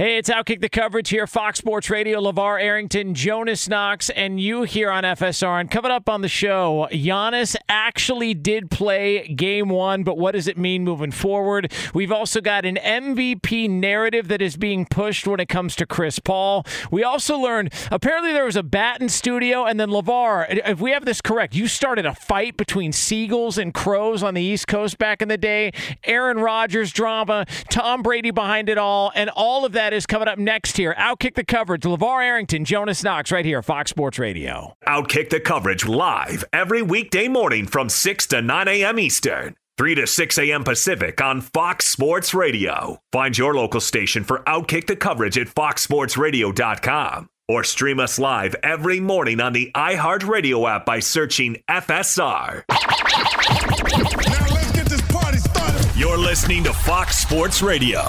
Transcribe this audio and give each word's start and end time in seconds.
Hey, 0.00 0.16
it's 0.16 0.30
Outkick 0.30 0.60
the 0.60 0.68
coverage 0.68 1.08
here, 1.08 1.26
Fox 1.26 1.58
Sports 1.58 1.90
Radio, 1.90 2.20
LeVar 2.20 2.62
Arrington, 2.62 3.14
Jonas 3.14 3.68
Knox, 3.68 4.10
and 4.10 4.38
you 4.38 4.62
here 4.62 4.92
on 4.92 5.02
FSR. 5.02 5.60
And 5.60 5.68
coming 5.68 5.90
up 5.90 6.08
on 6.08 6.22
the 6.22 6.28
show, 6.28 6.86
Giannis 6.92 7.56
actually 7.68 8.32
did 8.32 8.70
play 8.70 9.26
game 9.26 9.70
one, 9.70 10.04
but 10.04 10.16
what 10.16 10.36
does 10.36 10.46
it 10.46 10.56
mean 10.56 10.84
moving 10.84 11.10
forward? 11.10 11.72
We've 11.94 12.12
also 12.12 12.40
got 12.40 12.64
an 12.64 12.76
MVP 12.76 13.68
narrative 13.68 14.28
that 14.28 14.40
is 14.40 14.56
being 14.56 14.86
pushed 14.86 15.26
when 15.26 15.40
it 15.40 15.48
comes 15.48 15.74
to 15.74 15.84
Chris 15.84 16.20
Paul. 16.20 16.64
We 16.92 17.02
also 17.02 17.36
learned 17.36 17.74
apparently 17.90 18.32
there 18.32 18.44
was 18.44 18.54
a 18.54 18.62
bat 18.62 19.00
in 19.00 19.08
studio, 19.08 19.64
and 19.64 19.80
then 19.80 19.88
LeVar, 19.88 20.60
if 20.64 20.80
we 20.80 20.92
have 20.92 21.06
this 21.06 21.20
correct, 21.20 21.56
you 21.56 21.66
started 21.66 22.06
a 22.06 22.14
fight 22.14 22.56
between 22.56 22.92
seagulls 22.92 23.58
and 23.58 23.74
crows 23.74 24.22
on 24.22 24.34
the 24.34 24.42
East 24.42 24.68
Coast 24.68 24.96
back 24.96 25.22
in 25.22 25.26
the 25.26 25.36
day. 25.36 25.72
Aaron 26.04 26.38
Rodgers 26.38 26.92
drama, 26.92 27.46
Tom 27.68 28.02
Brady 28.02 28.30
behind 28.30 28.68
it 28.68 28.78
all, 28.78 29.10
and 29.16 29.28
all 29.30 29.64
of 29.64 29.72
that 29.72 29.87
that 29.88 29.96
is 29.96 30.04
coming 30.04 30.28
up 30.28 30.38
next 30.38 30.76
here. 30.76 30.94
Outkick 30.98 31.34
the 31.34 31.44
coverage. 31.44 31.80
LeVar 31.80 32.22
Arrington, 32.22 32.66
Jonas 32.66 33.02
Knox, 33.02 33.32
right 33.32 33.44
here, 33.44 33.62
Fox 33.62 33.90
Sports 33.90 34.18
Radio. 34.18 34.76
Outkick 34.86 35.30
the 35.30 35.40
coverage 35.40 35.86
live 35.86 36.44
every 36.52 36.82
weekday 36.82 37.26
morning 37.26 37.66
from 37.66 37.88
6 37.88 38.26
to 38.26 38.42
9 38.42 38.68
a.m. 38.68 38.98
Eastern. 38.98 39.56
3 39.78 39.94
to 39.94 40.06
6 40.06 40.38
a.m. 40.38 40.62
Pacific 40.62 41.22
on 41.22 41.40
Fox 41.40 41.86
Sports 41.86 42.34
Radio. 42.34 43.00
Find 43.12 43.38
your 43.38 43.54
local 43.54 43.80
station 43.80 44.24
for 44.24 44.40
Outkick 44.40 44.88
the 44.88 44.96
coverage 44.96 45.38
at 45.38 45.46
foxsportsradio.com 45.46 47.30
or 47.48 47.64
stream 47.64 47.98
us 47.98 48.18
live 48.18 48.54
every 48.62 49.00
morning 49.00 49.40
on 49.40 49.54
the 49.54 49.70
iHeartRadio 49.74 50.68
app 50.70 50.84
by 50.84 50.98
searching 50.98 51.62
FSR. 51.70 52.64
Now 52.68 54.54
let's 54.54 54.72
get 54.72 54.86
this 54.86 55.00
party 55.10 55.38
started. 55.38 55.96
You're 55.96 56.18
listening 56.18 56.62
to 56.64 56.74
Fox 56.74 57.16
Sports 57.16 57.62
Radio. 57.62 58.02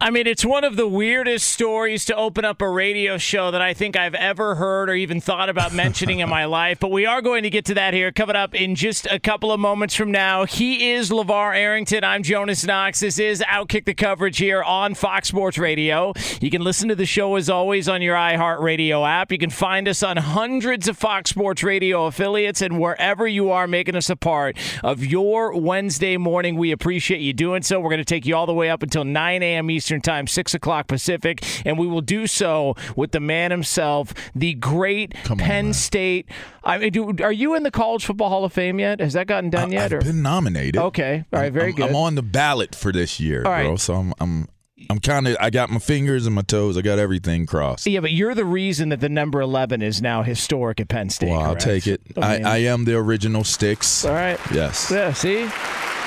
I 0.00 0.10
mean, 0.10 0.28
it's 0.28 0.44
one 0.44 0.62
of 0.62 0.76
the 0.76 0.86
weirdest 0.86 1.48
stories 1.48 2.04
to 2.04 2.14
open 2.14 2.44
up 2.44 2.62
a 2.62 2.68
radio 2.70 3.18
show 3.18 3.50
that 3.50 3.60
I 3.60 3.74
think 3.74 3.96
I've 3.96 4.14
ever 4.14 4.54
heard 4.54 4.88
or 4.88 4.94
even 4.94 5.20
thought 5.20 5.48
about 5.48 5.74
mentioning 5.74 6.20
in 6.20 6.28
my 6.28 6.44
life. 6.44 6.78
But 6.78 6.92
we 6.92 7.04
are 7.04 7.20
going 7.20 7.42
to 7.42 7.50
get 7.50 7.64
to 7.64 7.74
that 7.74 7.94
here 7.94 8.12
coming 8.12 8.36
up 8.36 8.54
in 8.54 8.76
just 8.76 9.08
a 9.10 9.18
couple 9.18 9.50
of 9.50 9.58
moments 9.58 9.96
from 9.96 10.12
now. 10.12 10.44
He 10.44 10.92
is 10.92 11.10
LeVar 11.10 11.52
Arrington. 11.56 12.04
I'm 12.04 12.22
Jonas 12.22 12.64
Knox. 12.64 13.00
This 13.00 13.18
is 13.18 13.40
Outkick 13.40 13.86
the 13.86 13.94
coverage 13.94 14.38
here 14.38 14.62
on 14.62 14.94
Fox 14.94 15.26
Sports 15.26 15.58
Radio. 15.58 16.12
You 16.40 16.50
can 16.50 16.62
listen 16.62 16.88
to 16.90 16.94
the 16.94 17.04
show 17.04 17.34
as 17.34 17.50
always 17.50 17.88
on 17.88 18.00
your 18.00 18.14
iHeartRadio 18.14 19.04
app. 19.04 19.32
You 19.32 19.38
can 19.38 19.50
find 19.50 19.88
us 19.88 20.04
on 20.04 20.16
hundreds 20.16 20.86
of 20.86 20.96
Fox 20.96 21.30
Sports 21.30 21.64
Radio 21.64 22.06
affiliates 22.06 22.62
and 22.62 22.78
wherever 22.78 23.26
you 23.26 23.50
are 23.50 23.66
making 23.66 23.96
us 23.96 24.08
a 24.08 24.16
part 24.16 24.56
of 24.84 25.04
your 25.04 25.58
Wednesday 25.58 26.16
morning. 26.16 26.54
We 26.54 26.70
appreciate 26.70 27.20
you 27.20 27.32
doing 27.32 27.62
so. 27.62 27.80
We're 27.80 27.90
going 27.90 27.98
to 27.98 28.04
take 28.04 28.26
you 28.26 28.36
all 28.36 28.46
the 28.46 28.54
way 28.54 28.70
up 28.70 28.84
until 28.84 29.02
9 29.04 29.42
a.m. 29.42 29.68
Eastern. 29.72 29.87
Eastern 29.88 30.00
Time, 30.02 30.26
6 30.26 30.52
o'clock 30.52 30.86
Pacific. 30.86 31.42
And 31.64 31.78
we 31.78 31.86
will 31.86 32.02
do 32.02 32.26
so 32.26 32.76
with 32.94 33.12
the 33.12 33.20
man 33.20 33.50
himself, 33.50 34.12
the 34.34 34.52
great 34.52 35.14
Penn 35.14 35.72
State. 35.72 36.28
I 36.62 36.76
mean, 36.76 36.92
do, 36.92 37.16
are 37.22 37.32
you 37.32 37.54
in 37.54 37.62
the 37.62 37.70
College 37.70 38.04
Football 38.04 38.28
Hall 38.28 38.44
of 38.44 38.52
Fame 38.52 38.78
yet? 38.80 39.00
Has 39.00 39.14
that 39.14 39.26
gotten 39.26 39.48
done 39.48 39.70
I, 39.70 39.72
yet? 39.72 39.84
I've 39.84 39.92
or? 39.94 40.00
been 40.02 40.20
nominated. 40.20 40.76
Okay. 40.76 41.24
All 41.32 41.40
right. 41.40 41.50
Very 41.50 41.70
I'm, 41.70 41.74
good. 41.74 41.88
I'm 41.88 41.96
on 41.96 42.16
the 42.16 42.22
ballot 42.22 42.74
for 42.74 42.92
this 42.92 43.18
year, 43.18 43.42
All 43.46 43.50
right. 43.50 43.64
bro. 43.64 43.76
So 43.76 43.94
I'm 43.94 44.12
I'm 44.20 44.48
I'm 44.90 44.98
kind 44.98 45.26
of 45.26 45.38
I 45.40 45.48
got 45.48 45.70
my 45.70 45.78
fingers 45.78 46.26
and 46.26 46.34
my 46.34 46.42
toes. 46.42 46.76
I 46.76 46.82
got 46.82 46.98
everything 46.98 47.46
crossed. 47.46 47.86
yeah, 47.86 48.00
but 48.00 48.12
you're 48.12 48.34
the 48.34 48.44
reason 48.44 48.90
that 48.90 49.00
the 49.00 49.08
number 49.08 49.40
11 49.40 49.80
is 49.80 50.02
now 50.02 50.22
historic 50.22 50.80
at 50.80 50.88
Penn 50.88 51.08
State. 51.08 51.30
Well, 51.30 51.40
I'll 51.40 51.46
correct? 51.52 51.62
take 51.62 51.86
it. 51.86 52.02
I, 52.20 52.36
mean- 52.36 52.46
I 52.46 52.58
am 52.64 52.84
the 52.84 52.96
original 52.96 53.42
sticks. 53.42 54.04
All 54.04 54.12
right. 54.12 54.38
Yes. 54.52 54.90
Yeah, 54.90 55.14
see? 55.14 55.48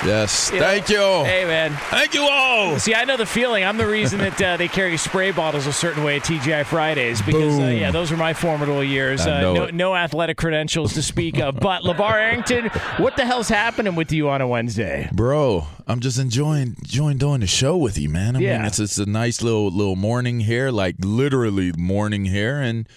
Yes. 0.06 0.50
You 0.51 0.59
know, 0.59 0.66
Thank 0.66 0.89
you. 0.89 0.97
Hey, 0.97 1.45
man. 1.45 1.72
Thank 1.89 2.13
you 2.13 2.23
all. 2.23 2.79
See, 2.79 2.95
I 2.95 3.06
know 3.06 3.17
the 3.17 3.25
feeling. 3.25 3.63
I'm 3.63 3.78
the 3.78 3.85
reason 3.88 4.19
that 4.19 4.41
uh, 4.41 4.57
they 4.57 4.67
carry 4.67 4.97
spray 4.97 5.31
bottles 5.31 5.67
a 5.67 5.73
certain 5.73 6.03
way 6.03 6.17
at 6.17 6.23
TGI 6.23 6.66
Fridays 6.66 7.22
because, 7.22 7.59
uh, 7.59 7.63
yeah, 7.66 7.91
those 7.91 8.09
were 8.09 8.17
my 8.17 8.34
formidable 8.34 8.84
years. 8.84 9.22
Uh, 9.25 9.41
no, 9.41 9.66
no 9.67 9.95
athletic 9.95 10.38
credentials 10.38 10.94
to 10.94 11.03
speak 11.03 11.39
of. 11.39 11.59
But 11.59 11.84
LeVar 11.84 12.13
Arrington, 12.13 12.66
what 12.97 13.16
the 13.16 13.25
hell's 13.25 13.50
happening 13.50 13.95
with 13.95 14.12
you 14.12 14.29
on 14.29 14.41
a 14.41 14.47
Wednesday? 14.47 15.09
Bro, 15.13 15.67
I'm 15.88 16.00
just 16.00 16.18
enjoying 16.18 16.75
enjoying 16.80 17.18
doing 17.18 17.42
the 17.42 17.47
show 17.47 17.77
with 17.77 17.97
you, 17.97 18.09
man. 18.09 18.36
I 18.36 18.39
Yeah. 18.39 18.57
mean, 18.57 18.65
it's 18.68 18.80
it's 18.80 18.97
a 18.97 19.06
nice 19.06 19.42
little 19.42 19.69
little 19.69 19.95
morning 19.95 20.39
here, 20.42 20.71
like 20.71 20.95
literally 21.00 21.74
morning 21.77 22.25
here, 22.25 22.59
and 22.59 22.88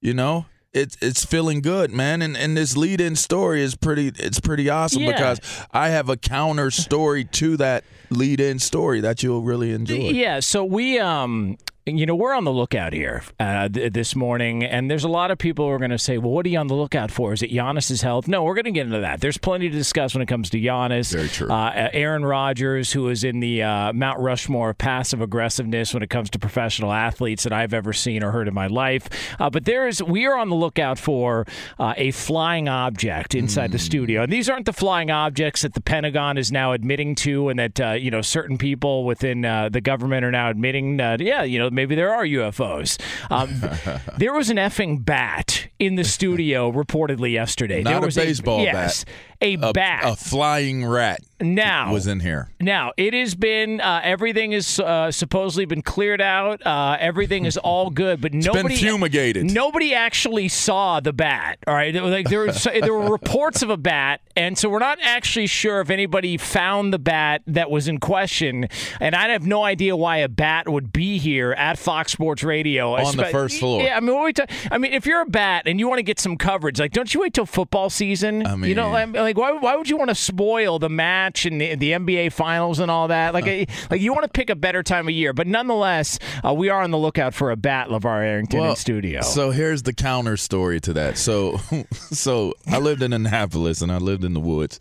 you 0.00 0.14
know, 0.14 0.46
it's 0.74 0.96
it's 1.00 1.24
feeling 1.24 1.60
good, 1.60 1.90
man. 1.92 2.20
And 2.20 2.36
and 2.36 2.56
this 2.56 2.76
lead 2.76 3.00
in 3.00 3.16
story 3.16 3.62
is 3.62 3.74
pretty 3.76 4.12
it's 4.18 4.40
pretty 4.40 4.68
awesome 4.68 5.02
Yeah. 5.02 5.12
because 5.12 5.40
I 5.72 5.88
have 5.90 6.08
a 6.08 6.16
counter 6.16 6.70
story 6.70 7.24
to 7.24 7.56
that 7.58 7.84
lead 8.10 8.40
in 8.40 8.58
story 8.58 9.00
that 9.00 9.22
you'll 9.22 9.42
really 9.42 9.72
enjoy. 9.72 9.94
Yeah, 9.94 10.40
so 10.40 10.64
we 10.64 10.98
um 10.98 11.56
you 11.86 12.06
know, 12.06 12.14
we're 12.14 12.32
on 12.32 12.44
the 12.44 12.52
lookout 12.52 12.94
here 12.94 13.22
uh, 13.38 13.68
th- 13.68 13.92
this 13.92 14.16
morning, 14.16 14.64
and 14.64 14.90
there's 14.90 15.04
a 15.04 15.08
lot 15.08 15.30
of 15.30 15.36
people 15.36 15.66
who 15.66 15.70
are 15.70 15.78
going 15.78 15.90
to 15.90 15.98
say, 15.98 16.16
well, 16.16 16.30
what 16.30 16.46
are 16.46 16.48
you 16.48 16.58
on 16.58 16.66
the 16.66 16.74
lookout 16.74 17.10
for? 17.10 17.34
Is 17.34 17.42
it 17.42 17.50
Giannis's 17.50 18.00
health? 18.00 18.26
No, 18.26 18.42
we're 18.42 18.54
going 18.54 18.64
to 18.64 18.70
get 18.70 18.86
into 18.86 19.00
that. 19.00 19.20
There's 19.20 19.36
plenty 19.36 19.68
to 19.68 19.76
discuss 19.76 20.14
when 20.14 20.22
it 20.22 20.26
comes 20.26 20.48
to 20.50 20.58
Giannis. 20.58 21.12
Very 21.12 21.28
true. 21.28 21.50
Uh, 21.50 21.90
Aaron 21.92 22.24
Rodgers, 22.24 22.90
who 22.92 23.10
is 23.10 23.22
in 23.22 23.40
the 23.40 23.62
uh, 23.62 23.92
Mount 23.92 24.18
Rushmore 24.18 24.70
of 24.70 24.78
passive 24.78 25.20
aggressiveness 25.20 25.92
when 25.92 26.02
it 26.02 26.08
comes 26.08 26.30
to 26.30 26.38
professional 26.38 26.90
athletes 26.90 27.42
that 27.42 27.52
I've 27.52 27.74
ever 27.74 27.92
seen 27.92 28.22
or 28.22 28.30
heard 28.30 28.48
in 28.48 28.54
my 28.54 28.66
life. 28.66 29.06
Uh, 29.38 29.50
but 29.50 29.66
there 29.66 29.86
is, 29.86 30.02
we 30.02 30.24
are 30.24 30.38
on 30.38 30.48
the 30.48 30.56
lookout 30.56 30.98
for 30.98 31.46
uh, 31.78 31.92
a 31.98 32.12
flying 32.12 32.66
object 32.66 33.34
inside 33.34 33.72
the 33.72 33.78
studio. 33.78 34.22
And 34.22 34.32
these 34.32 34.48
aren't 34.48 34.64
the 34.64 34.72
flying 34.72 35.10
objects 35.10 35.60
that 35.62 35.74
the 35.74 35.82
Pentagon 35.82 36.38
is 36.38 36.50
now 36.50 36.72
admitting 36.72 37.14
to, 37.16 37.50
and 37.50 37.58
that, 37.58 37.78
uh, 37.78 37.92
you 38.04 38.10
know, 38.10 38.20
certain 38.20 38.58
people 38.58 39.04
within 39.04 39.46
uh, 39.46 39.70
the 39.70 39.80
government 39.80 40.26
are 40.26 40.30
now 40.30 40.50
admitting 40.50 40.98
that, 40.98 41.20
yeah, 41.20 41.42
you 41.42 41.58
know, 41.58 41.70
maybe 41.70 41.94
there 41.94 42.12
are 42.12 42.24
UFOs. 42.24 43.00
Um, 43.30 43.62
there 44.18 44.34
was 44.34 44.50
an 44.50 44.58
effing 44.58 45.02
bat 45.02 45.68
in 45.78 45.94
the 45.94 46.04
studio 46.04 46.70
reportedly 46.70 47.32
yesterday. 47.32 47.82
Not 47.82 47.90
there 47.90 47.98
a 48.00 48.04
was 48.04 48.16
baseball 48.16 48.60
yes, 48.60 49.04
bat. 49.04 49.14
A 49.44 49.68
A, 49.68 49.72
bat. 49.72 50.02
a 50.04 50.16
flying 50.16 50.84
rat 50.86 51.20
now 51.40 51.92
was 51.92 52.06
in 52.06 52.20
here. 52.20 52.48
now 52.60 52.92
it 52.96 53.12
has 53.12 53.34
been 53.34 53.80
uh, 53.80 54.00
everything 54.02 54.52
is 54.52 54.80
uh, 54.80 55.10
supposedly 55.10 55.64
been 55.66 55.82
cleared 55.82 56.20
out. 56.20 56.64
Uh, 56.64 56.96
everything 56.98 57.44
is 57.44 57.56
all 57.58 57.90
good, 57.90 58.20
but 58.20 58.32
been 58.32 58.40
nobody 58.40 58.76
fumigated. 58.76 59.50
Nobody 59.50 59.94
actually 59.94 60.48
saw 60.48 61.00
the 61.00 61.12
bat. 61.12 61.58
All 61.66 61.74
right, 61.74 61.94
like 61.94 62.28
there 62.28 62.40
was 62.40 62.64
there 62.64 62.92
were 62.94 63.10
reports 63.10 63.62
of 63.62 63.68
a 63.70 63.76
bat, 63.76 64.20
and 64.36 64.56
so 64.56 64.68
we're 64.70 64.78
not 64.78 64.98
actually 65.02 65.46
sure 65.46 65.80
if 65.80 65.90
anybody 65.90 66.36
found 66.38 66.92
the 66.94 66.98
bat 66.98 67.42
that 67.46 67.70
was 67.70 67.88
in 67.88 67.98
question. 67.98 68.68
And 69.00 69.14
I 69.14 69.28
have 69.28 69.46
no 69.46 69.64
idea 69.64 69.96
why 69.96 70.18
a 70.18 70.28
bat 70.28 70.68
would 70.68 70.92
be 70.92 71.18
here 71.18 71.52
at 71.52 71.78
Fox 71.78 72.12
Sports 72.12 72.42
Radio 72.42 72.94
On 72.94 73.16
the 73.16 73.26
first 73.26 73.58
floor. 73.58 73.82
Yeah, 73.82 73.96
I 73.96 74.00
mean, 74.00 74.14
what 74.14 74.24
we 74.24 74.32
ta- 74.32 74.46
I 74.70 74.78
mean, 74.78 74.92
if 74.92 75.04
you're 75.04 75.20
a 75.22 75.26
bat 75.26 75.64
and 75.66 75.78
you 75.80 75.88
want 75.88 75.98
to 75.98 76.04
get 76.04 76.18
some 76.20 76.36
coverage, 76.36 76.78
like 76.80 76.92
don't 76.92 77.12
you 77.12 77.20
wait 77.20 77.34
till 77.34 77.44
football 77.46 77.90
season? 77.90 78.46
I 78.46 78.56
mean, 78.56 78.68
you 78.70 78.76
know, 78.76 78.92
mean- 78.92 79.12
like 79.34 79.52
why, 79.54 79.58
why 79.58 79.76
would 79.76 79.88
you 79.88 79.96
want 79.96 80.10
to 80.10 80.14
spoil 80.14 80.78
the 80.78 80.88
match 80.88 81.46
and 81.46 81.60
the, 81.60 81.74
the 81.74 81.92
NBA 81.92 82.32
finals 82.32 82.78
and 82.78 82.90
all 82.90 83.08
that? 83.08 83.34
Like, 83.34 83.46
eh, 83.46 83.66
like 83.90 84.00
you 84.00 84.12
want 84.12 84.24
to 84.24 84.28
pick 84.30 84.50
a 84.50 84.54
better 84.54 84.82
time 84.82 85.08
of 85.08 85.14
year, 85.14 85.32
but 85.32 85.46
nonetheless, 85.46 86.18
uh, 86.44 86.54
we 86.54 86.68
are 86.68 86.82
on 86.82 86.90
the 86.90 86.98
lookout 86.98 87.34
for 87.34 87.50
a 87.50 87.56
bat, 87.56 87.88
Levar 87.88 88.24
Arrington 88.24 88.60
in 88.64 88.76
studio. 88.76 89.20
So 89.22 89.50
here's 89.50 89.82
the 89.82 89.92
counter 89.92 90.36
story 90.36 90.80
to 90.80 90.92
that. 90.94 91.18
So, 91.18 91.58
so 91.92 92.54
I 92.66 92.78
lived 92.78 93.02
in 93.02 93.12
Annapolis 93.12 93.82
and 93.82 93.90
I 93.90 93.98
lived 93.98 94.24
in 94.24 94.34
the 94.34 94.40
woods, 94.40 94.80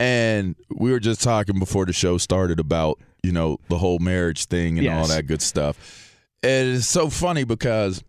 and 0.00 0.56
we 0.70 0.90
were 0.90 1.00
just 1.00 1.22
talking 1.22 1.58
before 1.58 1.86
the 1.86 1.92
show 1.92 2.18
started 2.18 2.60
about 2.60 2.98
you 3.22 3.32
know 3.32 3.58
the 3.68 3.78
whole 3.78 3.98
marriage 3.98 4.46
thing 4.46 4.78
and 4.78 4.88
all 4.88 5.06
that 5.06 5.26
good 5.26 5.42
stuff. 5.42 6.14
And 6.42 6.76
it's 6.76 6.86
so 6.86 7.10
funny 7.10 7.44
because 7.44 8.02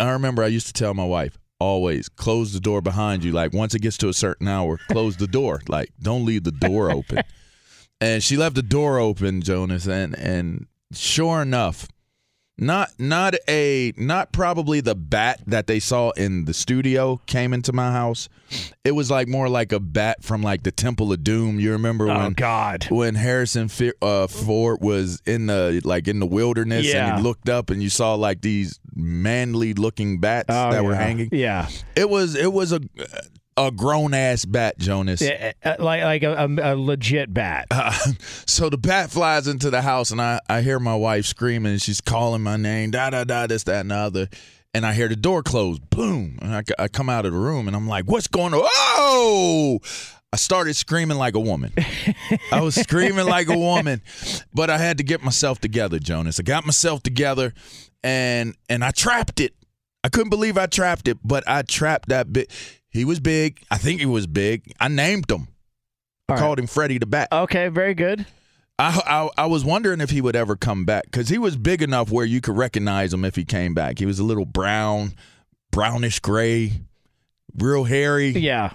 I 0.00 0.10
remember 0.12 0.42
I 0.42 0.46
used 0.46 0.66
to 0.68 0.72
tell 0.72 0.94
my 0.94 1.04
wife 1.04 1.38
always 1.60 2.08
close 2.08 2.52
the 2.52 2.60
door 2.60 2.80
behind 2.80 3.24
you. 3.24 3.32
Like 3.32 3.52
once 3.52 3.74
it 3.74 3.80
gets 3.82 3.96
to 3.98 4.08
a 4.08 4.14
certain 4.14 4.48
hour, 4.48 4.78
close 4.88 5.16
the 5.16 5.26
door. 5.26 5.60
Like 5.68 5.90
don't 6.00 6.24
leave 6.24 6.44
the 6.44 6.52
door 6.52 6.90
open. 6.90 7.22
and 8.00 8.22
she 8.22 8.36
left 8.36 8.54
the 8.54 8.62
door 8.62 8.98
open, 8.98 9.42
Jonas, 9.42 9.86
and 9.86 10.16
and 10.18 10.66
sure 10.92 11.42
enough, 11.42 11.88
not 12.56 12.90
not 12.98 13.34
a 13.48 13.92
not 13.96 14.32
probably 14.32 14.80
the 14.80 14.94
bat 14.94 15.40
that 15.46 15.66
they 15.66 15.80
saw 15.80 16.10
in 16.10 16.44
the 16.44 16.54
studio 16.54 17.20
came 17.26 17.52
into 17.52 17.72
my 17.72 17.90
house. 17.90 18.28
It 18.84 18.92
was 18.92 19.10
like 19.10 19.26
more 19.26 19.48
like 19.48 19.72
a 19.72 19.80
bat 19.80 20.22
from 20.22 20.42
like 20.42 20.62
the 20.62 20.70
Temple 20.70 21.12
of 21.12 21.24
Doom. 21.24 21.58
You 21.58 21.72
remember 21.72 22.08
oh 22.08 22.16
when 22.18 22.32
God. 22.34 22.86
when 22.90 23.16
Harrison 23.16 23.68
uh, 24.00 24.26
Ford 24.28 24.78
was 24.80 25.20
in 25.26 25.46
the 25.46 25.80
like 25.84 26.06
in 26.06 26.20
the 26.20 26.26
wilderness 26.26 26.86
Yeah. 26.86 27.08
and 27.08 27.16
he 27.18 27.22
looked 27.22 27.48
up 27.48 27.70
and 27.70 27.82
you 27.82 27.90
saw 27.90 28.14
like 28.14 28.40
these 28.40 28.78
manly 28.94 29.74
looking 29.74 30.18
bats 30.20 30.46
Oh, 30.50 30.70
that 30.70 30.84
were 30.84 30.94
hanging. 30.94 31.30
Yeah, 31.32 31.68
It 31.96 32.08
was 32.08 32.36
it 32.36 32.52
was 32.52 32.72
a 32.72 32.80
a 33.56 33.70
grown 33.70 34.14
ass 34.14 34.44
bat, 34.44 34.78
Jonas. 34.78 35.22
Eh, 35.22 35.52
like 35.78 36.02
like 36.02 36.22
a, 36.22 36.34
a, 36.34 36.74
a 36.74 36.76
legit 36.76 37.32
bat. 37.32 37.68
So 38.46 38.68
the 38.70 38.78
bat 38.78 39.10
flies 39.10 39.48
into 39.48 39.70
the 39.70 39.82
house, 39.82 40.10
and 40.10 40.20
I, 40.20 40.40
I 40.48 40.60
hear 40.60 40.78
my 40.78 40.94
wife 40.94 41.26
screaming, 41.26 41.72
and 41.72 41.82
she's 41.82 42.00
calling 42.00 42.42
my 42.42 42.56
name, 42.56 42.90
da 42.92 43.10
da 43.10 43.24
da, 43.24 43.46
this, 43.46 43.64
that, 43.64 43.80
and 43.80 43.90
the 43.90 43.96
other. 43.96 44.28
And 44.72 44.84
I 44.84 44.92
hear 44.92 45.08
the 45.08 45.16
door 45.16 45.42
close, 45.42 45.78
boom. 45.78 46.38
And 46.42 46.54
I, 46.54 46.62
I 46.78 46.88
come 46.88 47.08
out 47.08 47.26
of 47.26 47.32
the 47.32 47.38
room, 47.38 47.66
and 47.66 47.76
I'm 47.76 47.88
like, 47.88 48.04
what's 48.06 48.28
going 48.28 48.54
on? 48.54 48.62
Oh! 48.64 49.80
I 50.32 50.36
started 50.36 50.74
screaming 50.74 51.16
like 51.16 51.36
a 51.36 51.40
woman. 51.40 51.72
I 52.50 52.60
was 52.60 52.74
screaming 52.74 53.24
like 53.26 53.48
a 53.48 53.56
woman, 53.56 54.02
but 54.52 54.68
I 54.68 54.78
had 54.78 54.98
to 54.98 55.04
get 55.04 55.22
myself 55.22 55.60
together, 55.60 56.00
Jonas. 56.00 56.40
I 56.40 56.42
got 56.42 56.66
myself 56.66 57.04
together, 57.04 57.52
and 58.02 58.56
and 58.68 58.84
I 58.84 58.90
trapped 58.90 59.38
it. 59.38 59.54
I 60.02 60.08
couldn't 60.08 60.30
believe 60.30 60.58
I 60.58 60.66
trapped 60.66 61.06
it, 61.06 61.18
but 61.22 61.44
I 61.48 61.62
trapped 61.62 62.08
that 62.08 62.32
bit. 62.32 62.50
He 62.94 63.04
was 63.04 63.20
big. 63.20 63.60
I 63.70 63.76
think 63.76 64.00
he 64.00 64.06
was 64.06 64.26
big. 64.26 64.72
I 64.80 64.88
named 64.88 65.30
him. 65.30 65.48
I 66.28 66.32
All 66.34 66.38
called 66.38 66.58
him 66.58 66.66
Freddie 66.66 66.96
the 66.98 67.04
Bat. 67.06 67.28
Okay, 67.32 67.68
very 67.68 67.92
good. 67.92 68.24
I, 68.78 69.00
I 69.36 69.42
I 69.42 69.46
was 69.46 69.64
wondering 69.64 70.00
if 70.00 70.10
he 70.10 70.20
would 70.20 70.34
ever 70.34 70.56
come 70.56 70.84
back 70.84 71.04
because 71.04 71.28
he 71.28 71.36
was 71.38 71.56
big 71.56 71.82
enough 71.82 72.10
where 72.10 72.24
you 72.24 72.40
could 72.40 72.56
recognize 72.56 73.12
him 73.12 73.24
if 73.24 73.36
he 73.36 73.44
came 73.44 73.74
back. 73.74 73.98
He 73.98 74.06
was 74.06 74.18
a 74.18 74.24
little 74.24 74.46
brown, 74.46 75.12
brownish 75.70 76.18
gray, 76.20 76.80
real 77.58 77.84
hairy, 77.84 78.28
Yeah, 78.30 78.72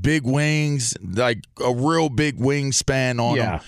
big 0.00 0.22
wings, 0.24 0.96
like 1.02 1.40
a 1.62 1.74
real 1.74 2.08
big 2.08 2.38
wingspan 2.38 3.20
on 3.20 3.36
Yeah. 3.36 3.58
him. 3.58 3.60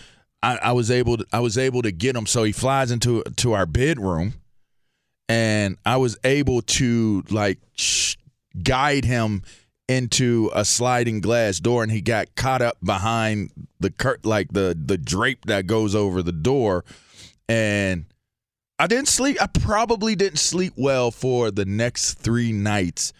I, 0.42 0.56
I 0.56 0.72
was 0.72 0.90
able 0.90 1.16
to 1.18 1.26
I 1.32 1.40
was 1.40 1.58
able 1.58 1.82
to 1.82 1.90
get 1.90 2.14
him 2.14 2.24
so 2.26 2.44
he 2.44 2.52
flies 2.52 2.90
into 2.90 3.22
to 3.38 3.52
our 3.54 3.66
bedroom, 3.66 4.34
and 5.28 5.76
I 5.84 5.96
was 5.96 6.16
able 6.24 6.62
to 6.62 7.24
like 7.30 7.58
sh- 7.74 8.14
guide 8.62 9.04
him 9.04 9.42
into 9.88 10.50
a 10.54 10.64
sliding 10.64 11.20
glass 11.20 11.58
door 11.58 11.82
and 11.82 11.90
he 11.90 12.00
got 12.00 12.34
caught 12.36 12.62
up 12.62 12.76
behind 12.84 13.50
the 13.80 13.90
curt 13.90 14.24
like 14.24 14.52
the 14.52 14.78
the 14.78 14.98
drape 14.98 15.46
that 15.46 15.66
goes 15.66 15.94
over 15.94 16.22
the 16.22 16.32
door. 16.32 16.84
And 17.48 18.04
I 18.78 18.86
didn't 18.86 19.08
sleep 19.08 19.38
I 19.40 19.46
probably 19.46 20.14
didn't 20.14 20.38
sleep 20.38 20.74
well 20.76 21.10
for 21.10 21.50
the 21.50 21.64
next 21.64 22.14
3 22.14 22.52
nights 22.52 23.12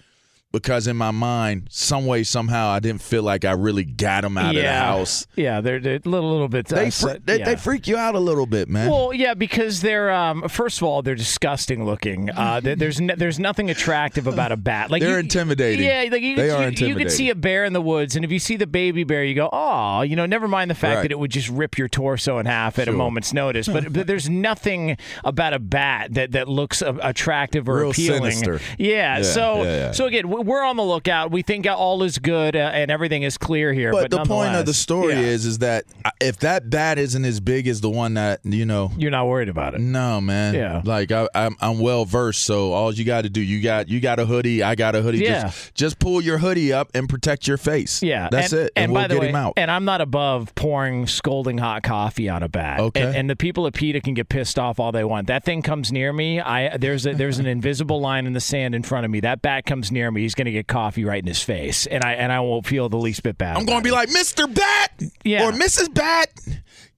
because 0.52 0.86
in 0.86 0.96
my 0.96 1.10
mind 1.10 1.66
some 1.70 2.06
way 2.06 2.22
somehow 2.24 2.68
I 2.68 2.80
didn't 2.80 3.02
feel 3.02 3.22
like 3.22 3.44
I 3.44 3.52
really 3.52 3.84
got 3.84 4.24
him 4.24 4.38
out 4.38 4.54
of 4.56 4.62
the 4.62 4.68
house. 4.72 5.26
Yeah, 5.36 5.60
they're, 5.60 5.78
they're 5.78 5.96
a 6.04 6.08
little, 6.08 6.30
little 6.30 6.48
bit. 6.48 6.72
uh, 6.72 6.76
They, 6.76 6.90
so- 6.90 7.16
they, 7.22 7.40
yeah. 7.40 7.44
they 7.44 7.56
freak 7.56 7.86
you 7.86 7.96
out 7.98 8.14
a 8.14 8.18
little 8.18 8.46
bit, 8.46 8.68
man. 8.68 8.90
Well, 8.90 9.12
yeah, 9.12 9.34
because 9.34 9.82
they're 9.82 10.10
um, 10.10 10.48
first 10.48 10.78
of 10.78 10.84
all 10.84 11.02
they're 11.02 11.14
disgusting 11.14 11.84
looking. 11.84 12.30
Uh, 12.30 12.60
there- 12.64 12.76
there's 12.76 13.00
no, 13.00 13.14
there's 13.14 13.38
nothing 13.38 13.68
attractive 13.70 14.26
about 14.26 14.52
a 14.52 14.56
bat. 14.56 14.90
Like 14.90 15.02
They're 15.02 15.12
you- 15.12 15.18
intimidating. 15.18 15.84
Yeah, 15.86 16.06
like 16.10 16.22
you, 16.22 16.36
They 16.36 16.46
you, 16.46 16.52
are 16.54 16.70
you 16.70 16.94
could 16.96 17.12
see 17.12 17.28
a 17.30 17.34
bear 17.34 17.64
in 17.64 17.72
the 17.74 17.82
woods, 17.82 18.16
and 18.16 18.24
if 18.24 18.32
you 18.32 18.38
see 18.38 18.56
the 18.56 18.66
baby 18.66 19.04
bear, 19.04 19.24
you 19.24 19.34
go, 19.34 19.50
oh, 19.52 20.00
you 20.02 20.16
know, 20.16 20.24
never 20.26 20.48
mind 20.48 20.70
the 20.70 20.74
fact 20.74 20.96
Right. 20.96 21.02
that 21.02 21.12
it 21.12 21.18
would 21.18 21.30
just 21.30 21.48
rip 21.50 21.76
your 21.76 21.88
torso 21.88 22.38
in 22.38 22.46
half 22.46 22.78
at 22.78 22.88
a 22.88 22.92
moment's 22.92 23.32
notice. 23.34 23.68
But, 23.68 23.92
but 23.92 24.06
there's 24.06 24.28
nothing 24.30 24.96
about 25.24 25.52
a 25.52 25.58
bat 25.58 26.14
that 26.14 26.32
that 26.32 26.48
looks 26.48 26.80
uh, 26.80 26.94
attractive 27.02 27.68
or 27.68 27.80
Real 27.80 27.90
appealing. 27.90 28.32
sinister. 28.32 28.60
Yeah, 28.78 29.18
Yeah, 29.18 29.22
So 29.22 29.62
yeah, 29.62 29.70
yeah. 29.76 29.92
so 29.92 30.06
again, 30.06 30.28
we're 30.46 30.62
on 30.64 30.76
the 30.76 30.82
lookout. 30.84 31.30
We 31.30 31.42
think 31.42 31.66
all 31.66 32.02
is 32.02 32.18
good 32.18 32.56
uh, 32.56 32.58
and 32.72 32.90
everything 32.90 33.22
is 33.22 33.36
clear 33.38 33.72
here. 33.72 33.92
But, 33.92 34.10
but 34.10 34.22
the 34.22 34.24
point 34.28 34.54
of 34.54 34.66
the 34.66 34.74
story 34.74 35.14
yeah, 35.14 35.20
is 35.20 35.44
is 35.44 35.58
that 35.58 35.84
if 36.20 36.38
that 36.38 36.70
bat 36.70 36.98
isn't 36.98 37.24
as 37.24 37.40
big 37.40 37.68
as 37.68 37.80
the 37.80 37.90
one 37.90 38.14
that 38.14 38.40
you 38.44 38.64
know 38.64 38.90
you're 38.96 39.10
not 39.10 39.26
worried 39.26 39.48
about 39.48 39.74
it. 39.74 39.80
no 39.80 40.20
man 40.20 40.54
Yeah. 40.54 40.82
like 40.84 41.12
I, 41.12 41.28
I'm 41.34 41.56
I'm 41.60 41.78
well 41.78 42.04
versed 42.04 42.44
so 42.44 42.72
all 42.72 42.92
you 42.92 43.04
got 43.04 43.22
to 43.22 43.30
do 43.30 43.40
you 43.40 43.62
got 43.62 43.88
you 43.88 44.00
got 44.00 44.18
a 44.18 44.26
hoodie 44.26 44.62
I 44.62 44.74
got 44.74 44.94
a 44.94 45.02
hoodie 45.02 45.18
Yeah. 45.18 45.42
just 45.44 45.74
just 45.74 45.98
pull 45.98 46.20
your 46.20 46.38
hoodie 46.38 46.72
up 46.72 46.90
and 46.94 47.08
protect 47.08 47.46
your 47.46 47.56
face 47.56 48.02
Yeah, 48.02 48.28
that's 48.30 48.52
and, 48.52 48.62
it 48.62 48.72
and, 48.76 48.84
And, 48.84 48.92
we'll 48.92 49.02
by 49.02 49.08
the 49.08 49.14
get 49.14 49.20
way, 49.20 49.28
him 49.28 49.36
out 49.36 49.54
and 49.56 49.70
I'm 49.70 49.84
not 49.84 50.00
above 50.00 50.54
pouring 50.54 51.06
scalding 51.06 51.58
hot 51.58 51.82
coffee 51.82 52.28
on 52.28 52.42
a 52.42 52.48
bat. 52.48 52.80
Okay. 52.80 53.02
And, 53.02 53.16
and 53.16 53.30
the 53.30 53.36
people 53.36 53.66
at 53.66 53.74
PETA 53.74 54.00
can 54.00 54.14
get 54.14 54.28
pissed 54.28 54.58
off 54.58 54.78
all 54.80 54.92
they 54.92 55.04
want. 55.04 55.26
That 55.26 55.44
thing 55.44 55.62
comes 55.62 55.90
near 55.92 56.12
me. 56.12 56.40
I 56.40 56.76
there's 56.76 57.06
a, 57.06 57.14
there's 57.14 57.38
an 57.38 57.46
invisible 57.46 58.00
line 58.00 58.26
in 58.26 58.32
the 58.32 58.40
sand 58.40 58.74
in 58.74 58.82
front 58.82 59.04
of 59.04 59.10
me. 59.10 59.20
That 59.20 59.42
bat 59.42 59.66
comes 59.66 59.90
near 59.90 60.10
me. 60.10 60.27
He's 60.28 60.34
going 60.34 60.44
to 60.44 60.52
get 60.52 60.66
coffee 60.66 61.04
right 61.06 61.20
in 61.22 61.26
his 61.26 61.42
face, 61.42 61.86
and 61.86 62.04
I 62.04 62.12
and 62.12 62.30
I 62.30 62.40
won't 62.40 62.66
feel 62.66 62.88
the 62.90 62.98
least 62.98 63.22
bit 63.22 63.38
bad. 63.38 63.56
I'm 63.56 63.64
going 63.64 63.78
to 63.78 63.84
be 63.84 63.90
like 63.90 64.10
Mr. 64.10 64.52
Bat 64.52 65.02
Yeah. 65.24 65.48
or 65.48 65.52
Mrs. 65.52 65.92
Bat 65.94 66.28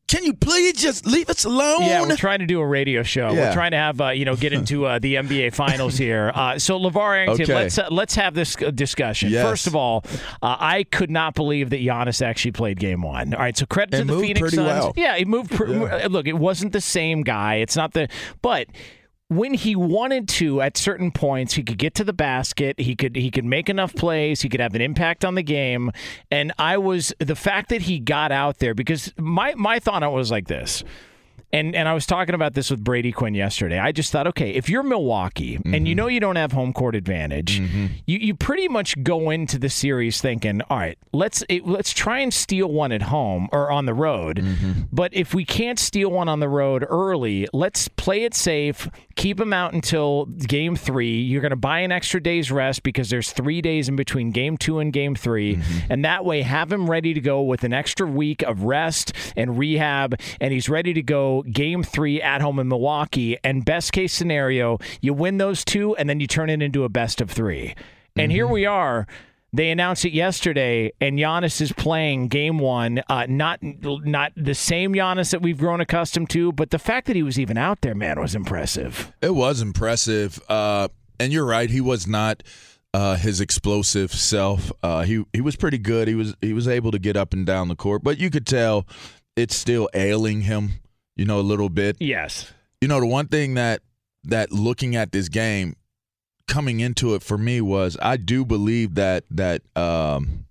can 0.08 0.24
you 0.24 0.34
please 0.34 0.72
just 0.72 1.06
leave 1.06 1.30
us 1.30 1.44
alone 1.44 1.82
Yeah, 1.82 2.02
we're 2.02 2.16
trying 2.16 2.40
to 2.40 2.46
do 2.46 2.58
a 2.60 2.66
radio 2.66 3.04
show. 3.04 3.32
We're 3.32 3.52
trying 3.52 3.70
to 3.70 3.76
have 3.76 4.00
uh, 4.00 4.08
you 4.08 4.24
know 4.24 4.34
get 4.34 4.52
into 4.52 4.84
uh, 4.84 4.98
the 4.98 5.14
NBA 5.14 5.54
Finals 5.54 5.96
here. 5.96 6.32
Uh, 6.34 6.58
so 6.58 6.76
Levar 6.80 7.14
Arrington, 7.16 7.42
Okay. 7.44 7.54
let's 7.54 7.78
uh, 7.78 7.86
let's 7.92 8.16
have 8.16 8.34
this 8.34 8.56
uh, 8.60 8.72
discussion. 8.72 9.30
Yes. 9.30 9.44
First 9.46 9.68
of 9.68 9.76
all, 9.76 10.04
uh, 10.42 10.56
I 10.58 10.82
could 10.90 11.12
not 11.12 11.34
believe 11.36 11.70
that 11.70 11.80
Giannis 11.80 12.22
actually 12.26 12.50
played 12.50 12.80
Game 12.80 13.02
One. 13.02 13.34
All 13.34 13.40
right, 13.40 13.56
so 13.56 13.66
credit 13.66 13.94
It 13.94 13.98
to 13.98 14.04
the 14.06 14.12
moved 14.14 14.22
Phoenix 14.26 14.40
pretty 14.40 14.56
Suns. 14.56 14.66
well. 14.66 14.92
Yeah, 14.96 15.14
it 15.16 15.28
moved. 15.28 15.52
Pr- 15.52 15.72
uh, 15.72 16.08
Look, 16.08 16.26
it 16.26 16.36
wasn't 16.36 16.72
the 16.72 16.80
same 16.80 17.22
guy. 17.22 17.56
It's 17.56 17.76
not 17.76 17.92
the 17.92 18.08
but. 18.42 18.66
When 19.30 19.54
he 19.54 19.76
wanted 19.76 20.28
to, 20.28 20.60
at 20.60 20.76
certain 20.76 21.12
points, 21.12 21.54
he 21.54 21.62
could 21.62 21.78
get 21.78 21.94
to 21.94 22.04
the 22.04 22.12
basket. 22.12 22.80
He 22.80 22.96
could 22.96 23.14
he 23.14 23.30
could 23.30 23.44
make 23.44 23.68
enough 23.68 23.94
plays. 23.94 24.42
He 24.42 24.48
could 24.48 24.58
have 24.58 24.74
an 24.74 24.80
impact 24.80 25.24
on 25.24 25.36
the 25.36 25.42
game. 25.42 25.92
And 26.32 26.52
I 26.58 26.78
was 26.78 27.14
the 27.20 27.36
fact 27.36 27.68
that 27.68 27.82
he 27.82 28.00
got 28.00 28.32
out 28.32 28.58
there 28.58 28.74
because 28.74 29.14
my 29.16 29.54
my 29.54 29.78
thought 29.78 30.02
on 30.02 30.10
it 30.10 30.14
was 30.14 30.32
like 30.32 30.48
this 30.48 30.82
And 31.52 31.74
and 31.74 31.88
I 31.88 31.94
was 31.94 32.06
talking 32.06 32.34
about 32.34 32.54
this 32.54 32.70
with 32.70 32.82
Brady 32.84 33.12
Quinn 33.12 33.34
yesterday. 33.34 33.78
I 33.78 33.92
just 33.92 34.12
thought, 34.12 34.26
okay, 34.28 34.50
if 34.50 34.68
you're 34.68 34.82
Milwaukee 34.82 35.56
mm-hmm. 35.56 35.74
and 35.74 35.88
you 35.88 35.94
know 35.94 36.06
you 36.06 36.20
don't 36.20 36.36
have 36.36 36.52
home 36.52 36.72
court 36.72 36.94
advantage, 36.94 37.60
mm-hmm. 37.60 37.86
you, 38.06 38.18
you 38.18 38.34
pretty 38.34 38.68
much 38.68 39.02
go 39.02 39.30
into 39.30 39.58
the 39.58 39.68
series 39.68 40.20
thinking, 40.20 40.62
all 40.70 40.78
right, 40.78 40.98
let's 41.12 41.42
let's 41.64 41.92
try 41.92 42.20
and 42.20 42.32
steal 42.32 42.68
one 42.68 42.92
at 42.92 43.02
home 43.02 43.48
or 43.52 43.70
on 43.70 43.86
the 43.86 43.94
road. 43.94 44.36
Mm-hmm. 44.36 44.82
But 44.92 45.12
if 45.14 45.34
we 45.34 45.44
can't 45.44 45.78
steal 45.78 46.10
one 46.10 46.28
on 46.28 46.40
the 46.40 46.48
road 46.48 46.84
early, 46.88 47.48
let's 47.52 47.88
play 47.88 48.22
it 48.22 48.34
safe, 48.34 48.88
keep 49.16 49.38
them 49.38 49.52
out 49.52 49.72
until 49.72 50.26
game 50.26 50.76
three. 50.76 51.20
You're 51.20 51.42
going 51.42 51.50
to 51.50 51.56
buy 51.56 51.80
an 51.80 51.90
extra 51.90 52.22
day's 52.22 52.52
rest 52.52 52.82
because 52.82 53.10
there's 53.10 53.32
three 53.32 53.60
days 53.60 53.88
in 53.88 53.96
between 53.96 54.30
game 54.30 54.56
two 54.56 54.78
and 54.78 54.92
game 54.92 55.14
3 55.14 55.56
mm-hmm. 55.56 55.92
and 55.92 56.04
that 56.04 56.24
way 56.24 56.42
have 56.42 56.72
him 56.72 56.88
ready 56.88 57.14
to 57.14 57.20
go 57.20 57.42
with 57.42 57.64
an 57.64 57.72
extra 57.72 58.06
week 58.06 58.42
of 58.42 58.62
rest 58.62 59.12
and 59.36 59.58
rehab, 59.58 60.18
and 60.40 60.52
he's 60.52 60.68
ready 60.68 60.92
to 60.94 61.02
go 61.02 61.39
game 61.42 61.82
three 61.82 62.20
at 62.20 62.40
home 62.40 62.58
in 62.58 62.68
Milwaukee. 62.68 63.38
And 63.44 63.64
best 63.64 63.92
case 63.92 64.12
scenario, 64.12 64.78
you 65.00 65.14
win 65.14 65.38
those 65.38 65.64
two, 65.64 65.96
and 65.96 66.08
then 66.08 66.20
you 66.20 66.26
turn 66.26 66.50
it 66.50 66.62
into 66.62 66.84
a 66.84 66.88
best 66.88 67.20
of 67.20 67.30
three. 67.30 67.74
And 68.16 68.30
mm-hmm. 68.30 68.30
here 68.30 68.46
we 68.46 68.66
are. 68.66 69.06
They 69.52 69.70
announced 69.70 70.04
it 70.04 70.12
yesterday, 70.12 70.92
and 71.00 71.18
Giannis 71.18 71.60
is 71.60 71.72
playing 71.72 72.28
Game 72.28 72.58
One. 72.58 73.02
Uh, 73.08 73.26
not 73.28 73.58
not 73.62 74.32
the 74.36 74.54
same 74.54 74.94
Giannis 74.94 75.32
that 75.32 75.42
we've 75.42 75.58
grown 75.58 75.80
accustomed 75.80 76.30
to, 76.30 76.52
but 76.52 76.70
the 76.70 76.78
fact 76.78 77.08
that 77.08 77.16
he 77.16 77.24
was 77.24 77.36
even 77.36 77.58
out 77.58 77.80
there, 77.80 77.96
man, 77.96 78.20
was 78.20 78.36
impressive. 78.36 79.12
It 79.20 79.34
was 79.34 79.60
impressive, 79.60 80.40
uh, 80.48 80.86
and 81.18 81.32
you're 81.32 81.44
right. 81.44 81.68
He 81.68 81.80
was 81.80 82.06
not 82.06 82.44
uh, 82.94 83.16
his 83.16 83.40
explosive 83.40 84.12
self. 84.12 84.70
Uh, 84.84 85.02
he 85.02 85.24
he 85.32 85.40
was 85.40 85.56
pretty 85.56 85.78
good. 85.78 86.06
He 86.06 86.14
was 86.14 86.36
he 86.40 86.52
was 86.52 86.68
able 86.68 86.92
to 86.92 87.00
get 87.00 87.16
up 87.16 87.32
and 87.32 87.44
down 87.44 87.66
the 87.66 87.76
court, 87.76 88.04
but 88.04 88.18
you 88.18 88.30
could 88.30 88.46
tell 88.46 88.86
it's 89.34 89.56
still 89.56 89.88
ailing 89.94 90.42
him 90.42 90.74
you 91.20 91.26
know, 91.26 91.38
a 91.38 91.42
little 91.42 91.68
bit. 91.68 91.98
Yes. 92.00 92.50
You 92.80 92.88
know, 92.88 92.98
the 92.98 93.06
one 93.06 93.28
thing 93.28 93.52
that 93.54 93.82
that 94.24 94.50
looking 94.50 94.96
at 94.96 95.12
this 95.12 95.28
game 95.28 95.76
coming 96.48 96.80
into 96.80 97.14
it 97.14 97.22
for 97.22 97.36
me 97.36 97.60
was 97.60 97.98
I 98.00 98.16
do 98.16 98.42
believe 98.42 98.94
that 98.94 99.24
that 99.30 99.60
um 99.76 100.46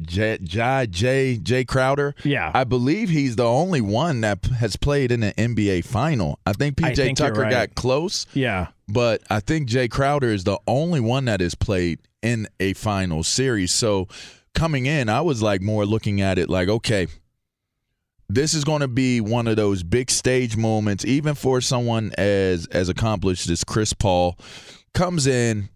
J 0.00 0.38
J 0.42 0.88
J, 0.90 1.38
J 1.40 1.64
Crowder. 1.64 2.16
Yeah, 2.24 2.50
I 2.52 2.64
believe 2.64 3.10
he's 3.10 3.36
the 3.36 3.46
only 3.46 3.80
one 3.80 4.22
that 4.22 4.44
has 4.46 4.74
played 4.76 5.12
in 5.12 5.22
an 5.22 5.32
NBA 5.34 5.84
final. 5.84 6.40
I 6.44 6.52
think 6.52 6.76
PJ 6.76 6.96
think 6.96 7.18
Tucker 7.18 7.42
right. 7.42 7.50
got 7.50 7.74
close. 7.76 8.26
Yeah, 8.32 8.68
but 8.88 9.22
I 9.30 9.38
think 9.40 9.68
Jae 9.68 9.90
Crowder 9.90 10.28
is 10.28 10.44
the 10.44 10.58
only 10.66 11.00
one 11.00 11.26
that 11.26 11.40
has 11.40 11.54
played 11.54 12.00
in 12.22 12.48
a 12.60 12.74
final 12.74 13.22
series. 13.22 13.72
So 13.72 14.08
coming 14.54 14.86
in, 14.86 15.08
I 15.08 15.20
was 15.20 15.42
like 15.42 15.62
more 15.62 15.84
looking 15.84 16.20
at 16.20 16.38
it 16.38 16.48
like, 16.48 16.68
okay, 16.68 17.08
this 18.28 18.52
is 18.52 18.64
going 18.64 18.80
to 18.80 18.88
be 18.88 19.20
one 19.20 19.46
of 19.46 19.56
those 19.56 19.82
big 19.82 20.10
stage 20.10 20.56
moments, 20.56 21.04
even 21.04 21.34
for 21.34 21.60
someone 21.60 22.12
as 22.18 22.66
as 22.66 22.88
accomplished 22.88 23.48
as 23.48 23.64
Chris 23.64 23.92
Paul 23.92 24.38
comes 24.94 25.26
in. 25.26 25.70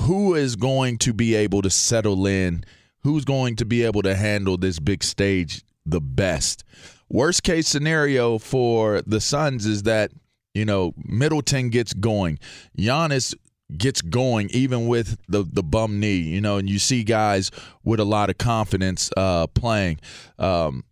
Who 0.00 0.34
is 0.34 0.56
going 0.56 0.98
to 0.98 1.14
be 1.14 1.34
able 1.34 1.62
to 1.62 1.70
settle 1.70 2.26
in? 2.26 2.64
Who's 3.02 3.24
going 3.24 3.56
to 3.56 3.64
be 3.64 3.82
able 3.82 4.02
to 4.02 4.14
handle 4.14 4.58
this 4.58 4.78
big 4.78 5.02
stage 5.02 5.62
the 5.86 6.00
best? 6.00 6.64
Worst 7.08 7.44
case 7.44 7.68
scenario 7.68 8.38
for 8.38 9.00
the 9.06 9.20
Suns 9.20 9.64
is 9.64 9.84
that 9.84 10.10
you 10.54 10.64
know 10.64 10.92
Middleton 10.96 11.70
gets 11.70 11.94
going, 11.94 12.38
Giannis 12.76 13.34
gets 13.76 14.02
going 14.02 14.50
even 14.52 14.86
with 14.86 15.18
the 15.28 15.42
the 15.42 15.62
bum 15.62 15.98
knee 15.98 16.18
you 16.18 16.40
know 16.40 16.56
and 16.56 16.70
you 16.70 16.78
see 16.78 17.02
guys 17.02 17.50
with 17.82 17.98
a 17.98 18.04
lot 18.04 18.30
of 18.30 18.38
confidence 18.38 19.10
uh 19.16 19.44
playing 19.48 19.98
um 20.38 20.84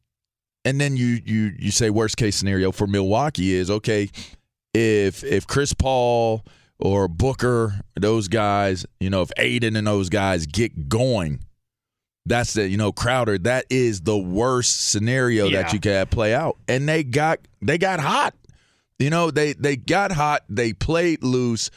and 0.65 0.81
then 0.81 0.97
you 0.97 1.21
you 1.25 1.53
you 1.59 1.71
say 1.71 1.91
worst 1.91 2.17
case 2.17 2.37
scenario 2.37 2.73
for 2.73 2.87
Milwaukee 2.87 3.55
is 3.55 3.71
okay 3.71 4.11
if 4.73 5.23
if 5.25 5.47
Chris 5.47 5.73
Paul 5.73 6.45
or 6.79 7.09
Booker 7.09 7.81
those 7.95 8.29
guys 8.29 8.87
you 9.01 9.11
know 9.11 9.23
if 9.23 9.31
Ayton 9.37 9.77
and 9.77 9.87
those 9.87 10.09
guys 10.09 10.47
get 10.47 10.89
going 10.89 11.41
that's 12.27 12.55
the 12.55 12.69
you 12.69 12.77
know 12.77 12.93
Crowder 12.93 13.39
that 13.39 13.67
is 13.71 14.03
the 14.03 14.17
worst 14.17 14.91
scenario 14.91 15.47
yeah. 15.47 15.63
that 15.63 15.73
you 15.73 15.81
can 15.81 16.07
play 16.07 16.35
out. 16.35 16.57
And 16.69 16.89
they 16.89 17.05
got 17.05 17.41
they 17.61 17.79
got 17.79 18.01
hot. 18.01 18.35
You 18.99 19.11
know 19.11 19.31
they 19.31 19.53
they 19.53 19.77
got 19.77 20.13
hot. 20.13 20.43
They 20.49 20.73
played 20.73 21.23
loose. 21.23 21.71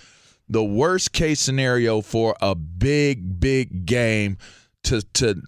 The 0.50 0.64
worst 0.64 1.12
case 1.12 1.42
scenario 1.42 2.02
for 2.02 2.36
a 2.42 2.56
big 2.56 3.40
big 3.40 3.86
game 3.86 4.38
to 4.84 5.02
to 5.14 5.42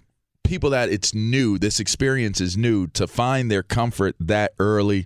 people 0.49 0.71
that 0.71 0.89
it's 0.89 1.13
new, 1.13 1.59
this 1.59 1.79
experience 1.79 2.41
is 2.41 2.57
new, 2.57 2.87
to 2.87 3.05
find 3.05 3.51
their 3.51 3.61
comfort 3.61 4.15
that 4.19 4.51
early, 4.57 5.05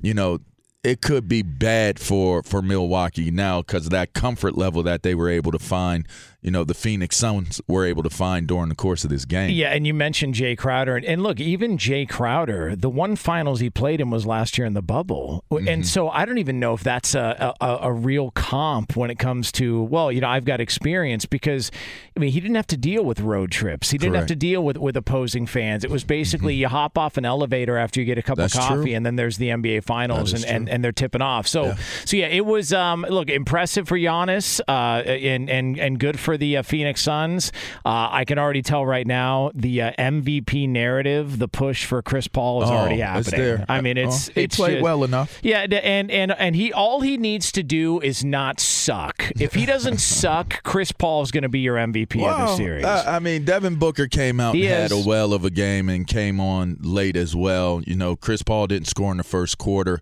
you 0.00 0.14
know, 0.14 0.38
it 0.82 1.02
could 1.02 1.28
be 1.28 1.42
bad 1.42 1.98
for 1.98 2.42
for 2.42 2.62
Milwaukee 2.62 3.30
now 3.30 3.60
because 3.60 3.90
that 3.90 4.14
comfort 4.14 4.56
level 4.56 4.82
that 4.84 5.02
they 5.02 5.14
were 5.14 5.28
able 5.28 5.52
to 5.52 5.58
find 5.58 6.08
you 6.40 6.52
know 6.52 6.62
the 6.62 6.74
Phoenix 6.74 7.16
Suns 7.16 7.60
were 7.66 7.84
able 7.84 8.04
to 8.04 8.10
find 8.10 8.46
during 8.46 8.68
the 8.68 8.76
course 8.76 9.02
of 9.02 9.10
this 9.10 9.24
game. 9.24 9.50
Yeah, 9.50 9.70
and 9.70 9.86
you 9.86 9.92
mentioned 9.92 10.34
Jae 10.34 10.56
Crowder, 10.56 10.96
and, 10.96 11.04
and 11.04 11.22
look, 11.22 11.40
even 11.40 11.76
Jae 11.76 12.08
Crowder, 12.08 12.76
the 12.76 12.88
one 12.88 13.16
finals 13.16 13.58
he 13.58 13.70
played 13.70 14.00
in 14.00 14.10
was 14.10 14.24
last 14.24 14.56
year 14.56 14.66
in 14.66 14.74
the 14.74 14.82
bubble, 14.82 15.44
mm-hmm. 15.50 15.66
and 15.66 15.86
so 15.86 16.08
I 16.08 16.24
don't 16.24 16.38
even 16.38 16.60
know 16.60 16.74
if 16.74 16.84
that's 16.84 17.16
a, 17.16 17.54
a, 17.60 17.78
a 17.82 17.92
real 17.92 18.30
comp 18.30 18.96
when 18.96 19.10
it 19.10 19.18
comes 19.18 19.50
to 19.52 19.82
well, 19.82 20.12
you 20.12 20.20
know, 20.20 20.28
I've 20.28 20.44
got 20.44 20.60
experience 20.60 21.26
because 21.26 21.72
I 22.16 22.20
mean 22.20 22.30
he 22.30 22.40
didn't 22.40 22.56
have 22.56 22.68
to 22.68 22.76
deal 22.76 23.04
with 23.04 23.20
road 23.20 23.50
trips, 23.50 23.90
he 23.90 23.98
didn't 23.98 24.12
Correct. 24.12 24.22
have 24.22 24.28
to 24.28 24.36
deal 24.36 24.62
with 24.62 24.78
with 24.78 24.96
opposing 24.96 25.46
fans. 25.46 25.82
It 25.82 25.90
was 25.90 26.04
basically 26.04 26.54
mm-hmm. 26.54 26.60
you 26.60 26.68
hop 26.68 26.96
off 26.96 27.16
an 27.16 27.24
elevator 27.24 27.76
after 27.76 27.98
you 27.98 28.06
get 28.06 28.16
a 28.16 28.22
cup 28.22 28.36
that's 28.36 28.54
of 28.54 28.60
coffee, 28.60 28.82
true. 28.84 28.94
and 28.94 29.04
then 29.04 29.16
there's 29.16 29.38
the 29.38 29.48
NBA 29.48 29.82
finals, 29.82 30.32
and, 30.32 30.44
and, 30.44 30.68
and 30.68 30.84
they're 30.84 30.92
tipping 30.92 31.22
off. 31.22 31.48
So 31.48 31.64
yeah. 31.64 31.76
so 32.04 32.16
yeah, 32.16 32.26
it 32.26 32.46
was 32.46 32.72
um, 32.72 33.04
look 33.08 33.28
impressive 33.28 33.88
for 33.88 33.98
Giannis, 33.98 34.60
uh, 34.68 35.02
and 35.02 35.50
and 35.50 35.78
and 35.78 35.98
good 35.98 36.20
for 36.20 36.27
the 36.36 36.58
uh, 36.58 36.62
Phoenix 36.62 37.02
Suns. 37.02 37.52
Uh, 37.84 38.08
I 38.10 38.24
can 38.24 38.38
already 38.38 38.62
tell 38.62 38.84
right 38.84 39.06
now 39.06 39.50
the 39.54 39.82
uh, 39.82 39.92
MVP 39.98 40.68
narrative, 40.68 41.38
the 41.38 41.48
push 41.48 41.84
for 41.84 42.02
Chris 42.02 42.28
Paul 42.28 42.62
is 42.62 42.70
oh, 42.70 42.74
already 42.74 42.98
happening. 42.98 43.64
I 43.68 43.80
mean, 43.80 43.96
it's 43.96 44.28
oh, 44.28 44.32
he 44.34 44.42
it's 44.42 44.56
played 44.56 44.74
just, 44.74 44.82
well 44.82 45.04
enough. 45.04 45.38
Yeah, 45.42 45.60
and 45.62 46.10
and 46.10 46.32
and 46.32 46.56
he 46.56 46.72
all 46.72 47.00
he 47.00 47.16
needs 47.16 47.52
to 47.52 47.62
do 47.62 48.00
is 48.00 48.24
not 48.24 48.60
suck. 48.60 49.30
If 49.40 49.54
he 49.54 49.66
doesn't 49.66 49.98
suck, 50.00 50.62
Chris 50.62 50.92
Paul 50.92 51.22
is 51.22 51.30
going 51.30 51.42
to 51.42 51.48
be 51.48 51.60
your 51.60 51.76
MVP 51.76 52.20
well, 52.20 52.34
of 52.34 52.48
the 52.48 52.56
series. 52.56 52.84
Uh, 52.84 53.04
I 53.06 53.18
mean, 53.18 53.44
Devin 53.44 53.76
Booker 53.76 54.06
came 54.06 54.40
out 54.40 54.54
he 54.54 54.66
and 54.66 54.84
is. 54.84 54.90
had 54.90 55.04
a 55.04 55.08
well 55.08 55.32
of 55.32 55.44
a 55.44 55.50
game 55.50 55.88
and 55.88 56.06
came 56.06 56.40
on 56.40 56.78
late 56.80 57.16
as 57.16 57.34
well. 57.34 57.82
You 57.86 57.96
know, 57.96 58.16
Chris 58.16 58.42
Paul 58.42 58.66
didn't 58.66 58.88
score 58.88 59.10
in 59.10 59.18
the 59.18 59.24
first 59.24 59.58
quarter 59.58 60.00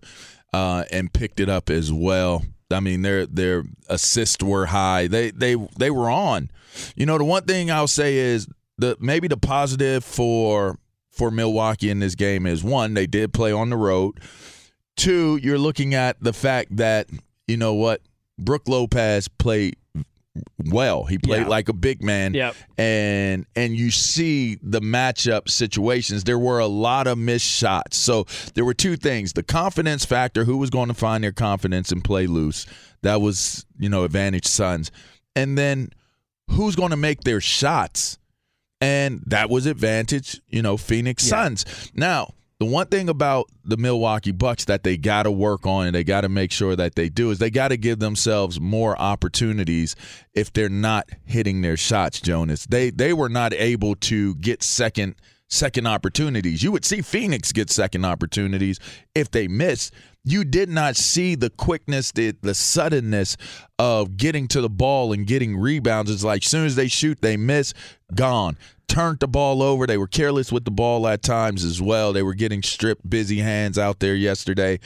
uh, 0.53 0.85
and 0.91 1.11
picked 1.11 1.39
it 1.39 1.49
up 1.49 1.69
as 1.69 1.91
well. 1.91 2.43
I 2.71 2.79
mean, 2.79 3.01
their 3.01 3.25
their 3.25 3.63
assists 3.87 4.43
were 4.43 4.67
high. 4.67 5.07
They 5.07 5.31
they 5.31 5.55
they 5.77 5.89
were 5.89 6.09
on. 6.09 6.51
You 6.95 7.05
know, 7.05 7.17
the 7.17 7.23
one 7.23 7.43
thing 7.43 7.71
I'll 7.71 7.87
say 7.87 8.17
is 8.17 8.47
the 8.77 8.97
maybe 8.99 9.27
the 9.27 9.37
positive 9.37 10.03
for 10.03 10.77
for 11.11 11.31
Milwaukee 11.31 11.89
in 11.89 11.99
this 11.99 12.15
game 12.15 12.45
is 12.45 12.63
one, 12.63 12.93
they 12.93 13.07
did 13.07 13.33
play 13.33 13.51
on 13.51 13.69
the 13.69 13.77
road. 13.77 14.19
Two, 14.95 15.39
you're 15.41 15.57
looking 15.57 15.93
at 15.95 16.21
the 16.21 16.33
fact 16.33 16.77
that 16.77 17.09
you 17.47 17.57
know 17.57 17.73
what 17.73 18.01
Brook 18.37 18.63
Lopez 18.67 19.27
played 19.27 19.77
well. 20.65 21.05
He 21.05 21.17
played 21.17 21.43
yeah. 21.43 21.47
like 21.47 21.69
a 21.69 21.73
big 21.73 22.03
man. 22.03 22.33
Yep. 22.33 22.55
And 22.77 23.45
and 23.55 23.75
you 23.75 23.91
see 23.91 24.57
the 24.61 24.81
matchup 24.81 25.49
situations. 25.49 26.23
There 26.23 26.39
were 26.39 26.59
a 26.59 26.67
lot 26.67 27.07
of 27.07 27.17
missed 27.17 27.45
shots. 27.45 27.97
So 27.97 28.25
there 28.55 28.65
were 28.65 28.73
two 28.73 28.95
things. 28.95 29.33
The 29.33 29.43
confidence 29.43 30.05
factor, 30.05 30.43
who 30.45 30.57
was 30.57 30.69
going 30.69 30.87
to 30.87 30.93
find 30.93 31.23
their 31.23 31.31
confidence 31.31 31.91
and 31.91 32.03
play 32.03 32.27
loose. 32.27 32.65
That 33.03 33.21
was, 33.21 33.65
you 33.77 33.89
know, 33.89 34.03
advantage 34.03 34.47
Suns. 34.47 34.91
And 35.35 35.57
then 35.57 35.91
who's 36.49 36.75
going 36.75 36.91
to 36.91 36.97
make 36.97 37.21
their 37.21 37.41
shots? 37.41 38.17
And 38.81 39.23
that 39.27 39.49
was 39.49 39.65
advantage, 39.65 40.41
you 40.47 40.61
know, 40.61 40.77
Phoenix 40.77 41.23
yeah. 41.23 41.29
Suns. 41.29 41.91
Now, 41.95 42.33
the 42.59 42.65
one 42.65 42.87
thing 42.87 43.07
about 43.07 43.49
the 43.63 43.77
Milwaukee 43.77 44.31
Bucks 44.31 44.65
that 44.65 44.83
they 44.83 44.97
got 44.97 45.23
to 45.23 45.31
work 45.31 45.67
on 45.67 45.87
and 45.87 45.95
they 45.95 46.03
got 46.03 46.21
to 46.21 46.29
make 46.29 46.51
sure 46.51 46.75
that 46.75 46.95
they 46.95 47.07
do 47.07 47.29
is 47.29 47.37
they 47.37 47.51
got 47.51 47.67
to 47.67 47.77
give 47.77 47.99
themselves 47.99 48.59
more 48.59 48.99
opportunities 48.99 49.95
if 50.33 50.51
they're 50.53 50.67
not 50.69 51.07
hitting 51.25 51.61
their 51.61 51.77
shots, 51.77 52.19
Jonas. 52.19 52.65
They 52.65 52.89
they 52.89 53.13
were 53.13 53.29
not 53.29 53.53
able 53.53 53.95
to 53.95 54.35
get 54.35 54.63
second 54.63 55.15
second 55.49 55.85
opportunities. 55.85 56.63
You 56.63 56.71
would 56.71 56.83
see 56.83 57.01
Phoenix 57.01 57.51
get 57.51 57.69
second 57.69 58.05
opportunities 58.05 58.79
if 59.13 59.29
they 59.29 59.47
miss. 59.47 59.91
You 60.23 60.43
did 60.43 60.67
not 60.67 60.97
see 60.97 61.35
the 61.35 61.51
quickness, 61.51 62.11
the 62.11 62.35
the 62.41 62.55
suddenness 62.55 63.37
of 63.77 64.17
getting 64.17 64.47
to 64.49 64.61
the 64.61 64.69
ball 64.69 65.13
and 65.13 65.27
getting 65.27 65.55
rebounds. 65.55 66.09
It's 66.09 66.23
like 66.23 66.43
as 66.43 66.49
soon 66.49 66.65
as 66.65 66.75
they 66.75 66.87
shoot, 66.87 67.21
they 67.21 67.37
miss, 67.37 67.75
gone 68.15 68.57
turned 68.87 69.19
the 69.19 69.27
ball 69.27 69.61
over. 69.61 69.85
They 69.85 69.97
were 69.97 70.07
careless 70.07 70.51
with 70.51 70.65
the 70.65 70.71
ball 70.71 71.07
at 71.07 71.21
times 71.21 71.63
as 71.63 71.81
well. 71.81 72.13
They 72.13 72.23
were 72.23 72.33
getting 72.33 72.63
stripped, 72.63 73.09
busy 73.09 73.39
hands 73.39 73.77
out 73.77 73.99
there 73.99 74.15
yesterday. 74.15 74.79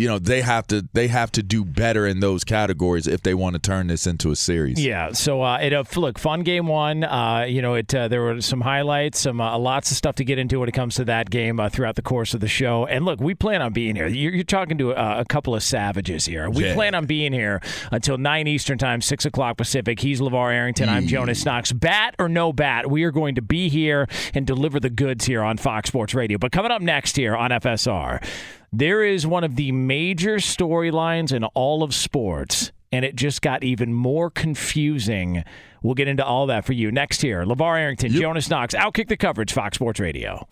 You 0.00 0.08
know 0.08 0.18
they 0.18 0.40
have 0.40 0.66
to 0.66 0.88
they 0.94 1.08
have 1.08 1.30
to 1.32 1.42
do 1.42 1.62
better 1.62 2.06
in 2.06 2.20
those 2.20 2.42
categories 2.42 3.06
if 3.06 3.22
they 3.22 3.34
want 3.34 3.52
to 3.52 3.58
turn 3.58 3.88
this 3.88 4.06
into 4.06 4.30
a 4.30 4.36
series. 4.36 4.82
Yeah. 4.82 5.12
So 5.12 5.42
uh, 5.42 5.58
it 5.58 5.74
uh, 5.74 5.84
look 5.94 6.18
fun 6.18 6.42
game 6.42 6.66
one. 6.66 7.04
Uh, 7.04 7.44
you 7.46 7.60
know, 7.60 7.74
it 7.74 7.94
uh, 7.94 8.08
there 8.08 8.22
were 8.22 8.40
some 8.40 8.62
highlights, 8.62 9.20
some 9.20 9.42
uh, 9.42 9.58
lots 9.58 9.90
of 9.90 9.98
stuff 9.98 10.14
to 10.14 10.24
get 10.24 10.38
into 10.38 10.58
when 10.58 10.70
it 10.70 10.72
comes 10.72 10.94
to 10.94 11.04
that 11.04 11.28
game 11.28 11.60
uh, 11.60 11.68
throughout 11.68 11.96
the 11.96 12.02
course 12.02 12.32
of 12.32 12.40
the 12.40 12.48
show. 12.48 12.86
And 12.86 13.04
look, 13.04 13.20
we 13.20 13.34
plan 13.34 13.60
on 13.60 13.74
being 13.74 13.94
here. 13.94 14.06
You're, 14.06 14.32
you're 14.32 14.42
talking 14.42 14.78
to 14.78 14.92
a, 14.92 15.20
a, 15.20 15.24
couple 15.26 15.54
of 15.54 15.62
savages 15.62 16.24
here. 16.24 16.48
We 16.48 16.64
Yeah. 16.64 16.74
plan 16.74 16.94
on 16.94 17.04
being 17.04 17.34
here 17.34 17.60
until 17.92 18.16
nine 18.16 18.46
Eastern 18.46 18.78
time, 18.78 19.02
six 19.02 19.26
o'clock 19.26 19.58
Pacific. 19.58 20.00
He's 20.00 20.18
Levar 20.18 20.50
Arrington. 20.50 20.88
I'm 20.88 21.08
Jonas 21.08 21.44
Knox. 21.44 21.72
Bat 21.72 22.14
or 22.18 22.30
no 22.30 22.54
bat, 22.54 22.90
we 22.90 23.04
are 23.04 23.10
going 23.10 23.34
to 23.34 23.42
be 23.42 23.68
here 23.68 24.08
and 24.32 24.46
deliver 24.46 24.80
the 24.80 24.88
goods 24.88 25.26
here 25.26 25.42
on 25.42 25.58
Fox 25.58 25.88
Sports 25.90 26.14
Radio. 26.14 26.38
But 26.38 26.52
coming 26.52 26.70
up 26.70 26.80
next 26.80 27.16
here 27.16 27.36
on 27.36 27.50
FSR. 27.50 28.24
There 28.72 29.02
is 29.02 29.26
one 29.26 29.42
of 29.42 29.56
the 29.56 29.72
major 29.72 30.36
storylines 30.36 31.32
in 31.32 31.42
all 31.42 31.82
of 31.82 31.92
sports, 31.92 32.70
and 32.92 33.04
it 33.04 33.16
just 33.16 33.42
got 33.42 33.64
even 33.64 33.92
more 33.92 34.30
confusing. 34.30 35.42
We'll 35.82 35.94
get 35.94 36.06
into 36.06 36.24
all 36.24 36.46
that 36.46 36.64
for 36.64 36.72
you 36.72 36.92
next 36.92 37.20
here. 37.20 37.44
LeVar 37.44 37.80
Arrington, 37.80 38.12
Jonas 38.12 38.48
Knox, 38.48 38.72
Outkick 38.72 39.08
the 39.08 39.16
Coverage, 39.16 39.52
Fox 39.52 39.74
Sports 39.74 39.98
Radio. 39.98 40.46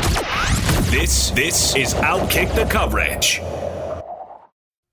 This 0.91 1.31
this 1.31 1.77
is 1.77 1.95
Outkick 1.95 2.53
the 2.57 2.65
Coverage. 2.65 3.41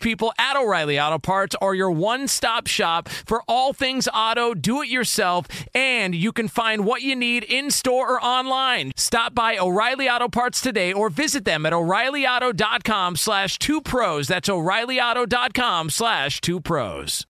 people 0.00 0.32
at 0.38 0.56
O'Reilly 0.56 0.98
Auto 0.98 1.18
Parts 1.18 1.56
are 1.60 1.74
your 1.74 1.90
one 1.90 2.28
stop 2.28 2.66
shop 2.66 3.08
for 3.08 3.42
all 3.48 3.72
things 3.72 4.08
auto, 4.12 4.54
do 4.54 4.82
it 4.82 4.88
yourself, 4.88 5.46
and 5.74 6.14
you 6.14 6.32
can 6.32 6.48
find 6.48 6.84
what 6.84 7.02
you 7.02 7.14
need 7.14 7.44
in 7.44 7.70
store 7.70 8.14
or 8.14 8.24
online. 8.24 8.92
Stop 8.96 9.34
by 9.34 9.58
O'Reilly 9.58 10.08
Auto 10.08 10.28
Parts 10.28 10.60
today 10.60 10.92
or 10.92 11.10
visit 11.10 11.44
them 11.44 11.66
at 11.66 11.72
o'ReillyAuto.com 11.72 13.16
slash 13.16 13.58
two 13.58 13.80
pros. 13.80 14.28
That's 14.28 14.48
o'ReillyAuto.com 14.48 15.90
slash 15.90 16.40
two 16.40 16.60
pros. 16.60 17.26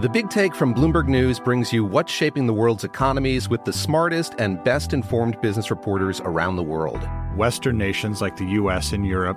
The 0.00 0.08
Big 0.08 0.30
Take 0.30 0.54
from 0.54 0.74
Bloomberg 0.74 1.08
News 1.08 1.38
brings 1.38 1.74
you 1.74 1.84
what's 1.84 2.10
shaping 2.10 2.46
the 2.46 2.54
world's 2.54 2.84
economies 2.84 3.50
with 3.50 3.66
the 3.66 3.72
smartest 3.72 4.34
and 4.38 4.64
best 4.64 4.94
informed 4.94 5.38
business 5.42 5.70
reporters 5.70 6.22
around 6.22 6.56
the 6.56 6.62
world. 6.62 7.06
Western 7.36 7.76
nations 7.76 8.22
like 8.22 8.34
the 8.34 8.46
US 8.46 8.92
and 8.92 9.06
Europe. 9.06 9.36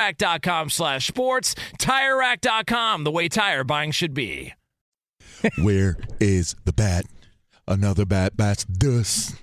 TireRack.com 0.01 0.69
slash 0.69 1.07
sports. 1.07 1.55
TireRack.com, 1.77 3.03
the 3.03 3.11
way 3.11 3.27
tire 3.27 3.63
buying 3.63 3.91
should 3.91 4.13
be. 4.13 4.53
Where 5.57 5.97
is 6.19 6.55
the 6.65 6.73
bat? 6.73 7.05
Another 7.67 8.05
bat 8.05 8.37
bats 8.37 8.63
dust. 8.65 9.35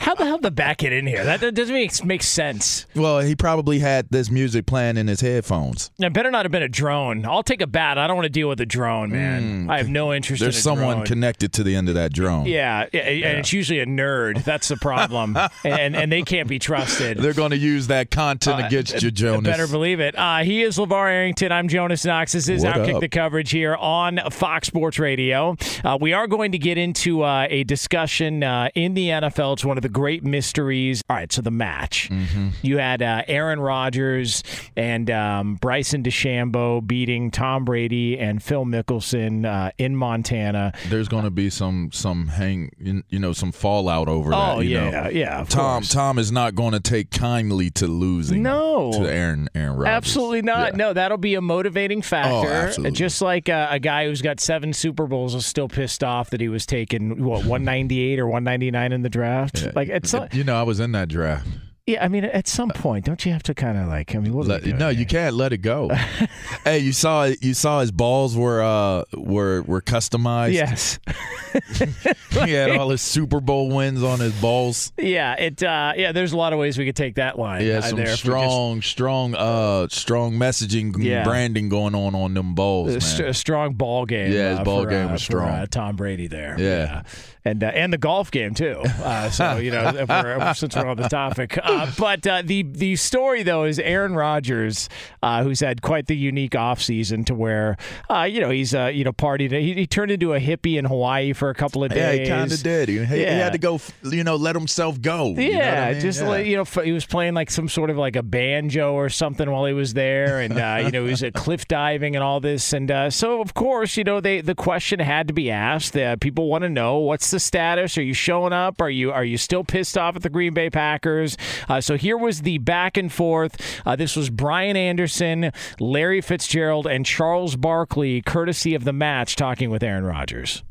How 0.00 0.14
the 0.14 0.24
hell 0.24 0.36
did 0.38 0.42
the 0.44 0.50
bat 0.50 0.78
get 0.78 0.92
in 0.92 1.06
here? 1.06 1.24
That, 1.24 1.40
that 1.40 1.54
doesn't 1.54 1.74
make, 1.74 2.04
make 2.04 2.22
sense. 2.22 2.86
Well, 2.94 3.20
he 3.20 3.34
probably 3.36 3.78
had 3.78 4.08
this 4.10 4.30
music 4.30 4.66
playing 4.66 4.96
in 4.96 5.06
his 5.08 5.20
headphones. 5.20 5.90
It 5.98 6.12
better 6.12 6.30
not 6.30 6.44
have 6.44 6.52
been 6.52 6.62
a 6.62 6.68
drone. 6.68 7.24
I'll 7.26 7.42
take 7.42 7.60
a 7.60 7.66
bat. 7.66 7.98
I 7.98 8.06
don't 8.06 8.16
want 8.16 8.26
to 8.26 8.30
deal 8.30 8.48
with 8.48 8.60
a 8.60 8.66
drone, 8.66 9.10
man. 9.10 9.66
Mm. 9.66 9.70
I 9.70 9.78
have 9.78 9.88
no 9.88 10.12
interest 10.12 10.40
There's 10.42 10.56
in 10.56 10.62
someone 10.62 10.96
drone. 10.98 11.06
connected 11.06 11.52
to 11.54 11.62
the 11.62 11.74
end 11.74 11.88
of 11.88 11.94
that 11.94 12.12
drone. 12.12 12.46
Yeah, 12.46 12.86
yeah, 12.92 13.00
and 13.00 13.38
it's 13.38 13.52
usually 13.52 13.80
a 13.80 13.86
nerd. 13.86 14.44
That's 14.44 14.68
the 14.68 14.76
problem, 14.76 15.36
and 15.64 15.96
and 15.96 16.10
they 16.12 16.22
can't 16.22 16.48
be 16.48 16.58
trusted. 16.58 17.18
They're 17.18 17.32
going 17.34 17.50
to 17.50 17.56
use 17.58 17.88
that 17.88 18.10
content 18.10 18.62
Uh, 18.62 18.66
against 18.66 19.02
you, 19.02 19.10
Jonas. 19.10 19.38
You 19.46 19.52
better 19.52 19.66
believe 19.68 20.00
it. 20.00 20.16
Uh, 20.18 20.38
he 20.38 20.62
is 20.62 20.76
LeVar 20.78 21.10
Arrington. 21.10 21.52
I'm 21.52 21.68
Jonas 21.68 22.04
Knox. 22.04 22.32
This 22.32 22.48
is 22.48 22.64
What 22.64 22.76
Outkick 22.76 22.94
up? 22.94 23.00
the 23.00 23.08
Coverage 23.08 23.50
here 23.50 23.74
on 23.76 24.18
Fox 24.30 24.68
Sports 24.68 24.98
Radio. 24.98 25.56
Uh, 25.84 25.98
we 26.00 26.12
are 26.12 26.26
going 26.26 26.52
to 26.52 26.58
get 26.58 26.78
into 26.78 27.22
uh, 27.22 27.46
a 27.50 27.64
discussion 27.64 28.42
uh, 28.42 28.68
in 28.74 28.94
the 28.94 29.10
NFL. 29.22 29.54
It's 29.54 29.64
one 29.64 29.78
of 29.78 29.82
the 29.82 29.88
great 29.88 30.24
mysteries. 30.24 31.02
All 31.08 31.16
right, 31.16 31.32
so 31.32 31.42
the 31.42 31.50
match. 31.50 32.10
Mm-hmm. 32.10 32.48
You 32.62 32.78
had 32.78 33.02
uh, 33.02 33.22
Aaron 33.28 33.60
Rodgers 33.60 34.42
and 34.76 35.10
um, 35.10 35.56
Bryson 35.56 36.02
DeChambeau 36.02 36.86
beating 36.86 37.30
Tom 37.30 37.64
Brady 37.64 38.18
and 38.18 38.42
Phil 38.42 38.64
Mickelson 38.64 39.46
uh, 39.46 39.72
in 39.78 39.96
Montana. 39.96 40.72
There's 40.88 41.08
going 41.08 41.24
to 41.24 41.30
be 41.30 41.50
some 41.50 41.90
some 41.92 42.28
hang 42.28 43.04
you 43.08 43.18
know 43.18 43.32
some 43.32 43.52
fallout 43.52 44.08
over 44.08 44.30
that. 44.30 44.56
Oh, 44.56 44.60
yeah, 44.60 44.90
know. 44.90 45.10
yeah, 45.10 45.44
Tom 45.48 45.82
course. 45.82 45.92
Tom 45.92 46.18
is 46.18 46.32
not 46.32 46.54
going 46.54 46.72
to 46.72 46.80
take 46.80 47.10
kindly 47.10 47.70
to 47.70 47.86
losing. 47.86 48.42
No. 48.42 48.92
to 48.92 49.12
Aaron 49.12 49.48
Aaron 49.54 49.76
Rodgers. 49.76 49.88
Absolutely 49.88 50.42
not. 50.42 50.74
No, 50.74 50.92
that'll 50.92 51.18
be 51.18 51.34
a 51.34 51.40
motivating 51.40 52.02
factor. 52.02 52.72
Oh. 52.78 52.90
Just 52.90 53.22
like 53.22 53.48
uh, 53.48 53.68
a 53.70 53.78
guy 53.78 54.06
who's 54.06 54.22
got 54.22 54.40
seven 54.40 54.72
Super 54.72 55.06
Bowls 55.06 55.34
is 55.34 55.46
still 55.46 55.68
pissed 55.68 56.04
off 56.04 56.30
that 56.30 56.40
he 56.40 56.48
was 56.48 56.66
taken 56.66 57.24
what 57.24 57.44
198 57.44 58.18
or 58.18 58.26
199 58.26 58.92
in 58.92 59.02
the 59.02 59.07
draft. 59.08 59.66
Like 59.74 59.88
it's 59.88 60.14
You 60.32 60.44
know, 60.44 60.56
I 60.58 60.62
was 60.62 60.80
in 60.80 60.92
that 60.92 61.08
draft. 61.08 61.46
yeah. 61.86 62.04
I 62.04 62.08
mean, 62.08 62.24
at 62.24 62.46
some 62.46 62.68
point, 62.70 63.04
don't 63.06 63.24
you 63.24 63.32
have 63.32 63.42
to 63.44 63.54
kind 63.54 63.78
of 63.78 63.88
like? 63.88 64.14
I 64.14 64.18
mean, 64.18 64.32
what 64.34 64.46
Let- 64.46 64.64
no, 64.66 64.90
here? 64.90 65.00
you 65.00 65.06
can't 65.06 65.34
let 65.34 65.52
it 65.52 65.58
go. 65.58 65.88
hey, 66.64 66.78
you 66.80 66.92
saw 66.92 67.24
you 67.40 67.54
saw 67.54 67.80
his 67.80 67.90
balls 67.92 68.36
were 68.36 68.62
uh 68.62 69.04
were 69.16 69.62
were 69.62 69.80
customized. 69.80 70.52
Yes. 70.52 70.98
he 72.44 72.52
had 72.52 72.70
all 72.76 72.90
his 72.90 73.00
Super 73.02 73.40
Bowl 73.40 73.70
wins 73.70 74.02
on 74.02 74.20
his 74.20 74.38
balls. 74.40 74.92
Yeah. 74.98 75.34
It. 75.34 75.62
Uh, 75.62 75.92
yeah. 75.96 76.12
There's 76.12 76.32
a 76.32 76.36
lot 76.36 76.52
of 76.52 76.58
ways 76.58 76.76
we 76.78 76.84
could 76.84 76.94
take 76.96 77.14
that 77.16 77.38
line. 77.38 77.64
Yeah, 77.64 77.78
uh, 77.78 77.82
some 77.82 77.96
there 77.96 78.04
we 78.06 78.10
just- 78.10 78.22
strong, 78.22 78.82
strong, 78.82 79.34
uh, 79.34 79.88
strong 79.88 80.34
messaging, 80.34 80.94
Yeah. 81.02 81.24
branding 81.24 81.68
going 81.68 81.94
on 81.94 82.14
on 82.14 82.34
them 82.34 82.54
balls, 82.54 82.88
a, 82.88 82.92
man. 82.92 83.00
st- 83.00 83.28
a 83.30 83.34
strong 83.34 83.74
ball 83.74 84.04
game. 84.06 84.30
Yeah, 84.32 84.50
his 84.50 84.58
uh, 84.60 84.64
ball 84.64 84.82
for, 84.84 84.90
game 84.90 85.08
uh, 85.08 85.12
was 85.12 85.22
for, 85.22 85.32
strong. 85.32 85.48
uh, 85.48 85.66
Tom 85.70 85.96
Brady 85.96 86.26
there. 86.26 86.56
Yeah. 86.58 87.02
And 87.44 87.62
uh, 87.62 87.66
and 87.68 87.92
the 87.92 87.98
golf 87.98 88.30
game 88.30 88.54
too. 88.54 88.80
Uh, 89.02 89.30
so 89.30 89.56
you 89.62 89.70
know, 89.70 89.88
if 89.88 90.08
we're, 90.08 90.54
since 90.54 90.74
we're 90.76 90.86
on 90.86 90.96
the 90.96 91.08
topic, 91.08 91.58
uh, 91.62 91.90
but 91.98 92.26
uh, 92.26 92.42
the 92.44 92.62
the 92.62 92.96
story 92.96 93.42
though 93.42 93.64
is 93.64 93.78
Aaron 93.78 94.14
Rodgers, 94.14 94.88
uh, 95.22 95.42
who's 95.42 95.60
had 95.60 95.82
quite 95.82 96.06
the 96.06 96.16
unique 96.16 96.52
offseason 96.52 97.24
to 97.26 97.34
where 97.34 97.76
uh, 98.10 98.22
you 98.22 98.40
know 98.40 98.50
he's 98.50 98.74
uh, 98.74 98.86
you 98.86 99.04
know 99.04 99.12
partied. 99.12 99.52
He, 99.52 99.74
he 99.74 99.86
turned 99.86 100.10
into 100.10 100.34
a 100.34 100.40
hippie 100.40 100.76
in 100.78 100.84
Hawaii 100.84 101.32
for 101.32 101.50
a 101.50 101.54
couple 101.54 101.84
of 101.84 101.92
Yeah, 101.92 102.12
days. 102.12 102.26
he 102.28 102.32
kind 102.32 102.52
of 102.52 102.62
did. 102.62 102.88
He, 102.88 102.98
he 103.04 103.22
had 103.22 103.52
to 103.52 103.58
go, 103.58 103.80
you 104.04 104.24
know, 104.24 104.36
let 104.36 104.54
himself 104.56 105.00
go. 105.00 105.34
Yeah, 105.36 105.42
you 105.44 105.52
know 105.52 105.60
I 105.88 105.92
mean? 105.92 106.00
just 106.00 106.20
Yeah. 106.22 106.28
like, 106.28 106.46
you 106.46 106.56
know, 106.56 106.64
he 106.82 106.92
was 106.92 107.06
playing 107.06 107.34
like 107.34 107.50
some 107.50 107.68
sort 107.68 107.90
of 107.90 107.96
like 107.96 108.16
a 108.16 108.22
banjo 108.22 108.92
or 108.94 109.08
something 109.08 109.50
while 109.50 109.64
he 109.64 109.72
was 109.72 109.94
there, 109.94 110.40
and 110.40 110.58
uh, 110.58 110.80
you 110.84 110.90
know, 110.90 111.04
he 111.04 111.10
was 111.10 111.24
cliff 111.34 111.66
diving 111.68 112.14
and 112.16 112.22
all 112.22 112.40
this, 112.40 112.72
and 112.72 112.90
uh, 112.90 113.10
so 113.10 113.40
of 113.40 113.54
course, 113.54 113.96
you 113.96 114.04
know, 114.04 114.20
they 114.20 114.40
the 114.40 114.54
question 114.54 114.98
had 115.00 115.28
to 115.28 115.34
be 115.34 115.50
asked. 115.50 115.96
Uh, 115.96 116.16
people 116.16 116.48
want 116.48 116.62
to 116.62 116.68
know 116.68 116.98
what's 116.98 117.27
the 117.30 117.40
status? 117.40 117.96
Are 117.98 118.02
you 118.02 118.14
showing 118.14 118.52
up? 118.52 118.80
Are 118.80 118.90
you 118.90 119.12
are 119.12 119.24
you 119.24 119.38
still 119.38 119.64
pissed 119.64 119.96
off 119.96 120.16
at 120.16 120.22
the 120.22 120.30
Green 120.30 120.54
Bay 120.54 120.70
Packers? 120.70 121.36
Uh, 121.68 121.80
so 121.80 121.96
here 121.96 122.16
was 122.16 122.42
the 122.42 122.58
back 122.58 122.96
and 122.96 123.12
forth. 123.12 123.56
Uh, 123.86 123.96
this 123.96 124.16
was 124.16 124.30
Brian 124.30 124.76
Anderson, 124.76 125.52
Larry 125.80 126.20
Fitzgerald, 126.20 126.86
and 126.86 127.04
Charles 127.04 127.56
Barkley, 127.56 128.22
courtesy 128.22 128.74
of 128.74 128.84
the 128.84 128.92
match, 128.92 129.36
talking 129.36 129.70
with 129.70 129.82
Aaron 129.82 130.04
Rodgers. 130.04 130.62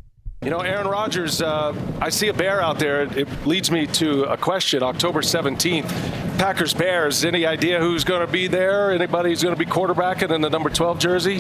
You 0.44 0.52
know, 0.52 0.60
Aaron 0.60 0.88
Rodgers, 0.88 1.42
uh, 1.42 1.74
I 2.00 2.10
see 2.10 2.28
a 2.28 2.34
bear 2.34 2.62
out 2.62 2.78
there. 2.78 3.02
It 3.02 3.48
leads 3.48 3.72
me 3.72 3.88
to 3.88 4.26
a 4.26 4.38
question. 4.38 4.84
October 4.84 5.22
17th, 5.22 5.90
Packers 6.38 6.76
Bears. 6.76 7.26
Any 7.26 7.48
idea 7.48 7.80
who's 7.80 8.04
going 8.04 8.24
to 8.24 8.32
be 8.32 8.46
there? 8.46 8.92
Anybody 8.92 9.30
who's 9.30 9.42
going 9.42 9.56
to 9.56 9.60
be 9.60 9.70
quarterbacking 9.70 10.32
in 10.32 10.42
the 10.42 10.50
number 10.50 10.70
12 10.70 11.00
jersey? 11.00 11.38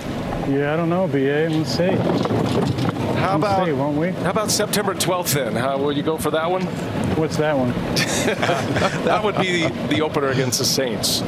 Yeah, 0.47 0.73
I 0.73 0.77
don't 0.77 0.89
know, 0.89 1.08
BA. 1.08 1.47
Let's 1.51 1.77
see. 1.77 2.77
How 3.17 3.38
We'll 3.38 3.38
about 3.38 3.65
see, 3.65 3.71
won't 3.73 3.97
we? 3.97 4.12
How 4.12 4.30
about 4.30 4.51
September 4.51 4.93
12th 4.93 5.34
then? 5.34 5.56
How, 5.56 5.77
will 5.77 5.91
you 5.91 6.03
go 6.03 6.17
for 6.17 6.32
that 6.32 6.49
one? 6.49 6.63
What's 7.17 7.38
that 7.38 7.58
one? 7.58 7.69
that 9.06 9.23
would 9.23 9.38
be 9.38 9.63
the, 9.63 9.88
the 9.88 10.01
opener 10.01 10.27
against 10.27 10.60
the 10.60 10.65
Saints. 10.65 11.23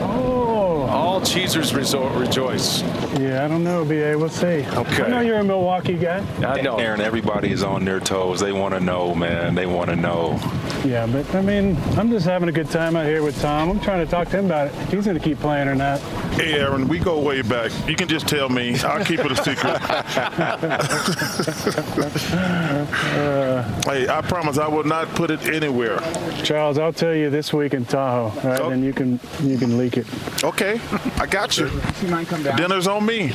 Oh. 0.00 0.86
All 0.88 1.20
cheesers 1.20 1.72
resor- 1.72 2.18
rejoice. 2.18 2.82
Yeah, 3.20 3.44
I 3.44 3.48
don't 3.48 3.62
know, 3.62 3.84
BA. 3.84 4.16
We'll 4.18 4.28
see. 4.28 4.66
Okay. 4.66 5.02
I 5.04 5.08
know 5.08 5.20
you're 5.20 5.38
a 5.38 5.44
Milwaukee 5.44 5.98
guy. 5.98 6.24
I 6.42 6.62
know. 6.62 6.76
Aaron, 6.76 7.00
everybody 7.00 7.50
is 7.50 7.62
on 7.62 7.84
their 7.84 8.00
toes. 8.00 8.40
They 8.40 8.52
want 8.52 8.74
to 8.74 8.80
know, 8.80 9.14
man. 9.14 9.54
They 9.54 9.66
want 9.66 9.90
to 9.90 9.96
know. 9.96 10.38
Yeah, 10.84 11.06
but 11.06 11.34
I 11.34 11.40
mean, 11.40 11.78
I'm 11.96 12.10
just 12.10 12.26
having 12.26 12.50
a 12.50 12.52
good 12.52 12.68
time 12.68 12.94
out 12.94 13.06
here 13.06 13.22
with 13.22 13.40
Tom. 13.40 13.70
I'm 13.70 13.80
trying 13.80 14.04
to 14.04 14.10
talk 14.10 14.28
to 14.28 14.38
him 14.38 14.44
about 14.44 14.66
it. 14.66 14.74
If 14.82 14.90
he's 14.90 15.06
going 15.06 15.18
to 15.18 15.24
keep 15.24 15.38
playing 15.38 15.66
or 15.66 15.74
not. 15.74 15.98
Hey, 16.34 16.60
Aaron, 16.60 16.88
we 16.88 16.98
go 16.98 17.18
way 17.18 17.40
back. 17.40 17.72
You 17.88 17.96
can 17.96 18.06
just 18.06 18.28
tell 18.28 18.50
me. 18.50 18.78
I'll 18.80 19.02
keep 19.02 19.20
it 19.20 19.32
a 19.32 19.36
secret. 19.36 19.78
hey, 23.86 24.08
I 24.08 24.20
promise 24.28 24.58
I 24.58 24.68
will 24.68 24.84
not 24.84 25.08
put 25.14 25.30
it 25.30 25.46
anywhere. 25.46 26.00
Charles, 26.42 26.76
I'll 26.76 26.92
tell 26.92 27.14
you 27.14 27.30
this 27.30 27.54
week 27.54 27.72
in 27.72 27.86
Tahoe, 27.86 28.24
all 28.24 28.50
right? 28.50 28.60
Oh. 28.60 28.68
Then 28.68 28.84
you 28.84 28.92
can 28.92 29.18
you 29.42 29.56
can 29.56 29.78
leak 29.78 29.96
it. 29.96 30.06
Okay, 30.44 30.78
I 31.16 31.24
got 31.24 31.56
you. 31.56 31.70
You 32.02 32.08
might 32.08 32.28
come 32.28 32.42
down. 32.42 32.58
Dinner's 32.58 32.86
on 32.86 33.06
me. 33.06 33.28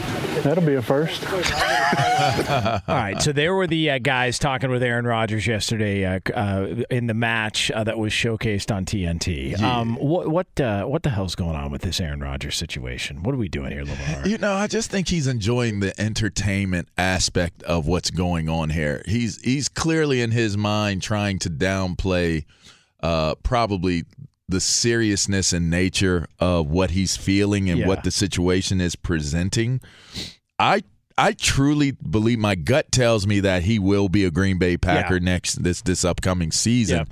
That'll 0.43 0.63
be 0.63 0.75
a 0.75 0.81
first. 0.81 1.25
All 2.87 2.95
right, 2.95 3.21
so 3.21 3.31
there 3.31 3.55
were 3.55 3.67
the 3.67 3.91
uh, 3.91 3.99
guys 3.99 4.39
talking 4.39 4.69
with 4.69 4.83
Aaron 4.83 5.05
Rodgers 5.05 5.47
yesterday 5.47 6.05
uh, 6.05 6.19
uh, 6.33 6.83
in 6.89 7.07
the 7.07 7.13
match 7.13 7.38
uh, 7.73 7.83
that 7.83 7.97
was 7.97 8.11
showcased 8.11 8.73
on 8.75 8.85
TNT. 8.85 9.59
Um, 9.61 9.95
what 9.95 10.27
what 10.27 10.59
uh, 10.59 10.85
what 10.85 11.03
the 11.03 11.09
hell's 11.09 11.35
going 11.35 11.55
on 11.55 11.71
with 11.71 11.81
this 11.81 11.99
Aaron 11.99 12.19
Rodgers 12.19 12.55
situation? 12.57 13.23
What 13.23 13.33
are 13.33 13.37
we 13.37 13.47
doing 13.49 13.71
here, 13.71 13.83
Lamar? 13.83 14.27
You 14.27 14.37
know, 14.37 14.53
I 14.53 14.67
just 14.67 14.91
think 14.91 15.07
he's 15.07 15.27
enjoying 15.27 15.79
the 15.79 15.99
entertainment 15.99 16.87
aspect 16.97 17.63
of 17.63 17.87
what's 17.87 18.09
going 18.11 18.49
on 18.49 18.69
here. 18.69 19.01
He's 19.05 19.41
he's 19.41 19.69
clearly 19.69 20.21
in 20.21 20.31
his 20.31 20.57
mind 20.57 21.01
trying 21.01 21.39
to 21.39 21.49
downplay 21.49 22.45
uh, 23.01 23.35
probably 23.43 24.03
the 24.47 24.59
seriousness 24.59 25.53
and 25.53 25.69
nature 25.69 26.25
of 26.39 26.67
what 26.69 26.91
he's 26.91 27.15
feeling 27.15 27.69
and 27.69 27.79
Yeah. 27.79 27.87
what 27.87 28.03
the 28.03 28.11
situation 28.11 28.81
is 28.81 28.95
presenting. 28.95 29.79
I 30.57 30.81
I 31.19 31.33
truly 31.33 31.91
believe 31.91 32.39
my 32.39 32.55
gut 32.55 32.91
tells 32.91 33.27
me 33.27 33.41
that 33.41 33.63
he 33.63 33.77
will 33.79 34.09
be 34.09 34.23
a 34.25 34.31
Green 34.31 34.57
Bay 34.57 34.77
Packer 34.77 35.15
Yeah. 35.15 35.23
next 35.23 35.63
this 35.63 35.81
this 35.81 36.05
upcoming 36.05 36.51
season. 36.51 37.07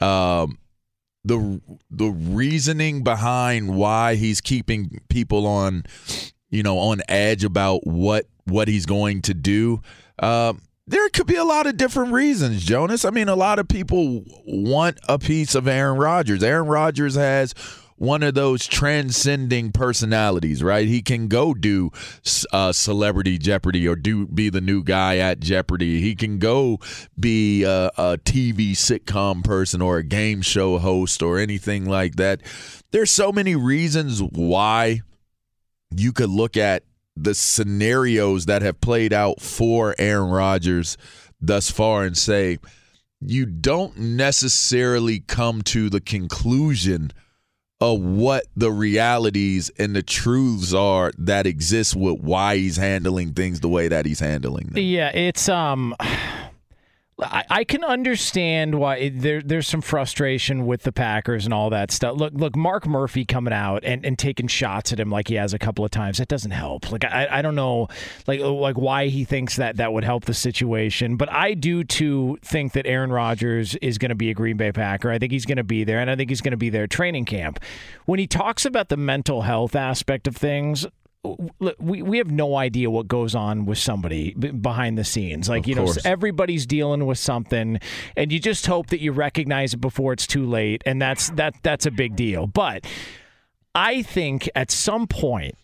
Um, 0.00 0.58
the 1.24 1.60
the 1.90 2.06
reasoning 2.08 3.04
behind 3.04 3.76
why 3.76 4.14
he's 4.14 4.40
keeping 4.40 5.00
people 5.10 5.46
on 5.46 5.84
you 6.48 6.62
know 6.62 6.78
on 6.78 7.02
edge 7.08 7.44
about 7.44 7.86
what 7.86 8.26
what 8.44 8.68
he's 8.68 8.86
going 8.86 9.20
to 9.22 9.34
do 9.34 9.82
um 10.20 10.62
there 10.86 11.08
could 11.10 11.26
be 11.26 11.36
a 11.36 11.44
lot 11.44 11.66
of 11.66 11.76
different 11.76 12.12
reasons 12.12 12.64
jonas 12.64 13.04
i 13.04 13.10
mean 13.10 13.28
a 13.28 13.36
lot 13.36 13.58
of 13.58 13.68
people 13.68 14.24
want 14.46 14.98
a 15.08 15.18
piece 15.18 15.54
of 15.54 15.68
aaron 15.68 15.98
rodgers 15.98 16.42
aaron 16.42 16.66
rodgers 16.66 17.14
has 17.16 17.54
one 18.00 18.22
of 18.22 18.32
those 18.32 18.66
transcending 18.66 19.72
personalities, 19.72 20.62
right? 20.62 20.88
He 20.88 21.02
can 21.02 21.28
go 21.28 21.52
do 21.52 21.90
uh, 22.50 22.72
celebrity 22.72 23.36
Jeopardy 23.36 23.86
or 23.86 23.94
do 23.94 24.26
be 24.26 24.48
the 24.48 24.62
new 24.62 24.82
guy 24.82 25.18
at 25.18 25.38
Jeopardy. 25.38 26.00
He 26.00 26.14
can 26.14 26.38
go 26.38 26.78
be 27.18 27.62
a, 27.62 27.90
a 27.98 28.16
TV 28.16 28.70
sitcom 28.70 29.44
person 29.44 29.82
or 29.82 29.98
a 29.98 30.02
game 30.02 30.40
show 30.40 30.78
host 30.78 31.22
or 31.22 31.38
anything 31.38 31.84
like 31.84 32.16
that. 32.16 32.40
There's 32.90 33.10
so 33.10 33.32
many 33.32 33.54
reasons 33.54 34.22
why 34.22 35.02
you 35.94 36.14
could 36.14 36.30
look 36.30 36.56
at 36.56 36.84
the 37.16 37.34
scenarios 37.34 38.46
that 38.46 38.62
have 38.62 38.80
played 38.80 39.12
out 39.12 39.42
for 39.42 39.94
Aaron 39.98 40.30
Rodgers 40.30 40.96
thus 41.38 41.70
far 41.70 42.04
and 42.04 42.16
say 42.16 42.60
you 43.20 43.44
don't 43.44 43.98
necessarily 43.98 45.20
come 45.20 45.60
to 45.60 45.90
the 45.90 46.00
conclusion 46.00 47.12
of 47.80 48.00
what 48.00 48.44
the 48.56 48.70
realities 48.70 49.70
and 49.78 49.96
the 49.96 50.02
truths 50.02 50.74
are 50.74 51.12
that 51.16 51.46
exist 51.46 51.96
with 51.96 52.20
why 52.20 52.56
he's 52.56 52.76
handling 52.76 53.32
things 53.32 53.60
the 53.60 53.68
way 53.68 53.88
that 53.88 54.04
he's 54.04 54.20
handling 54.20 54.66
them. 54.66 54.82
Yeah, 54.82 55.08
it's 55.08 55.48
um 55.48 55.94
I, 57.22 57.44
I 57.50 57.64
can 57.64 57.84
understand 57.84 58.74
why 58.74 58.96
it, 58.96 59.20
there, 59.20 59.42
there's 59.42 59.68
some 59.68 59.80
frustration 59.80 60.66
with 60.66 60.82
the 60.82 60.92
Packers 60.92 61.44
and 61.44 61.54
all 61.54 61.70
that 61.70 61.90
stuff. 61.90 62.16
Look, 62.16 62.32
look, 62.34 62.56
Mark 62.56 62.86
Murphy 62.86 63.24
coming 63.24 63.52
out 63.52 63.84
and, 63.84 64.04
and 64.04 64.18
taking 64.18 64.48
shots 64.48 64.92
at 64.92 65.00
him 65.00 65.10
like 65.10 65.28
he 65.28 65.34
has 65.34 65.54
a 65.54 65.58
couple 65.58 65.84
of 65.84 65.90
times. 65.90 66.18
That 66.18 66.28
doesn't 66.28 66.50
help. 66.50 66.90
Like 66.90 67.04
I, 67.04 67.28
I 67.30 67.42
don't 67.42 67.54
know, 67.54 67.88
like 68.26 68.40
uh, 68.40 68.50
like 68.50 68.76
why 68.76 69.08
he 69.08 69.24
thinks 69.24 69.56
that 69.56 69.76
that 69.76 69.92
would 69.92 70.04
help 70.04 70.24
the 70.24 70.34
situation. 70.34 71.16
But 71.16 71.30
I 71.32 71.54
do 71.54 71.84
too 71.84 72.38
think 72.42 72.72
that 72.72 72.86
Aaron 72.86 73.12
Rodgers 73.12 73.74
is 73.76 73.98
going 73.98 74.10
to 74.10 74.14
be 74.14 74.30
a 74.30 74.34
Green 74.34 74.56
Bay 74.56 74.72
Packer. 74.72 75.10
I 75.10 75.18
think 75.18 75.32
he's 75.32 75.46
going 75.46 75.58
to 75.58 75.64
be 75.64 75.84
there, 75.84 75.98
and 75.98 76.10
I 76.10 76.16
think 76.16 76.30
he's 76.30 76.40
going 76.40 76.52
to 76.52 76.56
be 76.56 76.70
there 76.70 76.86
training 76.86 77.24
camp. 77.24 77.60
When 78.06 78.18
he 78.18 78.26
talks 78.26 78.64
about 78.64 78.88
the 78.88 78.96
mental 78.96 79.42
health 79.42 79.76
aspect 79.76 80.26
of 80.26 80.36
things, 80.36 80.86
we 81.78 82.02
we 82.02 82.18
have 82.18 82.30
no 82.30 82.56
idea 82.56 82.90
what 82.90 83.06
goes 83.06 83.34
on 83.34 83.66
with 83.66 83.78
somebody 83.78 84.32
behind 84.34 84.96
the 84.96 85.04
scenes. 85.04 85.48
Like 85.48 85.64
Of 85.64 85.68
you 85.68 85.74
know, 85.74 85.84
course. 85.84 86.04
everybody's 86.04 86.66
dealing 86.66 87.04
with 87.06 87.18
something, 87.18 87.78
and 88.16 88.32
you 88.32 88.38
just 88.38 88.66
hope 88.66 88.86
that 88.88 89.00
you 89.00 89.12
recognize 89.12 89.74
it 89.74 89.80
before 89.80 90.12
it's 90.12 90.26
too 90.26 90.46
late, 90.46 90.82
and 90.86 91.00
that's 91.00 91.30
that 91.30 91.54
that's 91.62 91.84
a 91.84 91.90
big 91.90 92.16
deal. 92.16 92.46
But 92.46 92.86
I 93.74 94.02
think 94.02 94.48
at 94.54 94.70
some 94.70 95.06
point 95.06 95.56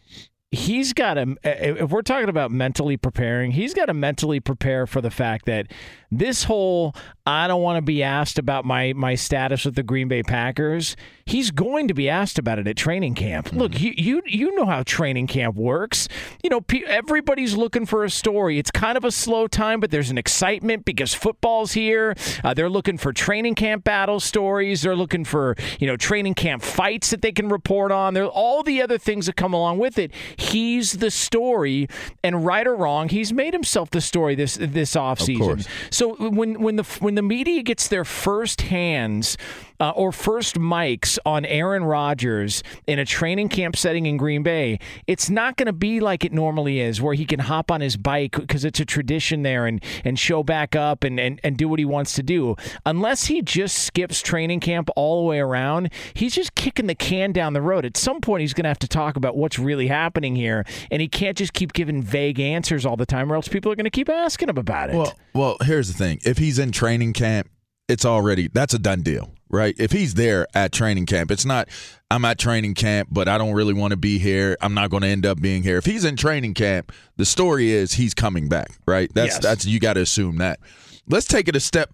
he's 0.52 0.92
got 0.92 1.14
to 1.14 1.36
eh, 1.42 1.74
if 1.80 1.90
we're 1.90 2.02
talking 2.02 2.28
about 2.28 2.52
mentally 2.52 2.96
preparing 2.96 3.50
he's 3.50 3.74
got 3.74 3.86
to 3.86 3.94
mentally 3.94 4.38
prepare 4.38 4.86
for 4.86 5.00
the 5.00 5.10
fact 5.10 5.44
that 5.46 5.66
this 6.10 6.44
whole 6.44 6.94
i 7.26 7.46
don't 7.46 7.62
want 7.62 7.76
to 7.76 7.82
be 7.82 8.02
asked 8.02 8.38
about 8.38 8.64
my 8.64 8.92
my 8.94 9.14
status 9.14 9.64
with 9.64 9.74
the 9.74 9.82
green 9.82 10.08
bay 10.08 10.22
packers 10.22 10.96
he's 11.26 11.50
going 11.50 11.88
to 11.88 11.94
be 11.94 12.08
asked 12.08 12.38
about 12.38 12.58
it 12.58 12.68
at 12.68 12.76
training 12.76 13.14
camp. 13.14 13.52
Look 13.52 13.80
you 13.80 13.92
you 13.96 14.22
you 14.24 14.54
know 14.54 14.64
how 14.64 14.82
training 14.84 15.26
camp 15.26 15.56
works. 15.56 16.08
You 16.42 16.50
know 16.50 16.60
pe- 16.60 16.84
everybody's 16.84 17.56
looking 17.56 17.84
for 17.84 18.04
a 18.04 18.10
story. 18.10 18.58
It's 18.58 18.70
kind 18.70 18.96
of 18.96 19.04
a 19.04 19.10
slow 19.10 19.48
time 19.48 19.80
but 19.80 19.90
there's 19.90 20.10
an 20.10 20.18
excitement 20.18 20.84
because 20.84 21.12
football's 21.12 21.72
here. 21.72 22.14
Uh, 22.44 22.54
they're 22.54 22.70
looking 22.70 22.96
for 22.96 23.12
training 23.12 23.56
camp 23.56 23.84
battle 23.84 24.20
stories. 24.20 24.82
They're 24.82 24.96
looking 24.96 25.24
for 25.24 25.56
you 25.80 25.86
know 25.86 25.96
training 25.96 26.34
camp 26.34 26.62
fights 26.62 27.10
that 27.10 27.22
they 27.22 27.32
can 27.32 27.48
report 27.48 27.90
on. 27.92 28.14
There 28.14 28.26
all 28.26 28.62
the 28.62 28.80
other 28.80 28.98
things 28.98 29.26
that 29.26 29.36
come 29.36 29.52
along 29.52 29.78
with 29.78 29.98
it. 29.98 30.12
He's 30.36 30.92
the 30.92 31.10
story 31.10 31.88
and 32.22 32.46
right 32.46 32.66
or 32.66 32.76
wrong 32.76 33.08
he's 33.08 33.32
made 33.32 33.52
himself 33.52 33.90
the 33.90 34.00
story 34.00 34.34
this 34.34 34.56
this 34.60 34.94
offseason. 34.94 35.66
So 35.96 36.14
when 36.16 36.60
when 36.60 36.76
the 36.76 36.82
when 37.00 37.14
the 37.14 37.22
media 37.22 37.62
gets 37.62 37.88
their 37.88 38.04
first 38.04 38.60
hands 38.60 39.38
uh, 39.80 39.90
or 39.90 40.12
first 40.12 40.56
mics 40.56 41.18
on 41.24 41.44
Aaron 41.44 41.84
Rodgers 41.84 42.62
in 42.86 42.98
a 42.98 43.04
training 43.04 43.48
camp 43.48 43.76
setting 43.76 44.06
in 44.06 44.16
Green 44.16 44.42
Bay, 44.42 44.78
it's 45.06 45.30
not 45.30 45.56
going 45.56 45.66
to 45.66 45.72
be 45.72 46.00
like 46.00 46.24
it 46.24 46.32
normally 46.32 46.80
is, 46.80 47.00
where 47.00 47.14
he 47.14 47.24
can 47.24 47.40
hop 47.40 47.70
on 47.70 47.80
his 47.80 47.96
bike 47.96 48.32
because 48.32 48.64
it's 48.64 48.80
a 48.80 48.84
tradition 48.84 49.42
there 49.42 49.66
and 49.66 49.82
and 50.04 50.18
show 50.18 50.42
back 50.42 50.74
up 50.74 51.04
and, 51.04 51.18
and 51.18 51.40
and 51.42 51.56
do 51.56 51.68
what 51.68 51.78
he 51.78 51.84
wants 51.84 52.14
to 52.14 52.22
do. 52.22 52.56
Unless 52.84 53.26
he 53.26 53.42
just 53.42 53.78
skips 53.78 54.20
training 54.20 54.60
camp 54.60 54.88
all 54.96 55.22
the 55.22 55.28
way 55.28 55.38
around, 55.38 55.90
he's 56.14 56.34
just 56.34 56.54
kicking 56.54 56.86
the 56.86 56.94
can 56.94 57.32
down 57.32 57.52
the 57.52 57.62
road. 57.62 57.84
At 57.84 57.96
some 57.96 58.20
point, 58.20 58.40
he's 58.40 58.54
going 58.54 58.64
to 58.64 58.68
have 58.68 58.78
to 58.80 58.88
talk 58.88 59.16
about 59.16 59.36
what's 59.36 59.58
really 59.58 59.88
happening 59.88 60.36
here, 60.36 60.64
and 60.90 61.00
he 61.00 61.08
can't 61.08 61.36
just 61.36 61.52
keep 61.52 61.72
giving 61.72 62.02
vague 62.02 62.40
answers 62.40 62.86
all 62.86 62.96
the 62.96 63.06
time, 63.06 63.30
or 63.30 63.36
else 63.36 63.48
people 63.48 63.70
are 63.72 63.76
going 63.76 63.84
to 63.84 63.90
keep 63.90 64.08
asking 64.08 64.48
him 64.48 64.58
about 64.58 64.90
it. 64.90 64.96
Well, 64.96 65.14
well, 65.34 65.56
here's 65.62 65.88
the 65.88 65.94
thing. 65.94 66.20
If 66.24 66.38
he's 66.38 66.58
in 66.58 66.72
training 66.72 67.12
camp, 67.12 67.48
it's 67.88 68.04
already 68.04 68.48
that's 68.48 68.74
a 68.74 68.78
done 68.78 69.02
deal, 69.02 69.30
right? 69.50 69.74
If 69.78 69.92
he's 69.92 70.14
there 70.14 70.46
at 70.54 70.72
training 70.72 71.06
camp, 71.06 71.30
it's 71.30 71.44
not 71.44 71.68
I'm 72.10 72.24
at 72.24 72.38
training 72.38 72.74
camp, 72.74 73.08
but 73.10 73.28
I 73.28 73.38
don't 73.38 73.52
really 73.52 73.74
want 73.74 73.90
to 73.92 73.96
be 73.96 74.18
here. 74.18 74.56
I'm 74.60 74.74
not 74.74 74.90
going 74.90 75.02
to 75.02 75.08
end 75.08 75.26
up 75.26 75.40
being 75.40 75.62
here. 75.62 75.76
If 75.76 75.84
he's 75.86 76.04
in 76.04 76.16
training 76.16 76.54
camp, 76.54 76.92
the 77.16 77.24
story 77.24 77.70
is 77.70 77.94
he's 77.94 78.14
coming 78.14 78.48
back, 78.48 78.70
right? 78.86 79.10
That's 79.14 79.34
Yes. 79.34 79.42
that's 79.42 79.66
you 79.66 79.80
got 79.80 79.94
to 79.94 80.00
assume 80.00 80.38
that. 80.38 80.60
Let's 81.08 81.26
take 81.26 81.48
it 81.48 81.56
a 81.56 81.60
step 81.60 81.90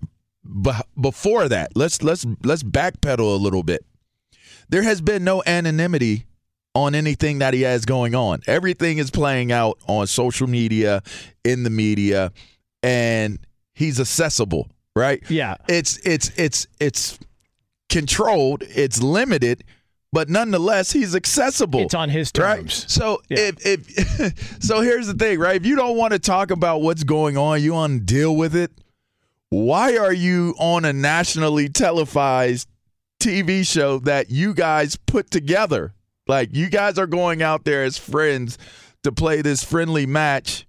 be- 0.63 0.71
before 1.01 1.49
that. 1.49 1.77
Let's 1.77 2.03
let's 2.03 2.27
let's 2.45 2.63
backpedal 2.63 3.21
a 3.21 3.39
little 3.43 3.63
bit. 3.63 3.85
There 4.69 4.83
has 4.83 5.01
been 5.01 5.25
no 5.25 5.43
anonymity 5.47 6.27
on 6.75 6.95
anything 6.95 7.41
that 7.41 7.53
he 7.53 7.63
has 7.63 7.85
going 7.85 8.15
on. 8.15 8.41
Everything 8.47 8.97
is 8.97 9.11
playing 9.11 9.53
out 9.53 9.79
on 9.87 10.07
social 10.07 10.47
media, 10.47 11.03
in 11.45 11.65
the 11.65 11.71
media, 11.71 12.33
and 12.83 13.39
he's 13.75 14.01
accessible, 14.01 14.71
right? 14.97 15.23
Yeah. 15.29 15.57
It's 15.69 15.99
it's 15.99 16.31
it's 16.39 16.67
it's 16.81 17.19
controlled, 17.93 18.63
it's 18.63 19.03
limited, 19.03 19.65
but 20.13 20.31
nonetheless 20.31 20.93
he's 20.93 21.15
accessible. 21.15 21.81
It's 21.81 21.95
on 21.95 22.09
his 22.09 22.33
right? 22.39 22.57
terms. 22.57 22.91
So 22.91 23.21
if 23.29 23.57
if 23.65 24.63
so 24.63 24.81
here's 24.81 25.07
the 25.07 25.15
thing, 25.15 25.39
right? 25.39 25.57
If 25.57 25.67
you 25.67 25.77
don't 25.77 25.97
want 25.97 26.15
to 26.15 26.19
talk 26.19 26.51
about 26.51 26.81
what's 26.81 27.05
going 27.05 27.37
on, 27.37 27.63
you 27.63 27.75
want 27.75 28.01
to 28.01 28.05
deal 28.05 28.35
with 28.35 28.57
it. 28.57 28.73
Why 29.51 29.99
are 29.99 30.13
you 30.13 30.55
on 30.59 30.87
a 30.87 30.95
nationally 30.95 31.69
televised 31.69 32.67
TV 33.21 33.67
show 33.67 33.99
that 34.01 34.31
you 34.31 34.55
guys 34.55 34.97
put 34.97 35.31
together? 35.31 35.93
Like 36.27 36.49
you 36.53 36.71
guys 36.71 36.99
are 36.99 37.07
going 37.07 37.43
out 37.43 37.65
there 37.65 37.85
as 37.85 37.99
friends 37.99 38.57
to 39.03 39.13
play 39.13 39.43
this 39.43 39.63
friendly 39.63 40.07
match. 40.07 40.67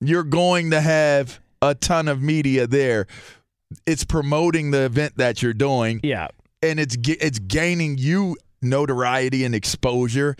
You're 0.00 0.24
going 0.24 0.72
to 0.72 0.80
have 0.80 1.38
a 1.62 1.76
ton 1.76 2.08
of 2.08 2.20
media 2.20 2.66
there. 2.66 3.06
It's 3.86 4.04
promoting 4.04 4.72
the 4.72 4.84
event 4.84 5.16
that 5.16 5.42
you're 5.42 5.54
doing. 5.54 6.00
Yeah. 6.02 6.28
And 6.70 6.80
it's 6.80 6.96
it's 7.06 7.38
gaining 7.38 7.98
you 7.98 8.36
notoriety 8.62 9.44
and 9.44 9.54
exposure. 9.54 10.36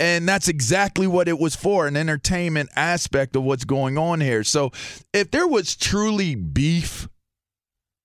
And 0.00 0.28
that's 0.28 0.46
exactly 0.46 1.06
what 1.06 1.26
it 1.26 1.38
was 1.40 1.56
for 1.56 1.86
an 1.88 1.96
entertainment 1.96 2.70
aspect 2.76 3.34
of 3.34 3.42
what's 3.42 3.64
going 3.64 3.98
on 3.98 4.20
here. 4.20 4.44
So, 4.44 4.70
if 5.12 5.30
there 5.32 5.46
was 5.46 5.74
truly 5.74 6.36
beef 6.36 7.08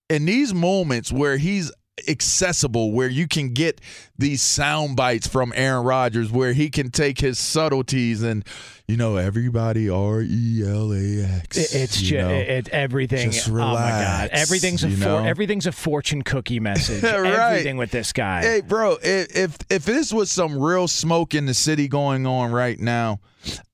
in 0.09 0.25
these 0.25 0.53
moments 0.53 1.11
where 1.11 1.37
he's 1.37 1.71
accessible, 2.07 2.91
where 2.91 3.07
you 3.07 3.27
can 3.27 3.53
get 3.53 3.79
these 4.17 4.41
sound 4.41 4.95
bites 4.95 5.27
from 5.27 5.53
Aaron 5.55 5.83
Rodgers, 5.83 6.31
where 6.31 6.53
he 6.53 6.69
can 6.69 6.89
take 6.91 7.19
his 7.19 7.37
subtleties 7.37 8.23
and, 8.23 8.45
you 8.87 8.97
know, 8.97 9.17
everybody 9.17 9.89
R 9.89 10.21
E 10.21 10.63
L 10.65 10.91
A 10.91 11.23
X. 11.41 11.73
It's 11.73 12.01
just 12.01 12.31
it, 12.31 12.69
everything. 12.69 13.31
just 13.31 13.49
oh 13.49 13.53
my 13.53 13.63
god, 13.63 14.29
everything's 14.31 14.83
a 14.83 14.89
for, 14.89 14.99
know? 14.99 15.23
everything's 15.23 15.67
a 15.67 15.71
fortune 15.71 16.21
cookie 16.21 16.59
message. 16.59 17.03
Right. 17.23 17.51
Everything 17.51 17.77
with 17.77 17.91
this 17.91 18.11
guy. 18.11 18.41
Hey, 18.41 18.61
bro, 18.61 18.97
if 19.01 19.57
if 19.69 19.85
this 19.85 20.11
was 20.11 20.31
some 20.31 20.59
real 20.59 20.87
smoke 20.87 21.33
in 21.33 21.45
the 21.45 21.53
city 21.53 21.87
going 21.87 22.25
on 22.25 22.51
right 22.51 22.79
now, 22.79 23.19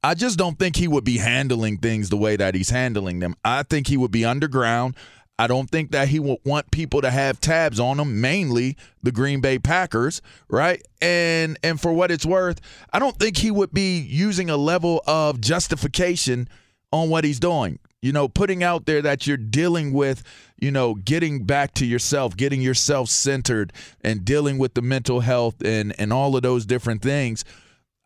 I 0.04 0.14
just 0.14 0.38
don't 0.38 0.60
think 0.60 0.76
he 0.76 0.88
would 0.88 1.04
be 1.04 1.18
handling 1.18 1.78
things 1.78 2.10
the 2.10 2.18
way 2.18 2.36
that 2.36 2.54
he's 2.54 2.70
handling 2.70 3.20
them. 3.20 3.36
I 3.44 3.64
think 3.64 3.88
he 3.88 3.98
would 3.98 4.12
be 4.12 4.26
underground. 4.26 4.96
I 5.40 5.48
don't 5.48 5.70
think 5.70 5.92
that 5.92 6.10
he 6.10 6.20
would 6.20 6.40
want 6.44 6.70
people 6.70 7.02
to 7.02 7.10
have 7.10 7.40
tabs 7.40 7.80
on 7.80 7.98
him, 7.98 8.20
mainly 8.20 8.76
the 9.02 9.12
Green 9.14 9.40
Bay 9.40 9.58
Packers, 9.58 10.22
right? 10.50 10.86
And 11.02 11.58
and 11.64 11.80
for 11.80 11.94
what 11.94 12.12
it's 12.12 12.26
worth, 12.26 12.60
I 12.92 13.00
don't 13.00 13.18
think 13.18 13.38
he 13.38 13.50
would 13.50 13.72
be 13.72 14.00
using 14.00 14.50
a 14.50 14.58
level 14.58 15.02
of 15.08 15.40
justification 15.40 16.50
on 16.92 17.10
what 17.10 17.24
he's 17.24 17.40
doing. 17.40 17.80
You 18.02 18.12
know, 18.12 18.28
putting 18.28 18.64
out 18.64 18.86
there 18.86 19.02
that 19.02 19.28
you're 19.28 19.38
dealing 19.38 19.94
with, 19.94 20.24
you 20.60 20.72
know, 20.72 20.96
getting 20.96 21.46
back 21.46 21.74
to 21.76 21.86
yourself, 21.86 22.36
getting 22.36 22.62
yourself 22.62 23.08
centered 23.08 23.72
and 24.02 24.26
dealing 24.26 24.58
with 24.58 24.74
the 24.74 24.82
mental 24.82 25.22
health 25.22 25.56
and 25.64 25.98
and 25.98 26.12
all 26.12 26.36
of 26.36 26.42
those 26.42 26.66
different 26.66 27.02
things. 27.02 27.46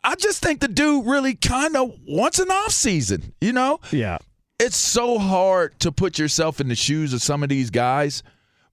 I 0.03 0.13
just 0.15 0.43
think 0.43 0.59
the 0.59 0.67
dude 0.67 1.07
really 1.07 1.33
kind 1.33 1.75
of 1.75 1.93
wants 2.07 2.37
an 2.37 2.51
off 2.51 2.71
season, 2.71 3.33
you 3.41 3.53
know? 3.53 3.79
Yeah. 3.91 4.17
It's 4.63 4.77
so 4.77 5.19
hard 5.19 5.77
to 5.81 5.91
put 5.91 6.17
yourself 6.17 6.61
in 6.61 6.69
the 6.69 6.75
shoes 6.75 7.11
of 7.13 7.21
some 7.21 7.43
of 7.43 7.49
these 7.49 7.69
guys 7.69 8.23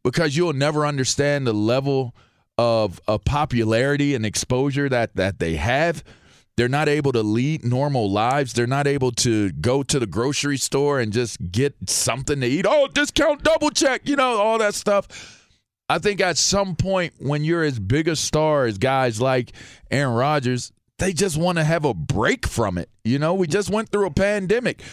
because 0.04 0.36
you'll 0.36 0.52
never 0.52 0.86
understand 0.86 1.48
the 1.48 1.52
level 1.52 2.14
of, 2.56 3.00
of 3.08 3.24
popularity 3.24 4.14
and 4.14 4.24
exposure 4.24 4.88
that 4.88 5.16
that 5.16 5.40
they 5.40 5.56
have. 5.56 6.04
They're 6.56 6.68
not 6.68 6.88
able 6.88 7.10
to 7.10 7.24
lead 7.24 7.64
normal 7.64 8.08
lives. 8.08 8.52
They're 8.52 8.68
not 8.68 8.86
able 8.86 9.10
to 9.26 9.50
go 9.50 9.82
to 9.82 9.98
the 9.98 10.06
grocery 10.06 10.58
store 10.58 11.00
and 11.00 11.12
just 11.12 11.50
get 11.50 11.74
something 11.90 12.40
to 12.40 12.46
eat. 12.46 12.66
Oh, 12.68 12.86
discount 12.86 13.42
double 13.42 13.70
check, 13.70 14.02
you 14.04 14.14
know, 14.14 14.38
all 14.38 14.58
that 14.58 14.74
stuff. 14.74 15.48
I 15.88 15.98
think 15.98 16.20
at 16.20 16.38
some 16.38 16.76
point 16.76 17.14
when 17.18 17.42
you're 17.42 17.64
as 17.64 17.80
big 17.80 18.06
a 18.06 18.14
star 18.14 18.66
as 18.66 18.78
guys 18.78 19.20
like 19.20 19.50
Aaron 19.90 20.14
Rodgers, 20.14 20.70
they 21.00 21.12
just 21.12 21.36
want 21.36 21.58
to 21.58 21.64
have 21.64 21.84
a 21.84 21.94
break 21.94 22.46
from 22.46 22.78
it. 22.78 22.90
You 23.02 23.18
know, 23.18 23.34
we 23.34 23.48
just 23.48 23.70
went 23.70 23.88
through 23.88 24.06
a 24.06 24.12
pandemic. 24.12 24.84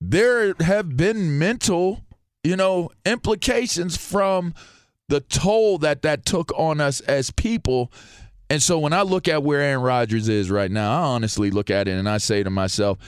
There 0.00 0.54
have 0.60 0.96
been 0.96 1.38
mental, 1.38 2.04
you 2.44 2.56
know, 2.56 2.90
implications 3.04 3.96
from 3.96 4.54
the 5.08 5.20
toll 5.20 5.78
that 5.78 6.02
that 6.02 6.24
took 6.24 6.52
on 6.56 6.80
us 6.80 7.00
as 7.00 7.30
people. 7.30 7.92
And 8.50 8.62
so 8.62 8.78
when 8.78 8.92
I 8.92 9.02
look 9.02 9.28
at 9.28 9.42
where 9.42 9.60
Aaron 9.60 9.82
Rodgers 9.82 10.28
is 10.28 10.50
right 10.50 10.70
now, 10.70 10.90
I 10.90 11.02
honestly 11.02 11.50
look 11.50 11.70
at 11.70 11.88
it 11.88 11.92
and 11.92 12.08
I 12.08 12.18
say 12.18 12.42
to 12.42 12.50
myself, 12.50 12.98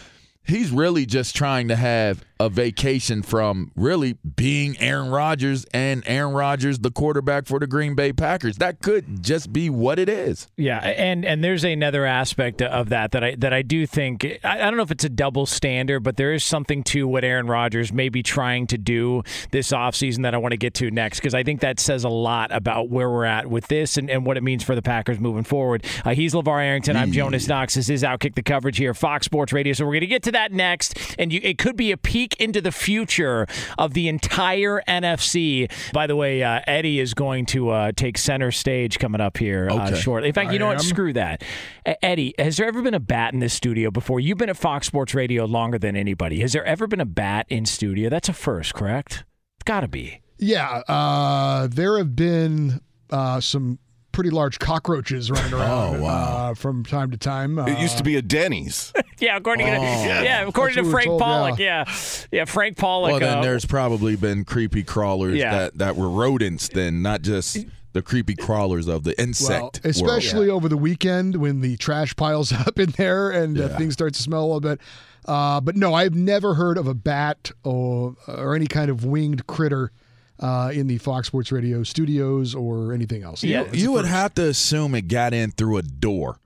he's 0.43 0.71
really 0.71 1.07
just 1.07 1.37
trying 1.37 1.69
to 1.69 1.77
have 1.77 2.25
a 2.41 2.49
vacation 2.49 3.23
from 3.23 3.71
really 3.77 4.15
being 4.35 4.75
Aaron 4.81 5.11
Rodgers 5.11 5.67
and 5.75 6.03
Aaron 6.07 6.33
Rodgers, 6.33 6.79
the 6.79 6.91
quarterback 6.91 7.45
for 7.45 7.59
the 7.59 7.67
Green 7.67 7.95
Bay 7.95 8.15
Packers. 8.15 8.57
That 8.57 8.81
could 8.81 9.23
just 9.23 9.53
be 9.53 9.69
what 9.69 9.99
it 9.99 10.09
is. 10.09 10.49
Yeah, 10.57 10.79
and 10.79 11.27
and 11.27 11.45
there's 11.45 11.65
another 11.65 12.07
aspect 12.07 12.63
of 12.63 12.89
that 12.89 13.13
that 13.13 13.23
I 13.23 13.35
that 13.37 13.53
I 13.53 13.61
do 13.61 13.87
think 13.87 14.25
I, 14.25 14.39
I 14.43 14.57
don't 14.57 14.79
know 14.79 14.83
if 14.83 14.91
it's 14.91 15.05
a 15.05 15.11
double 15.11 15.45
standard, 15.45 16.01
but 16.01 16.17
there 16.17 16.33
is 16.33 16.43
something 16.43 16.83
to 16.85 17.07
what 17.07 17.25
Aaron 17.25 17.47
Rodgers 17.47 17.93
may 17.93 18.09
be 18.09 18.23
trying 18.23 18.67
to 18.69 18.79
do 18.79 19.23
this 19.51 19.71
offseason 19.71 20.23
that 20.23 20.35
I 20.35 20.39
want 20.39 20.53
to 20.53 20.59
get 20.59 20.73
to 20.75 20.91
next 20.91 21.21
because 21.21 21.35
I 21.35 21.43
think 21.43 21.61
that 21.61 21.79
says 21.79 22.05
a 22.05 22.09
lot 22.09 22.51
about 22.53 22.89
where 22.89 23.11
we're 23.11 23.27
at 23.27 23.49
with 23.49 23.67
this 23.67 23.99
and, 23.99 24.09
and 24.09 24.25
what 24.25 24.39
it 24.39 24.43
means 24.43 24.65
for 24.65 24.75
the 24.75 24.83
Packers 24.83 25.21
moving 25.21 25.45
forward. 25.45 25.85
Uh, 26.07 26.15
he's 26.15 26.33
LeVar 26.33 26.65
Arrington. 26.65 26.97
I'm 26.97 27.13
Jonas 27.13 27.47
Knox. 27.47 27.75
This 27.75 27.91
is 27.91 28.03
Outkick 28.03 28.35
the 28.35 28.43
coverage 28.43 28.79
here, 28.79 28.95
Fox 28.95 29.27
Sports 29.27 29.53
Radio. 29.53 29.75
So 29.75 29.85
we're 29.85 29.93
going 29.93 30.01
to 30.01 30.07
get 30.07 30.23
to 30.23 30.33
that 30.33 30.53
next, 30.53 30.99
and 31.19 31.31
you, 31.31 31.41
it 31.43 31.59
could 31.59 31.77
be 31.77 31.93
a 31.93 31.99
peek 32.31 32.41
into 32.41 32.61
the 32.61 32.73
future 32.73 33.47
of 33.79 33.95
the 33.95 34.09
entire 34.09 34.83
NFC. 34.89 35.71
By 35.93 36.07
the 36.07 36.17
way, 36.17 36.43
uh, 36.43 36.61
Eddie 36.67 37.01
is 37.01 37.15
going 37.15 37.47
to 37.47 37.71
uh, 37.71 37.93
take 37.93 38.19
center 38.19 38.51
stage 38.51 38.99
coming 38.99 39.21
up 39.21 39.37
here 39.37 39.69
uh, 39.71 39.87
Okay. 39.89 40.01
shortly. 40.01 40.29
In 40.29 40.35
fact, 40.35 40.51
I 40.51 40.53
you 40.55 40.59
know 40.59 40.67
what? 40.69 40.77
am. 40.79 40.83
Screw 40.83 41.13
that. 41.15 41.43
Eddie, 42.03 42.35
has 42.39 42.57
there 42.57 42.67
ever 42.67 42.83
been 42.83 42.95
a 42.95 43.01
bat 43.01 43.33
in 43.33 43.41
this 43.41 43.55
studio 43.55 43.91
before? 43.91 44.21
You've 44.21 44.39
been 44.39 44.51
at 44.51 44.57
Fox 44.57 44.87
Sports 44.87 45.15
Radio 45.15 45.45
longer 45.45 45.79
than 45.79 45.97
anybody. 45.97 46.41
Has 46.41 46.53
there 46.53 46.65
ever 46.65 46.87
been 46.87 47.01
a 47.01 47.07
bat 47.07 47.47
in 47.49 47.67
studio? 47.67 48.09
That's 48.09 48.29
a 48.29 48.33
first, 48.33 48.75
correct? 48.75 49.25
It's 49.59 49.65
got 49.65 49.81
to 49.81 49.89
be. 49.89 50.21
Yeah, 50.39 50.83
uh, 50.89 51.67
there 51.67 51.99
have 51.99 52.17
been 52.17 52.81
uh, 53.11 53.41
some 53.41 53.79
pretty 54.21 54.37
large 54.37 54.59
cockroaches 54.59 55.31
running 55.31 55.55
around 55.55 56.03
uh, 56.05 56.53
from 56.53 56.85
time 56.85 57.11
to 57.11 57.17
time. 57.17 57.59
Uh, 57.59 57.65
It 57.65 57.79
used 57.79 57.97
to 57.97 58.05
be 58.05 58.17
a 58.17 58.23
Denny's. 58.23 58.93
Yeah, 59.19 59.37
according 59.37 59.67
to 59.67 59.73
Oh. 59.77 59.83
yeah, 59.83 60.47
according 60.49 60.77
to 60.77 60.83
we're 60.83 60.91
Frank 60.93 61.07
told, 61.09 61.21
Pollock. 61.21 61.59
Yeah. 61.59 61.85
yeah, 62.33 62.47
Frank 62.47 62.79
Pollock. 62.79 63.11
Well, 63.11 63.21
then 63.21 63.39
uh, 63.39 63.43
there's 63.43 63.67
probably 63.67 64.17
been 64.17 64.45
creepy 64.47 64.83
crawlers 64.83 65.37
Yeah. 65.39 65.51
that, 65.59 65.79
that 65.79 65.97
were 65.97 66.09
rodents, 66.09 66.69
then 66.69 67.03
not 67.03 67.21
just 67.21 67.59
the 67.93 68.01
creepy 68.01 68.35
crawlers 68.35 68.89
of 68.89 69.05
the 69.05 69.15
well, 69.19 69.27
insect. 69.27 69.81
especially 69.85 70.47
world. 70.49 70.57
over 70.57 70.69
the 70.71 70.77
weekend 70.79 71.37
when 71.37 71.61
the 71.61 71.77
trash 71.77 72.17
piles 72.17 72.51
up 72.67 72.79
in 72.79 72.91
there 72.97 73.31
and 73.31 73.59
uh, 73.61 73.69
things 73.77 73.93
start 73.95 74.15
to 74.15 74.23
smell 74.23 74.41
a 74.43 74.47
little 74.47 74.61
bit. 74.61 74.81
Uh, 75.27 75.61
but 75.61 75.77
no, 75.77 75.93
I've 75.93 76.15
never 76.15 76.55
heard 76.55 76.79
of 76.79 76.87
a 76.87 76.95
bat 76.95 77.51
or 77.63 78.17
or 78.27 78.55
any 78.55 78.67
kind 78.67 78.91
of 78.91 79.05
winged 79.05 79.47
critter 79.47 79.93
uh, 80.41 80.71
in 80.73 80.87
the 80.87 80.99
Fox 80.99 81.27
Sports 81.29 81.53
Radio 81.53 81.83
studios 81.83 82.55
or 82.55 82.93
anything 82.93 83.23
else. 83.23 83.43
You, 83.43 83.67
you 83.73 83.93
would 83.93 84.07
have 84.07 84.35
to 84.35 84.49
assume 84.49 84.95
it 84.95 85.09
got 85.09 85.33
in 85.35 85.53
through 85.53 85.77
a 85.79 85.83
door. 85.83 86.39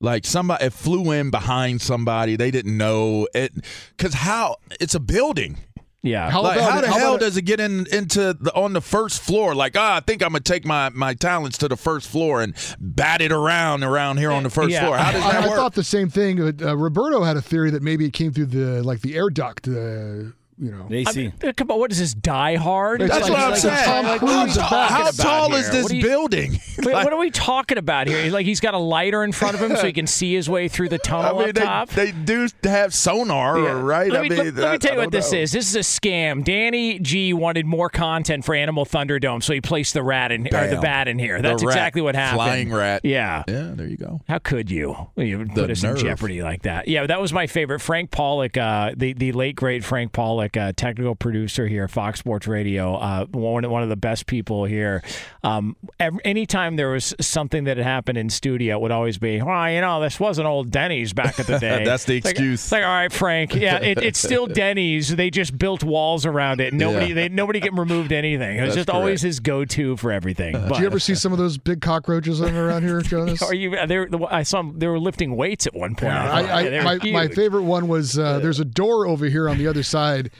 Like 0.00 0.24
somebody 0.26 0.64
it 0.64 0.72
flew 0.72 1.12
in 1.12 1.30
behind 1.30 1.80
somebody. 1.80 2.34
They 2.34 2.50
didn't 2.50 2.76
know 2.76 3.28
it 3.34 3.52
because 3.96 4.14
how 4.14 4.56
it's 4.80 4.96
a 4.96 5.00
building. 5.00 5.58
Yeah. 6.02 6.28
How 6.28 6.42
like, 6.42 6.58
how 6.58 6.80
the 6.80 6.88
how 6.88 6.98
hell 6.98 7.18
does 7.18 7.36
it 7.36 7.42
get 7.42 7.60
in 7.60 7.86
into 7.92 8.34
the 8.34 8.52
on 8.56 8.72
the 8.72 8.80
first 8.80 9.22
floor? 9.22 9.54
Like, 9.54 9.76
ah, 9.76 9.98
I 9.98 10.00
think 10.00 10.20
I'm 10.22 10.30
gonna 10.30 10.40
take 10.40 10.64
my 10.64 10.88
my 10.88 11.14
talents 11.14 11.58
to 11.58 11.68
the 11.68 11.76
first 11.76 12.08
floor 12.08 12.42
and 12.42 12.54
bat 12.80 13.20
it 13.20 13.30
around 13.30 13.84
around 13.84 14.16
here 14.16 14.32
on 14.32 14.42
the 14.42 14.50
first 14.50 14.70
Yeah. 14.70 14.84
floor. 14.86 14.96
How 14.96 15.12
does 15.12 15.22
I, 15.22 15.32
that 15.32 15.44
I 15.44 15.46
work? 15.46 15.52
I 15.52 15.56
thought 15.56 15.74
the 15.74 15.84
same 15.84 16.08
thing. 16.10 16.40
Uh, 16.40 16.76
Roberto 16.76 17.22
had 17.22 17.36
a 17.36 17.42
theory 17.42 17.70
that 17.70 17.84
maybe 17.84 18.04
it 18.04 18.12
came 18.12 18.32
through 18.32 18.46
the 18.46 18.82
like 18.82 19.02
the 19.02 19.14
air 19.14 19.30
duct. 19.30 19.68
Uh, 19.68 20.32
you 20.58 20.70
know, 20.70 20.86
I 20.90 21.12
mean, 21.14 21.32
come 21.56 21.70
on, 21.70 21.78
what 21.78 21.90
is 21.92 21.98
this? 21.98 22.14
Die 22.14 22.56
Hard? 22.56 23.02
It's 23.02 23.10
That's 23.10 23.24
like- 23.28 23.32
what 23.32 23.40
I'm 23.40 23.50
like 23.50 23.58
saying. 23.60 23.84
Tom 23.84 24.04
How, 24.04 24.46
tall- 24.46 24.88
how 24.88 25.10
tall 25.10 25.54
is 25.54 25.70
this 25.70 25.84
What 25.84 25.94
you- 25.94 26.02
building? 26.02 26.52
Wait, 26.78 26.94
what 26.94 27.12
are 27.12 27.18
we 27.18 27.30
talking 27.32 27.78
about 27.78 28.06
here? 28.06 28.30
Like 28.30 28.46
he's 28.46 28.60
got 28.60 28.74
a 28.74 28.78
lighter 28.78 29.24
in 29.24 29.32
front 29.32 29.54
of 29.54 29.62
him 29.62 29.76
so 29.76 29.86
he 29.86 29.92
can 29.92 30.06
see 30.06 30.34
his 30.34 30.48
way 30.48 30.68
through 30.68 30.88
the 30.90 30.98
tunnel 30.98 31.38
I 31.38 31.40
mean, 31.40 31.48
up 31.50 31.54
they, 31.54 31.60
top. 31.62 31.88
they 31.90 32.12
do 32.12 32.48
have 32.64 32.94
sonar, 32.94 33.58
Yeah. 33.58 33.80
right? 33.80 34.10
Let 34.10 34.20
I 34.20 34.22
me, 34.22 34.28
mean, 34.28 34.38
let, 34.38 34.54
let 34.56 34.72
me 34.72 34.78
tell 34.78 34.94
you 34.94 34.98
what 35.00 35.10
this 35.10 35.32
know. 35.32 35.38
is. 35.38 35.52
This 35.52 35.68
is 35.68 35.76
a 35.76 35.80
scam. 35.80 36.44
Danny 36.44 36.98
G 36.98 37.32
wanted 37.32 37.66
more 37.66 37.88
content 37.88 38.44
for 38.44 38.54
Animal 38.54 38.84
Thunderdome, 38.84 39.42
so 39.42 39.52
he 39.54 39.60
placed 39.60 39.94
the 39.94 40.02
rat 40.02 40.32
in 40.32 40.46
or 40.54 40.66
the 40.68 40.78
bat 40.80 41.08
in 41.08 41.18
here. 41.18 41.40
That's 41.40 41.62
exactly 41.62 42.02
what 42.02 42.14
happened. 42.14 42.36
Flying 42.36 42.72
rat. 42.72 43.04
Yeah. 43.04 43.44
Yeah, 43.48 43.72
there 43.74 43.86
you 43.86 43.96
go. 43.96 44.20
How 44.28 44.38
could 44.38 44.70
you? 44.70 44.96
You 45.16 45.46
put 45.54 45.70
us 45.70 45.82
nerve. 45.82 45.96
in 45.98 46.02
jeopardy 46.04 46.42
like 46.42 46.62
that. 46.62 46.88
Yeah, 46.88 47.06
that 47.06 47.20
was 47.20 47.32
my 47.32 47.46
favorite. 47.46 47.80
Frank 47.80 48.10
Pollock, 48.10 48.56
uh, 48.56 48.92
the 48.96 49.12
the 49.12 49.32
late 49.32 49.56
great 49.56 49.84
Frank 49.84 50.12
Pollock, 50.12 50.41
uh, 50.56 50.72
technical 50.76 51.14
producer 51.14 51.66
here, 51.66 51.88
Fox 51.88 52.18
Sports 52.20 52.46
Radio, 52.46 52.94
uh, 52.96 53.26
one 53.26 53.68
one 53.70 53.82
of 53.82 53.88
the 53.88 53.96
best 53.96 54.26
people 54.26 54.64
here. 54.64 55.02
Um, 55.44 55.76
ev 56.00 56.14
anytime 56.24 56.76
there 56.76 56.90
was 56.90 57.14
something 57.20 57.64
that 57.64 57.76
had 57.76 57.84
happened 57.86 58.18
in 58.18 58.30
studio, 58.30 58.76
it 58.76 58.80
would 58.80 58.90
always 58.90 59.18
be, 59.18 59.40
well, 59.42 59.70
you 59.70 59.80
know, 59.80 60.00
this 60.00 60.18
wasn't 60.20 60.46
old 60.46 60.70
Denny's 60.70 61.12
back 61.12 61.38
at 61.40 61.46
the 61.46 61.58
day. 61.60 61.84
That's 61.84 62.04
the 62.04 62.16
It's 62.18 62.26
like- 62.26 62.34
excuse. 62.34 62.70
Like, 62.72 62.82
all 62.84 62.88
right, 62.90 63.12
Frank. 63.12 63.54
Yeah, 63.62 63.78
it, 63.78 63.98
it's 64.02 64.18
still 64.18 64.46
Denny's. 64.46 65.14
They 65.14 65.30
just 65.30 65.56
built 65.56 65.84
walls 65.84 66.26
around 66.26 66.60
it. 66.60 66.72
Nobody, 66.74 67.08
Yeah. 67.08 67.14
they 67.14 67.28
nobody 67.28 67.60
get 67.60 67.72
removed 67.74 68.10
anything. 68.12 68.58
It 68.58 68.62
was 68.62 68.74
That's 68.74 68.86
just 68.86 68.90
always 68.90 69.22
his 69.22 69.38
go-to 69.40 69.96
for 69.96 70.10
everything. 70.10 70.54
Did 70.54 70.68
But- 70.68 70.80
you 70.80 70.86
ever 70.86 70.98
see 70.98 71.14
some 71.14 71.32
of 71.32 71.38
those 71.38 71.58
big 71.58 71.80
cockroaches 71.80 72.40
around 72.40 72.82
here, 72.82 73.00
Jonas? 73.02 73.40
Are 73.42 73.54
you? 73.54 73.76
They 73.86 73.98
were, 73.98 74.08
I 74.30 74.42
saw 74.42 74.58
them, 74.62 74.78
they 74.80 74.88
were 74.88 74.98
lifting 74.98 75.36
weights 75.36 75.66
at 75.68 75.74
one 75.74 75.94
point. 75.94 76.12
I, 76.12 76.40
I, 76.40 76.60
Yeah, 76.62 76.70
they 76.70 76.78
were 76.78 76.84
my, 76.84 77.26
my 77.26 77.28
favorite 77.28 77.62
one 77.62 77.86
was 77.86 78.18
uh, 78.18 78.40
there's 78.40 78.58
a 78.58 78.64
door 78.64 79.06
over 79.06 79.26
here 79.26 79.48
on 79.48 79.58
the 79.58 79.68
other 79.68 79.84
side, 79.84 80.31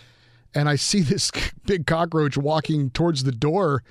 and 0.55 0.69
I 0.69 0.77
see 0.77 1.01
this 1.01 1.31
big 1.67 1.87
cockroach 1.87 2.37
walking 2.37 2.91
towards 2.91 3.25
the 3.25 3.33
door. 3.33 3.83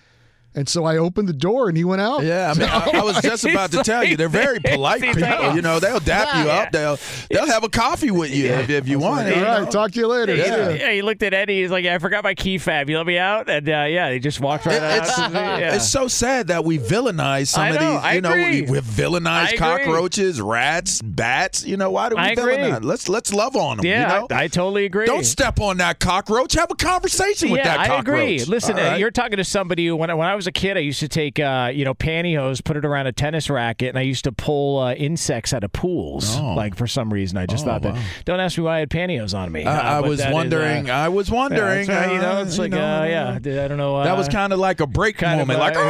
And 0.54 0.68
so 0.68 0.84
I 0.84 0.98
opened 0.98 1.30
the 1.30 1.34
door 1.34 1.70
and 1.70 1.78
he 1.78 1.86
went 1.86 2.02
out. 2.02 2.24
Yeah, 2.24 2.52
I 2.54 2.60
mean, 2.60 2.68
I, 2.70 3.00
I 3.00 3.04
was 3.04 3.22
just 3.22 3.46
about 3.46 3.72
to 3.72 3.84
tell 3.84 4.04
you, 4.04 4.18
they're 4.18 4.28
very 4.28 4.60
polite 4.60 5.02
people. 5.02 5.56
You 5.56 5.62
know, 5.62 5.80
they'll 5.80 6.00
dap 6.02 6.44
you 6.44 6.52
up. 6.52 6.72
They'll 6.74 6.98
they'll 7.30 7.48
have 7.48 7.64
a 7.64 7.70
coffee 7.70 8.12
with 8.12 8.32
you 8.36 8.48
if, 8.48 8.70
if 8.70 8.88
you 8.88 9.00
want. 9.00 9.28
All 9.30 9.34
you 9.38 9.44
right, 9.44 9.64
know? 9.64 9.70
talk 9.70 9.92
to 9.92 10.00
you 10.00 10.08
later. 10.08 10.36
Yeah. 10.36 10.46
Yeah. 10.58 10.70
yeah, 10.72 10.92
he 10.92 11.02
looked 11.02 11.24
at 11.24 11.34
Eddie. 11.34 11.62
He's 11.62 11.72
like, 11.72 11.86
"Yeah, 11.86 11.96
I 11.96 12.00
forgot 12.00 12.24
my 12.26 12.36
key 12.36 12.58
fab. 12.58 12.90
You 12.90 12.98
let 12.98 13.08
me 13.08 13.18
out?" 13.18 13.50
And 13.50 13.68
uh, 13.70 13.86
yeah, 13.88 14.12
he 14.12 14.20
just 14.20 14.42
walked 14.42 14.66
right 14.66 14.76
It- 14.76 14.84
out. 14.84 14.98
it's, 15.08 15.18
Yeah. 15.34 15.76
it's 15.76 15.88
so 15.90 16.08
sad 16.10 16.48
that 16.48 16.66
we 16.66 16.78
villainize 16.78 17.48
some 17.48 17.64
I 17.64 17.68
of 17.70 17.74
these. 17.80 17.82
I 17.82 18.14
You 18.16 18.22
know, 18.22 18.30
agree. 18.32 18.62
we, 18.64 18.72
we've 18.72 18.84
villainized 18.84 19.28
I 19.28 19.46
agree. 19.46 19.58
cockroaches, 19.58 20.42
rats, 20.42 21.02
bats. 21.02 21.66
You 21.66 21.78
know, 21.78 21.92
why 21.92 22.10
do 22.10 22.16
we 22.16 22.22
I 22.22 22.30
agree. 22.32 22.58
villainize? 22.58 22.84
Let's 22.84 23.08
let's 23.08 23.34
love 23.34 23.56
on 23.56 23.78
them. 23.78 23.86
yeah, 23.86 24.02
you 24.02 24.28
know? 24.28 24.36
I, 24.36 24.44
I 24.44 24.48
totally 24.50 24.84
agree. 24.86 25.06
Don't 25.06 25.24
step 25.26 25.62
on 25.62 25.78
that 25.78 26.00
cockroach. 26.00 26.54
Have 26.54 26.72
a 26.72 26.76
conversation 26.76 27.52
with 27.52 27.60
yeah, 27.60 27.78
that 27.78 27.80
I 27.80 27.88
cockroach. 27.88 28.20
agree. 28.22 28.44
Listen, 28.44 28.78
All 28.78 28.82
uh, 28.86 28.88
right. 28.90 29.00
you're 29.00 29.12
talking 29.12 29.38
to 29.38 29.44
somebody 29.46 29.88
who, 29.88 29.96
when 29.96 30.10
I, 30.10 30.14
when 30.14 30.28
I 30.28 30.36
was 30.36 30.41
a 30.48 30.52
kid, 30.52 30.78
I 30.78 30.82
used 30.82 31.00
to 31.02 31.08
take, 31.08 31.40
uh, 31.40 31.72
you 31.74 31.86
know, 31.86 31.94
pantyhose, 31.94 32.64
put 32.64 32.78
it 32.78 32.86
around 32.86 33.08
a 33.08 33.12
tennis 33.12 33.50
racket, 33.50 33.90
and 33.90 33.98
I 33.98 34.02
used 34.04 34.24
to 34.26 34.32
pull 34.32 34.80
uh, 34.80 34.94
insects 34.94 35.54
out 35.54 35.64
of 35.64 35.72
pools. 35.74 36.36
Oh. 36.38 36.54
Like 36.56 36.76
for 36.76 36.88
some 36.88 37.12
reason, 37.12 37.38
I 37.38 37.46
just 37.46 37.64
Oh, 37.66 37.70
thought 37.70 37.82
that. 37.84 37.94
wow. 37.96 38.02
Don't 38.26 38.40
ask 38.40 38.58
me 38.58 38.64
why 38.64 38.78
I 38.78 38.80
had 38.80 38.90
pantyhose 38.90 39.38
on 39.38 39.52
me. 39.52 39.66
I- 39.66 39.72
Uh, 39.78 39.82
I 39.82 40.00
was 40.02 40.20
that 40.20 40.28
is, 40.28 40.32
uh, 40.32 40.36
wondering. 40.36 40.90
I 40.90 41.10
was 41.10 41.30
wondering. 41.32 41.88
you 41.88 41.94
know, 41.94 42.38
uh, 42.40 42.44
it's 42.46 42.58
like, 42.58 42.72
know, 42.72 43.02
uh, 43.02 43.06
yeah, 43.06 43.34
I 43.36 43.68
don't 43.68 43.78
know. 43.78 44.04
That 44.04 44.18
was 44.18 44.28
kind 44.30 44.54
of 44.54 44.60
like 44.60 44.80
a 44.80 44.88
break 44.88 45.18
kind 45.18 45.42
of, 45.42 45.48
moment. 45.48 45.76
uh, 45.76 45.82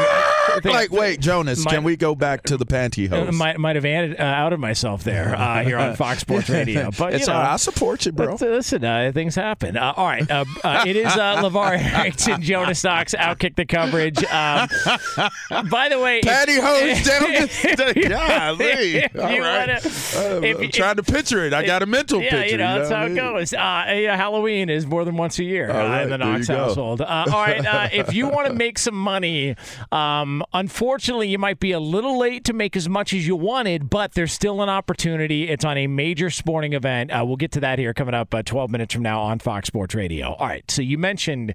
like, 0.53 0.63
think- 0.63 0.75
like, 0.75 0.91
wait, 0.91 1.19
Jonas, 1.19 1.63
might- 1.65 1.71
can 1.73 1.83
we 1.83 1.95
go 1.95 2.15
back 2.15 2.43
to 2.43 2.57
the 2.57 2.65
pantyhose? 2.65 3.31
Might 3.33 3.59
might 3.59 3.75
have 3.75 3.85
added, 3.85 4.19
outed 4.19 4.59
myself 4.59 5.03
there 5.03 5.35
here 5.63 5.77
on 5.77 5.95
Fox 5.95 6.19
Sports 6.19 6.49
Radio, 6.49 6.89
but 6.97 7.13
it's 7.13 7.27
you 7.27 7.33
know, 7.33 7.39
right. 7.39 7.53
I 7.53 7.55
support 7.57 8.05
you, 8.05 8.11
bro. 8.11 8.35
Listen, 8.39 8.83
uh, 8.83 9.11
things 9.13 9.35
happen. 9.35 9.77
Uh, 9.77 9.93
all 9.95 10.05
right, 10.07 10.29
uh, 10.29 10.45
uh, 10.63 10.83
it 10.87 10.95
is 10.95 11.07
uh, 11.07 11.37
LeVar 11.41 11.77
Arrington, 11.79 12.41
Jonas 12.41 12.83
Knox, 12.83 13.13
outkick 13.17 13.55
the 13.55 13.65
coverage. 13.65 14.23
Um, 14.41 15.69
by 15.69 15.89
the 15.89 15.99
way, 15.99 16.19
if- 16.19 16.25
Pantyhose 16.25 17.05
down 17.05 17.93
the 17.93 18.09
golly. 18.09 18.65
if 18.97 19.19
All 19.19 19.31
you 19.31 19.41
right. 19.41 19.59
wanna- 19.67 19.73
Uh, 19.73 20.41
if- 20.43 20.57
I'm 20.57 20.63
if- 20.63 20.71
trying 20.71 20.95
to 20.97 21.03
picture 21.03 21.45
it. 21.45 21.53
I 21.53 21.65
got 21.65 21.83
a 21.83 21.85
mental 21.85 22.21
yeah, 22.21 22.31
picture. 22.31 22.51
you 22.51 22.57
know, 22.57 22.79
that's 22.79 22.89
what 22.89 22.99
how 22.99 23.05
it 23.05 23.15
goes. 23.15 23.53
Uh, 23.53 23.57
yeah, 23.95 24.15
Halloween 24.15 24.69
is 24.69 24.85
more 24.85 25.05
than 25.05 25.15
once 25.17 25.39
a 25.39 25.43
year 25.43 25.69
right, 25.69 26.03
in 26.03 26.09
the 26.09 26.17
Knox 26.17 26.47
household. 26.47 27.01
Uh, 27.01 27.05
all 27.31 27.41
right, 27.41 27.65
uh, 27.65 27.89
if 27.93 28.13
you 28.13 28.27
want 28.27 28.47
to 28.47 28.53
make 28.53 28.77
some 28.79 28.95
money, 28.95 29.55
um, 29.91 30.43
unfortunately, 30.53 31.27
you 31.27 31.37
might 31.37 31.59
be 31.59 31.71
a 31.71 31.79
little 31.79 32.17
late 32.17 32.43
to 32.45 32.53
make 32.53 32.75
as 32.75 32.87
much 32.89 33.13
as 33.13 33.25
you 33.27 33.35
wanted, 33.35 33.89
but 33.89 34.13
there's 34.13 34.33
still 34.33 34.61
an 34.61 34.69
opportunity. 34.69 35.49
It's 35.49 35.65
on 35.65 35.77
a 35.77 35.87
major 35.87 36.29
sporting 36.29 36.73
event. 36.73 37.11
Uh, 37.11 37.23
we'll 37.25 37.37
get 37.37 37.51
to 37.53 37.59
that 37.61 37.79
here 37.79 37.93
coming 37.93 38.13
up 38.13 38.33
uh, 38.33 38.41
12 38.43 38.69
minutes 38.71 38.93
from 38.93 39.03
now 39.03 39.21
on 39.21 39.39
Fox 39.39 39.67
Sports 39.67 39.95
Radio. 39.95 40.33
All 40.33 40.47
right, 40.47 40.69
so 40.69 40.81
you 40.81 40.97
mentioned. 40.97 41.53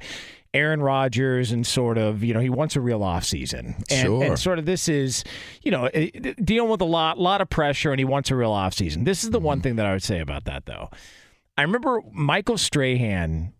Aaron 0.57 0.81
Rodgers 0.81 1.53
and 1.53 1.67
sort 1.67 1.99
of, 1.99 2.25
you 2.25 2.33
know, 2.33 2.41
he 2.41 2.49
wants 2.49 2.77
a 2.77 2.81
real 2.81 3.01
offseason. 3.01 3.77
And, 3.91 4.07
Sure. 4.07 4.25
and 4.25 4.39
sort 4.39 4.59
of 4.59 4.65
this 4.65 4.89
is, 4.89 5.23
you 5.63 5.71
know, 5.71 5.89
dealing 6.43 6.71
with 6.71 6.81
a 6.81 6.87
lot, 6.87 7.19
lot 7.19 7.41
of 7.41 7.51
pressure, 7.51 7.91
and 7.91 8.01
he 8.01 8.05
wants 8.05 8.31
a 8.31 8.37
real 8.37 8.53
offseason. 8.53 9.05
This 9.05 9.23
is 9.23 9.31
the 9.31 9.39
one 9.39 9.59
mm-hmm. 9.59 9.63
thing 9.63 9.77
that 9.77 9.87
I 9.87 9.93
would 9.93 10.03
say 10.03 10.21
about 10.21 10.45
that, 10.45 10.67
though. 10.67 10.91
I 11.59 11.63
remember 11.63 12.01
Michael 12.13 12.59
Strahan 12.59 13.53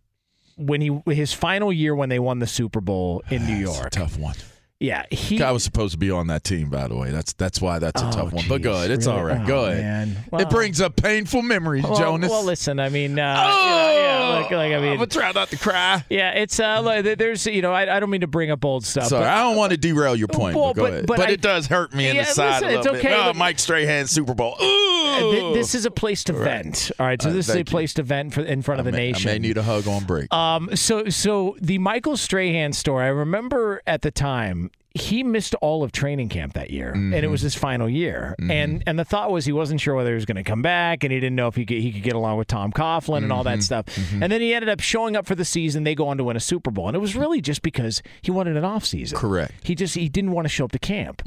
when 0.57 0.81
he 0.81 1.03
his 1.07 1.33
final 1.33 1.73
year 1.73 1.95
when 1.95 2.09
they 2.09 2.19
won 2.19 2.39
the 2.39 2.47
Super 2.47 2.81
Bowl 2.81 3.23
in 3.31 3.47
New 3.47 3.57
York. 3.57 3.91
tough 3.91 4.19
one. 4.19 4.35
Yeah, 4.79 5.05
he 5.11 5.43
I 5.43 5.53
was 5.53 5.65
supposed 5.65 5.93
to 5.93 5.99
be 5.99 6.11
on 6.11 6.27
that 6.27 6.45
team, 6.45 6.69
by 6.69 6.87
the 6.87 6.95
way. 6.97 7.11
That's 7.11 7.33
that's 7.33 7.63
why 7.63 7.79
that's 7.79 8.03
a 8.03 8.09
Oh, 8.09 8.11
tough 8.13 8.33
one. 8.35 8.45
But 8.47 8.61
go 8.61 8.73
geez, 8.73 8.79
ahead. 8.81 8.91
It's 8.91 9.07
really? 9.07 9.19
all 9.19 9.25
right. 9.25 9.41
Oh, 9.43 9.47
go 9.47 9.65
ahead. 9.65 9.83
man. 9.83 10.25
Well- 10.31 10.43
it 10.43 10.51
brings 10.51 10.83
up 10.83 10.97
painful 10.97 11.41
memories, 11.41 11.83
well, 11.85 11.97
Jonas. 11.97 12.29
Well, 12.31 12.45
listen, 12.45 12.79
I 12.79 12.91
mean, 12.91 13.19
uh, 13.19 13.37
Oh! 13.39 13.65
yeah, 13.65 13.93
yeah, 13.95 14.29
like, 14.43 14.51
like, 14.51 14.73
I 14.75 14.79
mean, 14.81 14.91
I'm 14.91 14.97
gonna 14.99 15.07
try 15.07 15.33
not 15.33 15.49
to 15.49 15.57
cry. 15.57 16.05
yeah, 16.11 16.33
it's 16.33 16.61
uh, 16.61 16.83
like, 16.83 17.05
there's, 17.17 17.47
you 17.47 17.63
know, 17.63 17.73
I, 17.73 17.97
I 17.97 18.01
don't 18.01 18.11
mean 18.11 18.21
to 18.21 18.27
bring 18.27 18.51
up 18.51 18.67
old 18.67 18.85
stuff. 18.85 19.07
Sorry, 19.07 19.23
but- 19.25 19.31
I 19.31 19.45
don't 19.45 19.57
want 19.57 19.71
to 19.71 19.79
derail 19.79 20.15
your 20.15 20.29
point. 20.29 20.55
Well, 20.57 20.75
but 20.75 20.77
go 20.77 20.83
but- 20.83 20.93
ahead. 20.93 21.07
but 21.07 21.17
But, 21.17 21.29
I- 21.31 21.33
it 21.33 21.41
does 21.41 21.67
hurt 21.69 21.95
me 21.95 22.09
in 22.11 22.17
Yeah, 22.17 22.25
the 22.25 22.33
side 22.33 22.61
listen, 22.63 22.69
a 22.69 22.73
it's 22.79 22.85
little 22.85 22.99
okay. 22.99 23.09
bit. 23.09 23.19
Oh, 23.19 23.33
Mike 23.33 23.59
Strahan 23.59 24.07
Super 24.07 24.35
Bowl. 24.35 24.57
Ooh, 24.61 24.96
th- 25.19 25.55
this 25.55 25.75
is 25.75 25.85
a 25.87 25.91
place 25.91 26.25
to 26.25 26.33
vent. 26.33 26.91
All 26.99 27.07
right, 27.07 27.21
so 27.21 27.31
Uh, 27.31 27.33
this 27.33 27.49
is 27.49 27.55
a 27.55 27.59
you. 27.59 27.65
place 27.65 27.95
to 27.95 28.03
vent 28.03 28.35
for, 28.35 28.43
in 28.43 28.63
front 28.63 28.81
of 28.81 28.87
the 28.87 28.93
may, 28.93 29.13
nation. 29.13 29.31
I 29.31 29.35
may 29.35 29.39
need 29.39 29.57
a 29.59 29.63
hug 29.63 29.87
on 29.89 30.05
break. 30.05 30.33
Um, 30.33 30.75
so 30.77 31.09
so 31.09 31.57
the 31.61 31.79
Michael 31.79 32.17
Strahan 32.17 32.73
story, 32.73 33.05
I 33.05 33.09
remember 33.09 33.83
at 33.87 34.03
the 34.03 34.11
time 34.11 34.71
he 34.97 35.23
missed 35.23 35.55
all 35.57 35.83
of 35.83 35.93
training 35.93 36.29
camp 36.29 36.55
that 36.55 36.71
year, 36.71 36.93
and 36.93 37.15
it 37.15 37.29
was 37.29 37.41
mm-hmm. 37.41 37.47
his 37.47 37.55
final 37.55 37.89
year. 37.89 38.35
Mm-hmm. 38.41 38.51
And 38.51 38.83
and 38.87 38.99
the 38.99 39.05
thought 39.05 39.31
was 39.31 39.45
he 39.45 39.53
wasn't 39.53 39.81
sure 39.81 39.95
whether 39.95 40.11
he 40.11 40.15
was 40.15 40.25
going 40.25 40.37
to 40.37 40.43
come 40.43 40.63
back, 40.63 41.05
and 41.05 41.13
he 41.13 41.21
didn't 41.21 41.37
know 41.37 41.49
if 41.49 41.55
he 41.55 41.67
could, 41.67 41.79
he 41.79 41.93
could 41.93 42.03
get 42.03 42.15
along 42.15 42.39
with 42.39 42.49
Tom 42.49 42.73
Coughlin 42.73 43.19
and 43.19 43.33
all 43.33 43.45
that 43.45 43.59
mm-hmm. 43.59 43.61
stuff. 43.61 43.99
And 44.21 44.33
then 44.33 44.41
he 44.41 44.55
ended 44.55 44.69
up 44.69 44.81
showing 44.81 45.17
up 45.17 45.27
for 45.27 45.35
the 45.35 45.45
season. 45.45 45.85
They 45.85 45.95
go 45.95 46.09
on 46.09 46.17
to 46.17 46.25
win 46.25 46.37
a 46.37 46.41
Super 46.41 46.71
Bowl, 46.71 46.89
and 46.89 46.97
it 46.97 47.01
was 47.01 47.15
really 47.15 47.41
just 47.41 47.63
because 47.63 48.03
he 48.23 48.31
wanted 48.31 48.57
an 48.57 48.65
off 48.65 48.85
season. 48.85 49.19
Correct. 49.19 49.53
He 49.63 49.75
just 49.75 49.95
he 49.95 50.09
didn't 50.09 50.33
want 50.33 50.47
to 50.47 50.49
show 50.49 50.65
up 50.65 50.73
to 50.73 50.79
camp. 50.79 51.23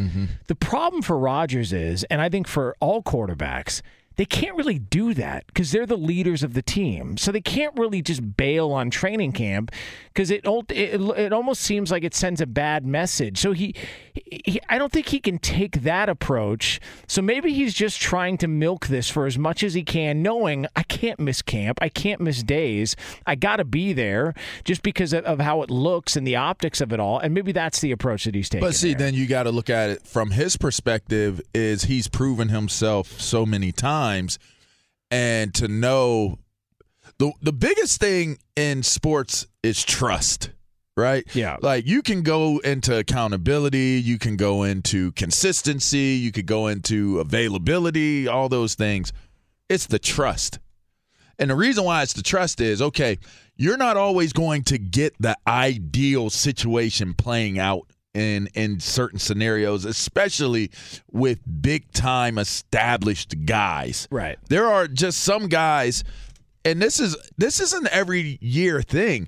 The 0.47 0.55
problem 0.55 1.01
for 1.01 1.17
Rodgers 1.17 1.71
is, 1.73 2.03
and 2.05 2.21
I 2.21 2.29
think 2.29 2.47
for 2.47 2.75
all 2.79 3.03
quarterbacks, 3.03 3.81
they 4.19 4.25
can't 4.25 4.57
really 4.57 4.77
do 4.77 5.13
that 5.13 5.47
because 5.47 5.71
they're 5.71 5.85
the 5.85 5.95
leaders 5.95 6.43
of 6.43 6.53
the 6.53 6.61
team. 6.61 7.15
So 7.15 7.31
they 7.31 7.39
can't 7.39 7.73
really 7.79 8.01
just 8.01 8.35
bail 8.35 8.73
on 8.73 8.89
training 8.89 9.31
camp 9.31 9.71
because 10.19 10.29
it, 10.29 10.41
it 10.43 10.99
it 10.99 11.31
almost 11.31 11.61
seems 11.61 11.89
like 11.89 12.03
it 12.03 12.13
sends 12.13 12.41
a 12.41 12.45
bad 12.45 12.85
message. 12.85 13.37
So 13.37 13.53
he, 13.53 13.73
he, 14.13 14.59
I 14.67 14.77
don't 14.77 14.91
think 14.91 15.07
he 15.07 15.21
can 15.21 15.37
take 15.37 15.83
that 15.83 16.09
approach. 16.09 16.81
So 17.07 17.21
maybe 17.21 17.53
he's 17.53 17.73
just 17.73 18.01
trying 18.01 18.37
to 18.39 18.47
milk 18.49 18.87
this 18.87 19.09
for 19.09 19.25
as 19.25 19.37
much 19.37 19.63
as 19.63 19.73
he 19.73 19.83
can, 19.83 20.21
knowing 20.21 20.67
I 20.75 20.83
can't 20.83 21.21
miss 21.21 21.41
camp, 21.41 21.79
I 21.81 21.87
can't 21.87 22.19
miss 22.19 22.43
days, 22.43 22.97
I 23.25 23.35
got 23.35 23.55
to 23.55 23.63
be 23.63 23.93
there 23.93 24.33
just 24.65 24.83
because 24.83 25.13
of, 25.13 25.23
of 25.23 25.39
how 25.39 25.61
it 25.61 25.69
looks 25.69 26.17
and 26.17 26.27
the 26.27 26.35
optics 26.35 26.81
of 26.81 26.91
it 26.91 26.99
all. 26.99 27.19
And 27.19 27.33
maybe 27.33 27.53
that's 27.53 27.79
the 27.79 27.93
approach 27.93 28.25
that 28.25 28.35
he's 28.35 28.49
taking. 28.49 28.67
But 28.67 28.75
see, 28.75 28.93
then 28.93 29.13
you 29.13 29.27
got 29.27 29.43
to 29.43 29.51
look 29.51 29.69
at 29.69 29.89
it 29.89 30.05
from 30.05 30.31
his 30.31 30.57
perspective. 30.57 31.39
Is 31.53 31.83
he's 31.83 32.09
proven 32.09 32.49
himself 32.49 33.21
so 33.21 33.45
many 33.45 33.71
times, 33.71 34.08
and 35.11 35.53
to 35.55 35.67
know 35.67 36.39
the 37.17 37.31
the 37.41 37.53
biggest 37.53 37.99
thing 37.99 38.37
in 38.55 38.83
sports 38.83 39.47
is 39.63 39.83
trust, 39.83 40.51
right? 40.95 41.23
Yeah. 41.35 41.57
Like 41.61 41.85
you 41.85 42.01
can 42.01 42.23
go 42.23 42.59
into 42.59 42.97
accountability, 42.97 44.01
you 44.03 44.17
can 44.17 44.37
go 44.37 44.63
into 44.63 45.11
consistency, 45.13 46.17
you 46.21 46.31
could 46.31 46.45
go 46.45 46.67
into 46.67 47.19
availability, 47.19 48.27
all 48.27 48.49
those 48.49 48.75
things. 48.75 49.11
It's 49.67 49.87
the 49.87 49.99
trust. 49.99 50.59
And 51.37 51.49
the 51.49 51.55
reason 51.55 51.85
why 51.85 52.03
it's 52.03 52.13
the 52.13 52.23
trust 52.23 52.59
is 52.59 52.81
okay, 52.81 53.17
you're 53.55 53.77
not 53.77 53.97
always 53.97 54.33
going 54.33 54.63
to 54.63 54.77
get 54.77 55.13
the 55.19 55.37
ideal 55.47 56.29
situation 56.29 57.13
playing 57.13 57.59
out 57.59 57.87
in 58.13 58.47
in 58.53 58.79
certain 58.79 59.19
scenarios, 59.19 59.85
especially 59.85 60.71
with 61.11 61.39
big 61.61 61.91
time 61.91 62.37
established 62.37 63.45
guys. 63.45 64.07
Right. 64.11 64.37
There 64.47 64.65
are 64.65 64.87
just 64.87 65.19
some 65.19 65.47
guys 65.47 66.03
and 66.65 66.81
this 66.81 66.99
is 66.99 67.15
this 67.37 67.59
is 67.59 67.73
an 67.73 67.87
every 67.91 68.37
year 68.41 68.81
thing. 68.81 69.27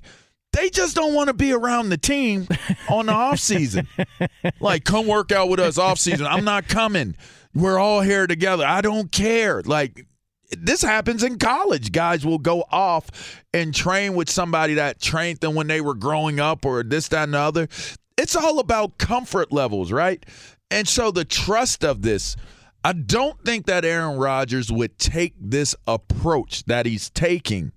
They 0.52 0.68
just 0.68 0.94
don't 0.94 1.14
want 1.14 1.28
to 1.28 1.34
be 1.34 1.52
around 1.52 1.88
the 1.88 1.96
team 1.96 2.46
on 2.90 3.06
the 3.06 3.12
off 3.12 3.38
season. 3.38 3.88
like, 4.60 4.84
come 4.84 5.06
work 5.06 5.32
out 5.32 5.48
with 5.48 5.58
us 5.58 5.78
off 5.78 5.98
season. 5.98 6.26
I'm 6.26 6.44
not 6.44 6.68
coming. 6.68 7.16
We're 7.54 7.78
all 7.78 8.02
here 8.02 8.26
together. 8.26 8.66
I 8.66 8.82
don't 8.82 9.10
care. 9.10 9.62
Like 9.62 10.06
this 10.50 10.82
happens 10.82 11.22
in 11.22 11.38
college. 11.38 11.92
Guys 11.92 12.26
will 12.26 12.38
go 12.38 12.64
off 12.70 13.42
and 13.54 13.74
train 13.74 14.14
with 14.14 14.28
somebody 14.28 14.74
that 14.74 15.00
trained 15.00 15.40
them 15.40 15.54
when 15.54 15.66
they 15.66 15.80
were 15.80 15.94
growing 15.94 16.38
up 16.38 16.66
or 16.66 16.82
this, 16.82 17.08
that, 17.08 17.24
and 17.24 17.34
the 17.34 17.38
other. 17.38 17.68
It's 18.16 18.36
all 18.36 18.58
about 18.58 18.98
comfort 18.98 19.52
levels, 19.52 19.92
right? 19.92 20.24
And 20.70 20.86
so 20.86 21.10
the 21.10 21.24
trust 21.24 21.84
of 21.84 22.02
this, 22.02 22.36
I 22.84 22.92
don't 22.92 23.42
think 23.44 23.66
that 23.66 23.84
Aaron 23.84 24.18
Rodgers 24.18 24.72
would 24.72 24.98
take 24.98 25.34
this 25.38 25.74
approach 25.86 26.64
that 26.64 26.86
he's 26.86 27.10
taking. 27.10 27.72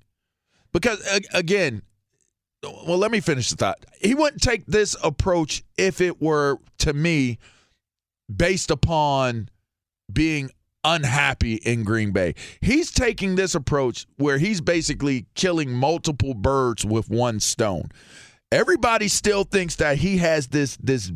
Because 0.72 1.06
again, 1.34 1.82
well, 2.64 2.98
let 2.98 3.12
me 3.12 3.20
finish 3.20 3.50
the 3.50 3.56
thought. 3.56 3.86
He 4.02 4.16
wouldn't 4.16 4.42
take 4.42 4.66
this 4.66 4.96
approach 5.04 5.64
if 5.78 6.02
it 6.02 6.22
were 6.22 6.58
to 6.80 6.94
me 6.94 7.38
based 8.34 8.72
upon 8.72 9.50
being 10.12 10.52
unhappy 10.84 11.56
in 11.56 11.84
Green 11.84 12.12
Bay. 12.12 12.36
He's 12.62 12.92
taking 12.92 13.36
this 13.36 13.56
approach 13.56 14.06
where 14.18 14.38
he's 14.38 14.62
basically 14.62 15.26
killing 15.36 15.72
multiple 15.72 16.34
birds 16.34 16.86
with 16.86 17.10
one 17.10 17.40
stone. 17.40 17.92
Everybody 18.56 19.10
still 19.10 19.44
thinks 19.44 19.76
that 19.76 19.98
he 19.98 20.18
has 20.18 20.48
this 20.48 20.78
this 20.78 21.12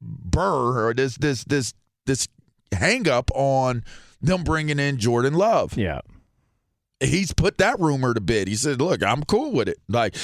burr 0.00 0.88
or 0.88 0.94
this 0.94 1.16
this 1.16 1.44
this 1.44 1.74
this 2.06 2.26
hang 2.72 3.08
up 3.08 3.30
on 3.34 3.84
them 4.20 4.42
bringing 4.42 4.78
in 4.78 4.98
Jordan 4.98 5.34
Love. 5.34 5.76
Yeah. 5.76 6.00
He's 6.98 7.32
put 7.32 7.58
that 7.58 7.78
rumor 7.78 8.12
to 8.12 8.20
bed. 8.20 8.48
He 8.48 8.56
said, 8.56 8.80
"Look, 8.80 9.02
I'm 9.02 9.22
cool 9.24 9.52
with 9.52 9.68
it." 9.68 9.78
Like 9.88 10.16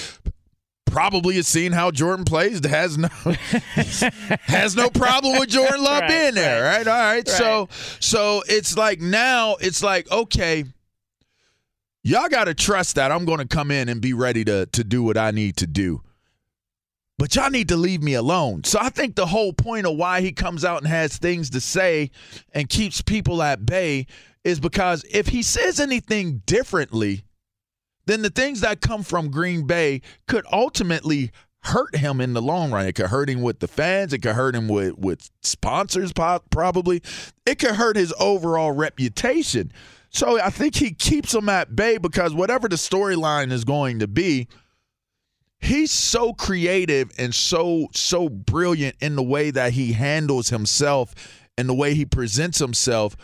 probably 0.85 1.37
has 1.37 1.47
seen 1.47 1.72
how 1.72 1.91
Jordan 1.91 2.24
plays 2.24 2.64
has 2.66 2.99
no 2.99 3.09
has 4.43 4.74
no 4.74 4.91
problem 4.91 5.39
with 5.39 5.49
Jordan 5.49 5.83
Love 5.83 6.01
Right, 6.03 6.09
being 6.09 6.35
there, 6.35 6.64
right? 6.64 6.87
All 6.87 6.93
right. 6.95 7.29
So 7.29 7.68
so 8.01 8.43
it's 8.49 8.77
like 8.77 9.01
now 9.01 9.57
it's 9.61 9.83
like 9.83 10.11
okay, 10.11 10.64
y'all 12.03 12.29
got 12.29 12.45
to 12.45 12.55
trust 12.55 12.97
that 12.97 13.12
I'm 13.12 13.24
going 13.24 13.39
to 13.39 13.47
come 13.47 13.70
in 13.70 13.89
and 13.89 14.01
be 14.01 14.12
ready 14.12 14.45
to 14.45 14.66
to 14.66 14.83
do 14.83 15.03
what 15.03 15.16
I 15.16 15.31
need 15.31 15.57
to 15.59 15.66
do. 15.66 16.03
But 17.19 17.35
y'all 17.35 17.51
need 17.51 17.69
to 17.69 17.77
leave 17.77 18.03
me 18.03 18.14
alone. 18.14 18.64
So 18.64 18.79
I 18.81 18.91
think 18.91 19.14
the 19.14 19.27
whole 19.27 19.53
point 19.53 19.87
of 19.87 19.97
why 19.97 20.21
he 20.21 20.33
comes 20.33 20.64
out 20.64 20.83
and 20.83 20.89
has 20.89 21.17
things 21.17 21.51
to 21.51 21.61
say 21.61 22.11
and 22.53 22.69
keeps 22.69 23.01
people 23.01 23.43
at 23.43 23.64
bay 23.64 24.07
is 24.45 24.61
because 24.61 25.05
if 25.11 25.29
he 25.29 25.43
says 25.43 25.81
anything 25.81 26.43
differently, 26.45 27.25
then 28.05 28.23
the 28.23 28.31
things 28.31 28.61
that 28.61 28.81
come 28.81 29.03
from 29.03 29.31
Green 29.31 29.67
Bay 29.67 30.03
could 30.29 30.45
ultimately 30.53 31.33
hurt 31.61 31.97
him 31.97 32.21
in 32.21 32.33
the 32.33 32.43
long 32.43 32.71
run. 32.71 32.87
It 32.87 32.95
could 32.95 33.07
hurt 33.07 33.29
him 33.29 33.43
with 33.43 33.59
the 33.59 33.67
fans. 33.67 34.12
It 34.12 34.19
could 34.19 34.37
hurt 34.37 34.55
him 34.55 34.69
with 34.69 34.97
with 34.99 35.31
sponsors, 35.43 36.12
probably. 36.12 37.03
It 37.45 37.59
could 37.59 37.75
hurt 37.75 37.97
his 37.97 38.14
overall 38.21 38.73
reputation. 38.73 39.73
So 40.11 40.41
I 40.41 40.51
think 40.51 40.77
he 40.77 40.93
keeps 40.93 41.33
them 41.33 41.49
at 41.49 41.75
bay 41.75 41.99
because 41.99 42.33
whatever 42.33 42.69
the 42.69 42.77
storyline 42.77 43.51
is 43.51 43.64
going 43.64 43.99
to 43.99 44.07
be, 44.07 44.47
he's 45.61 45.91
so 45.91 46.33
creative 46.33 47.11
and 47.19 47.35
so 47.35 47.89
so 47.93 48.29
brilliant 48.29 48.97
in 49.01 49.17
the 49.17 49.23
way 49.23 49.51
that 49.51 49.73
he 49.73 49.93
handles 49.93 50.49
himself 50.49 51.15
and 51.59 51.69
the 51.69 51.75
way 51.75 51.95
he 51.95 52.05
presents 52.05 52.59
himself 52.59 53.17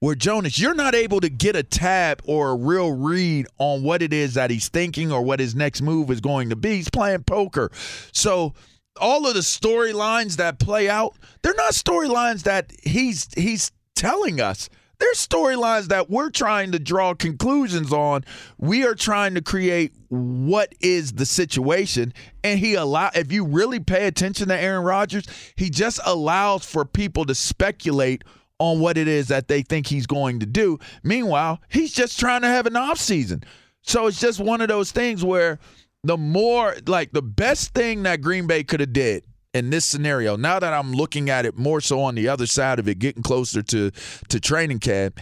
where 0.00 0.14
Jonas, 0.14 0.58
you're 0.58 0.74
not 0.74 0.94
able 0.94 1.20
to 1.20 1.28
get 1.28 1.56
a 1.56 1.62
tab 1.62 2.20
or 2.26 2.50
a 2.50 2.54
real 2.54 2.92
read 2.92 3.46
on 3.58 3.82
what 3.82 4.02
it 4.02 4.12
is 4.12 4.34
that 4.34 4.50
he's 4.50 4.68
thinking 4.68 5.10
or 5.10 5.22
what 5.22 5.40
his 5.40 5.54
next 5.54 5.80
move 5.80 6.10
is 6.10 6.20
going 6.20 6.50
to 6.50 6.56
be. 6.56 6.76
He's 6.76 6.90
playing 6.90 7.24
poker. 7.24 7.70
So 8.12 8.52
all 9.00 9.26
of 9.26 9.34
the 9.34 9.40
storylines 9.40 10.36
that 10.36 10.58
play 10.58 10.88
out, 10.88 11.16
they're 11.42 11.54
not 11.54 11.72
storylines 11.72 12.42
that 12.42 12.72
he's 12.82 13.28
he's 13.34 13.72
telling 13.94 14.40
us. 14.40 14.68
They're 14.98 15.12
storylines 15.12 15.88
that 15.88 16.08
we're 16.08 16.30
trying 16.30 16.72
to 16.72 16.78
draw 16.78 17.14
conclusions 17.14 17.92
on. 17.92 18.24
We 18.58 18.86
are 18.86 18.94
trying 18.94 19.34
to 19.34 19.42
create 19.42 19.94
what 20.08 20.74
is 20.80 21.12
the 21.12 21.26
situation. 21.26 22.14
And 22.42 22.58
he 22.58 22.74
allow 22.74 23.10
if 23.14 23.30
you 23.30 23.44
really 23.44 23.80
pay 23.80 24.06
attention 24.06 24.48
to 24.48 24.58
Aaron 24.58 24.84
Rodgers, 24.84 25.26
he 25.56 25.70
just 25.70 26.00
allows 26.04 26.64
for 26.64 26.84
people 26.84 27.24
to 27.26 27.34
speculate 27.34 28.24
on 28.58 28.80
what 28.80 28.96
it 28.96 29.06
is 29.06 29.28
that 29.28 29.48
they 29.48 29.62
think 29.62 29.86
he's 29.86 30.06
going 30.06 30.40
to 30.40 30.46
do. 30.46 30.78
Meanwhile, 31.02 31.60
he's 31.68 31.92
just 31.92 32.18
trying 32.18 32.42
to 32.42 32.48
have 32.48 32.66
an 32.66 32.76
off 32.76 32.98
season. 32.98 33.44
So 33.82 34.06
it's 34.06 34.20
just 34.20 34.40
one 34.40 34.60
of 34.60 34.68
those 34.68 34.92
things 34.92 35.22
where 35.22 35.58
the 36.04 36.16
more 36.16 36.76
like 36.86 37.12
the 37.12 37.22
best 37.22 37.74
thing 37.74 38.04
that 38.04 38.22
Green 38.22 38.46
Bay 38.46 38.64
could 38.64 38.80
have 38.80 38.92
did 38.92 39.24
in 39.56 39.70
this 39.70 39.84
scenario, 39.84 40.36
now 40.36 40.58
that 40.58 40.72
I'm 40.72 40.92
looking 40.92 41.30
at 41.30 41.46
it 41.46 41.56
more 41.56 41.80
so 41.80 42.00
on 42.00 42.14
the 42.14 42.28
other 42.28 42.46
side 42.46 42.78
of 42.78 42.88
it, 42.88 42.98
getting 42.98 43.22
closer 43.22 43.62
to 43.62 43.90
to 44.28 44.40
training 44.40 44.80
camp, 44.80 45.20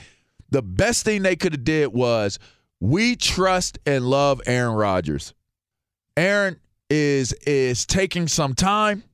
the 0.51 0.63
best 0.63 1.05
thing 1.05 1.23
they 1.23 1.37
could 1.37 1.53
have 1.53 1.65
did 1.65 1.93
was 1.93 2.39
we 2.81 3.17
trust 3.17 3.79
and 3.87 4.05
love 4.05 4.41
Aaron 4.47 4.75
Rodgers. 4.75 5.35
Aaron 6.17 6.59
is 6.91 7.33
is 7.47 7.87
taking 7.87 8.29
some 8.29 8.55
time. 8.55 9.05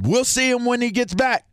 We'll 0.00 0.24
see 0.24 0.50
him 0.50 0.64
when 0.64 0.80
he 0.80 0.90
gets 0.90 1.14
back. 1.14 1.46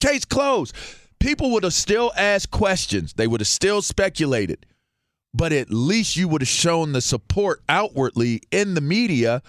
Case 0.00 0.24
closed. 0.24 0.74
People 1.20 1.52
would 1.52 1.62
have 1.62 1.74
still 1.74 2.12
asked 2.16 2.50
questions. 2.50 3.12
They 3.12 3.26
would 3.26 3.40
have 3.40 3.48
still 3.48 3.80
speculated. 3.80 4.66
But 5.32 5.52
at 5.52 5.70
least 5.70 6.16
you 6.16 6.28
would 6.28 6.42
have 6.42 6.48
shown 6.48 6.92
the 6.92 7.00
support 7.00 7.62
outwardly 7.68 8.42
in 8.50 8.74
the 8.74 8.80
media 8.80 9.42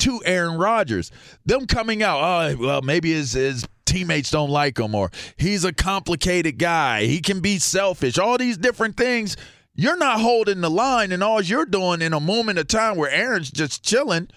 to 0.00 0.22
Aaron 0.24 0.58
Rodgers. 0.58 1.10
Them 1.46 1.66
coming 1.66 2.02
out, 2.02 2.20
oh, 2.20 2.56
well, 2.58 2.82
maybe 2.82 3.12
his, 3.12 3.32
his 3.32 3.66
teammates 3.86 4.30
don't 4.30 4.50
like 4.50 4.78
him 4.78 4.94
or 4.94 5.10
he's 5.36 5.64
a 5.64 5.72
complicated 5.72 6.58
guy. 6.58 7.04
He 7.04 7.20
can 7.20 7.40
be 7.40 7.58
selfish. 7.58 8.18
All 8.18 8.38
these 8.38 8.56
different 8.56 8.96
things. 8.96 9.36
You're 9.74 9.96
not 9.96 10.20
holding 10.20 10.60
the 10.60 10.68
line, 10.68 11.10
and 11.12 11.22
all 11.22 11.40
you're 11.40 11.64
doing 11.64 12.02
in 12.02 12.12
a 12.12 12.20
moment 12.20 12.58
of 12.58 12.66
time 12.66 12.96
where 12.96 13.10
Aaron's 13.10 13.50
just 13.50 13.82
chilling, 13.82 14.28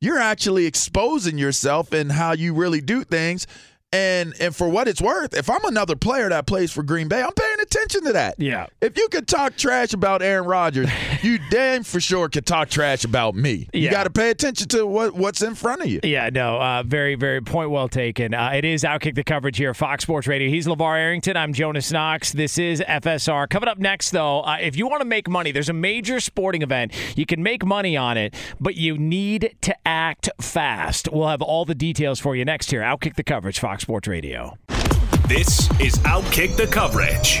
you're 0.00 0.18
actually 0.18 0.66
exposing 0.66 1.38
yourself 1.38 1.92
and 1.92 2.12
how 2.12 2.32
you 2.32 2.54
really 2.54 2.80
do 2.80 3.02
things. 3.02 3.46
And 3.90 4.34
and 4.38 4.54
for 4.54 4.68
what 4.68 4.86
it's 4.86 5.00
worth, 5.00 5.32
if 5.32 5.48
I'm 5.48 5.64
another 5.64 5.96
player 5.96 6.28
that 6.28 6.46
plays 6.46 6.70
for 6.70 6.82
Green 6.82 7.08
Bay, 7.08 7.22
I'm 7.22 7.32
paying 7.32 7.60
attention 7.60 8.04
to 8.04 8.12
that. 8.12 8.34
Yeah. 8.36 8.66
If 8.82 8.98
you 8.98 9.08
could 9.08 9.26
talk 9.26 9.56
trash 9.56 9.94
about 9.94 10.20
Aaron 10.20 10.44
Rodgers, 10.44 10.90
you 11.22 11.38
damn 11.48 11.84
for 11.84 11.98
sure 11.98 12.28
could 12.28 12.44
talk 12.44 12.68
trash 12.68 13.04
about 13.04 13.34
me. 13.34 13.66
You 13.72 13.90
got 13.90 14.04
to 14.04 14.10
pay 14.10 14.28
attention 14.28 14.68
to 14.68 14.86
what, 14.86 15.14
what's 15.14 15.40
in 15.40 15.54
front 15.54 15.80
of 15.80 15.86
you. 15.88 16.00
Yeah, 16.02 16.28
no, 16.30 16.60
uh, 16.60 16.82
very, 16.82 17.14
very 17.14 17.40
point 17.40 17.70
well 17.70 17.88
taken. 17.88 18.34
Uh, 18.34 18.50
it 18.54 18.66
is 18.66 18.82
Outkick 18.82 19.14
the 19.14 19.24
coverage 19.24 19.56
here, 19.56 19.72
Fox 19.72 20.02
Sports 20.02 20.26
Radio. 20.26 20.50
He's 20.50 20.66
LeVar 20.66 20.98
Arrington. 20.98 21.38
I'm 21.38 21.54
Jonas 21.54 21.90
Knox. 21.90 22.32
This 22.32 22.58
is 22.58 22.82
FSR. 22.82 23.48
Coming 23.48 23.70
up 23.70 23.78
next, 23.78 24.10
though, 24.10 24.40
uh, 24.40 24.58
if 24.60 24.76
you 24.76 24.86
want 24.86 25.00
to 25.00 25.08
make 25.08 25.30
money, 25.30 25.50
there's 25.50 25.70
a 25.70 25.74
major 25.74 26.20
sporting 26.20 26.60
event. 26.60 26.92
You 27.16 27.24
can 27.24 27.42
make 27.42 27.64
money 27.64 27.96
on 27.96 28.18
it, 28.18 28.34
but 28.60 28.76
you 28.76 28.98
need 28.98 29.56
to 29.62 29.74
act 29.88 30.28
fast. 30.42 31.08
We'll 31.10 31.28
have 31.28 31.40
all 31.40 31.64
the 31.64 31.74
details 31.74 32.20
for 32.20 32.36
you 32.36 32.44
next 32.44 32.70
here. 32.70 32.82
Outkick 32.82 33.16
the 33.16 33.24
coverage, 33.24 33.58
Fox 33.58 33.77
Sports 33.80 34.08
Radio. 34.08 34.56
This 35.28 35.68
is 35.80 35.94
Outkick 36.04 36.56
the 36.56 36.66
Coverage. 36.66 37.40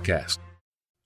podcast. 0.01 0.50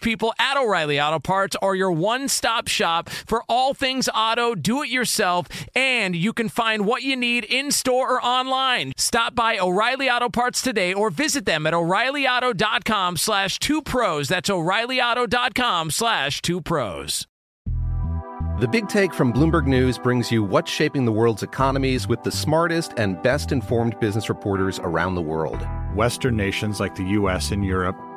people 0.00 0.32
at 0.38 0.56
O'Reilly 0.56 1.00
Auto 1.00 1.18
Parts 1.18 1.56
are 1.62 1.74
your 1.74 1.92
one 1.92 2.28
stop 2.28 2.68
shop 2.68 3.08
for 3.08 3.42
all 3.48 3.74
things 3.74 4.08
auto, 4.14 4.54
do 4.54 4.82
it 4.82 4.90
yourself, 4.90 5.46
and 5.74 6.14
you 6.16 6.32
can 6.32 6.48
find 6.48 6.86
what 6.86 7.02
you 7.02 7.16
need 7.16 7.44
in 7.44 7.70
store 7.70 8.14
or 8.14 8.24
online. 8.24 8.92
Stop 8.96 9.34
by 9.34 9.58
O'Reilly 9.58 10.10
Auto 10.10 10.28
Parts 10.28 10.62
today 10.62 10.92
or 10.92 11.10
visit 11.10 11.44
them 11.44 11.66
at 11.66 11.74
o'ReillyAuto.com 11.74 13.16
slash 13.16 13.58
two 13.58 13.82
pros. 13.82 14.28
That's 14.28 14.50
o'ReillyAuto.com 14.50 15.90
slash 15.90 16.42
two 16.42 16.60
pros. 16.60 17.26
The 18.60 18.68
Big 18.68 18.88
Take 18.88 19.14
from 19.14 19.32
Bloomberg 19.32 19.66
News 19.66 19.96
brings 19.96 20.30
you 20.30 20.44
what's 20.44 20.70
shaping 20.70 21.06
the 21.06 21.12
world's 21.12 21.42
economies 21.42 22.06
with 22.06 22.22
the 22.22 22.30
smartest 22.30 22.92
and 22.98 23.22
best 23.22 23.52
informed 23.52 23.98
business 24.00 24.28
reporters 24.28 24.78
around 24.80 25.14
the 25.14 25.22
world. 25.22 25.66
Western 25.94 26.36
nations 26.36 26.78
like 26.78 26.94
the 26.94 27.04
US 27.04 27.52
and 27.52 27.64
Europe. 27.64 27.96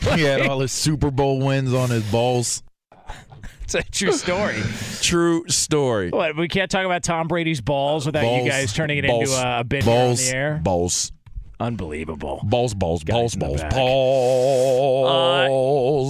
He 0.14 0.22
had 0.22 0.46
all 0.46 0.60
his 0.60 0.72
Super 0.72 1.10
Bowl 1.10 1.40
wins 1.40 1.74
on 1.74 1.90
his 1.90 2.10
balls. 2.10 2.62
It's 3.62 3.74
a 3.74 3.82
true 3.82 4.12
story. 4.12 4.60
True 5.00 5.44
story. 5.46 6.10
What, 6.10 6.36
we 6.36 6.48
can't 6.48 6.68
talk 6.68 6.84
about 6.84 7.04
Tom 7.04 7.28
Brady's 7.28 7.60
balls 7.60 8.04
without 8.04 8.22
Balls, 8.22 8.44
you 8.44 8.50
guys 8.50 8.72
turning 8.72 8.98
it 8.98 9.06
balls, 9.06 9.30
into 9.30 9.46
a, 9.46 9.60
a 9.60 9.64
bit 9.64 9.84
here 9.84 9.92
on 9.94 10.16
the 10.16 10.30
air. 10.34 10.60
Balls. 10.62 11.12
Unbelievable. 11.60 12.40
Balls, 12.42 12.72
balls, 12.72 13.04
balls, 13.04 13.36
balls, 13.36 13.62
balls. 13.64 13.74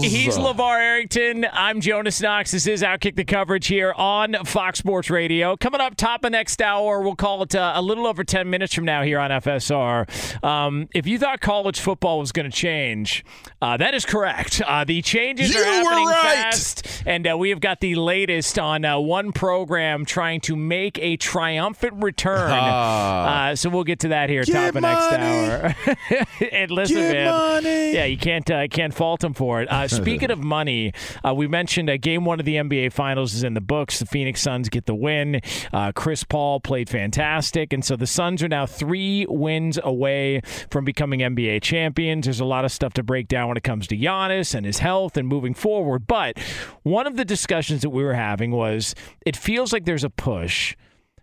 Uh, 0.05 0.09
he's 0.09 0.38
LeVar 0.38 0.78
Arrington. 0.80 1.44
I'm 1.53 1.80
Jonas 1.80 2.20
Knox. 2.20 2.53
This 2.53 2.68
is 2.68 2.82
Outkick 2.82 3.16
the 3.16 3.24
Coverage 3.24 3.66
here 3.66 3.92
on 3.96 4.36
Fox 4.44 4.78
Sports 4.78 5.11
Radio. 5.11 5.57
Coming 5.57 5.80
up 5.80 5.96
top 5.96 6.24
of 6.24 6.30
next 6.30 6.62
hour, 6.62 7.03
we'll 7.03 7.16
call 7.16 7.42
it 7.42 7.57
uh, 7.57 7.72
a 7.74 7.82
little 7.82 8.07
over 8.07 8.22
10 8.22 8.48
minutes 8.48 8.72
from 8.72 8.84
now 8.84 9.03
here 9.03 9.18
on 9.18 9.30
FSR. 9.32 10.44
Um, 10.44 10.88
if 10.94 11.09
you 11.09 11.18
thought 11.18 11.40
college 11.40 11.80
football 11.80 12.20
was 12.20 12.30
going 12.30 12.48
to 12.48 12.57
change, 12.57 13.24
uh, 13.61 13.76
that 13.76 13.92
is 13.92 14.07
correct. 14.07 14.62
Uh, 14.64 14.84
the 14.84 15.03
changes 15.03 15.53
You 15.53 15.61
are 15.61 15.64
happening 15.64 16.07
right. 16.07 16.22
fast, 16.22 17.03
and 17.07 17.28
uh, 17.28 17.36
we 17.36 17.51
have 17.51 17.61
got 17.61 17.80
the 17.80 17.96
latest 17.96 18.57
on 18.57 18.84
uh, 18.84 19.01
one 19.01 19.32
program 19.32 20.05
trying 20.05 20.40
to 20.42 20.55
make 20.55 20.96
a 21.01 21.16
triumphant 21.16 22.05
return. 22.05 22.51
Ah. 22.53 23.48
Uh, 23.51 23.57
so 23.57 23.68
we'll 23.68 23.82
get 23.82 23.98
to 24.01 24.09
that 24.09 24.30
here 24.30 24.44
Get 24.44 24.53
top 24.55 24.76
of 24.76 24.82
next 24.82 25.11
money. 25.11 25.24
hour. 25.24 25.39
And 25.41 26.70
listen, 26.70 26.97
Get 26.97 27.12
man. 27.12 27.30
money. 27.32 27.93
Yeah, 27.93 28.05
you 28.05 28.16
can't 28.16 28.51
uh, 28.51 28.68
can't 28.68 28.95
fault 28.95 29.22
him 29.24 29.34
for 29.34 29.62
it. 29.62 29.70
Uh, 29.70 29.88
speaking 30.01 30.30
of 30.30 30.38
money, 30.38 30.93
uh, 31.26 31.34
we 31.34 31.49
mentioned 31.49 31.91
uh, 31.91 31.97
game 31.97 32.24
one 32.24 32.41
of 32.41 32.47
the 32.47 32.57
NBA 32.57 32.93
Finals 32.93 33.34
is 33.34 33.43
in 33.43 33.55
the 33.55 33.61
books. 33.61 33.99
The 33.99 34.07
Phoenix 34.07 34.41
Suns 34.41 34.68
get 34.68 34.86
the 34.86 34.95
win. 34.95 35.41
Uh, 35.72 35.93
Chris 35.93 36.24
Paul 36.24 36.61
played 36.61 36.88
fantastic, 36.88 37.72
and 37.72 37.84
so 37.84 37.97
the 37.97 38.07
Suns 38.07 38.43
are 38.43 38.49
now 38.49 38.66
three 38.66 39.26
wins 39.28 39.78
away 39.82 40.41
from 40.70 40.84
becoming 40.84 41.20
NBA 41.20 41.62
champions. 41.62 42.26
There's 42.26 42.41
a 42.41 42.45
lot 42.45 42.64
of 42.64 42.72
stuff 42.72 42.95
to 42.95 43.03
break 43.03 43.28
down 43.28 43.49
when 43.49 43.57
it 43.57 43.64
comes 43.64 43.86
to 43.88 43.97
Giannis 43.97 44.55
and 44.55 44.66
his 44.66 44.78
health 44.78 45.16
and 45.16 45.26
moving 45.28 45.55
forward. 45.55 46.07
But 46.07 46.38
one 46.82 47.07
of 47.07 47.16
the 47.16 47.24
discussions 47.24 47.82
that 47.82 47.91
we 47.91 48.03
were 48.03 48.14
having 48.14 48.51
was 48.51 48.95
it 49.26 49.36
feels 49.36 49.72
like 49.72 49.84
there's 49.84 50.05
a 50.05 50.11
push 50.11 50.76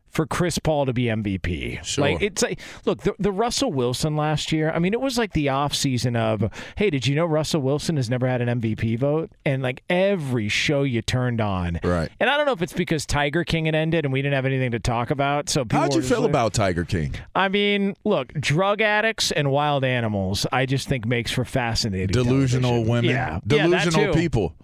for 0.09 0.25
Chris 0.25 0.57
Paul 0.57 0.85
to 0.85 0.93
be 0.93 1.05
MVP. 1.05 1.83
Sure. 1.83 2.03
Like 2.05 2.21
it's 2.21 2.41
like 2.41 2.59
look, 2.85 3.01
the, 3.03 3.13
the 3.19 3.31
Russell 3.31 3.71
Wilson 3.71 4.15
last 4.15 4.51
year, 4.51 4.71
I 4.71 4.79
mean 4.79 4.93
it 4.93 5.01
was 5.01 5.17
like 5.17 5.33
the 5.33 5.49
off 5.49 5.73
season 5.75 6.15
of, 6.15 6.49
hey, 6.77 6.89
did 6.89 7.05
you 7.07 7.15
know 7.15 7.25
Russell 7.25 7.61
Wilson 7.61 7.97
has 7.97 8.09
never 8.09 8.27
had 8.27 8.41
an 8.41 8.61
MVP 8.61 8.97
vote? 8.99 9.29
And 9.45 9.61
like 9.61 9.83
every 9.89 10.49
show 10.49 10.83
you 10.83 11.01
turned 11.01 11.41
on. 11.41 11.79
Right. 11.83 12.09
And 12.19 12.29
I 12.29 12.37
don't 12.37 12.45
know 12.45 12.51
if 12.53 12.61
it's 12.61 12.73
because 12.73 13.05
Tiger 13.05 13.43
King 13.43 13.65
had 13.65 13.75
ended 13.75 14.05
and 14.05 14.13
we 14.13 14.21
didn't 14.21 14.35
have 14.35 14.45
anything 14.45 14.71
to 14.71 14.79
talk 14.79 15.11
about. 15.11 15.49
So 15.49 15.63
people 15.65 15.79
How'd 15.81 15.95
you 15.95 16.01
feel 16.01 16.21
like- 16.21 16.29
about 16.29 16.53
Tiger 16.53 16.85
King? 16.85 17.13
I 17.35 17.49
mean, 17.49 17.95
look, 18.03 18.33
drug 18.33 18.81
addicts 18.81 19.31
and 19.31 19.51
wild 19.51 19.83
animals, 19.83 20.45
I 20.51 20.65
just 20.65 20.87
think 20.87 21.05
makes 21.05 21.31
for 21.31 21.45
fascinating. 21.45 22.07
Delusional 22.07 22.71
television. 22.71 22.91
women. 22.91 23.09
Yeah. 23.11 23.39
Yeah, 23.45 23.63
Delusional 23.67 24.13
too. 24.13 24.19
people. 24.19 24.55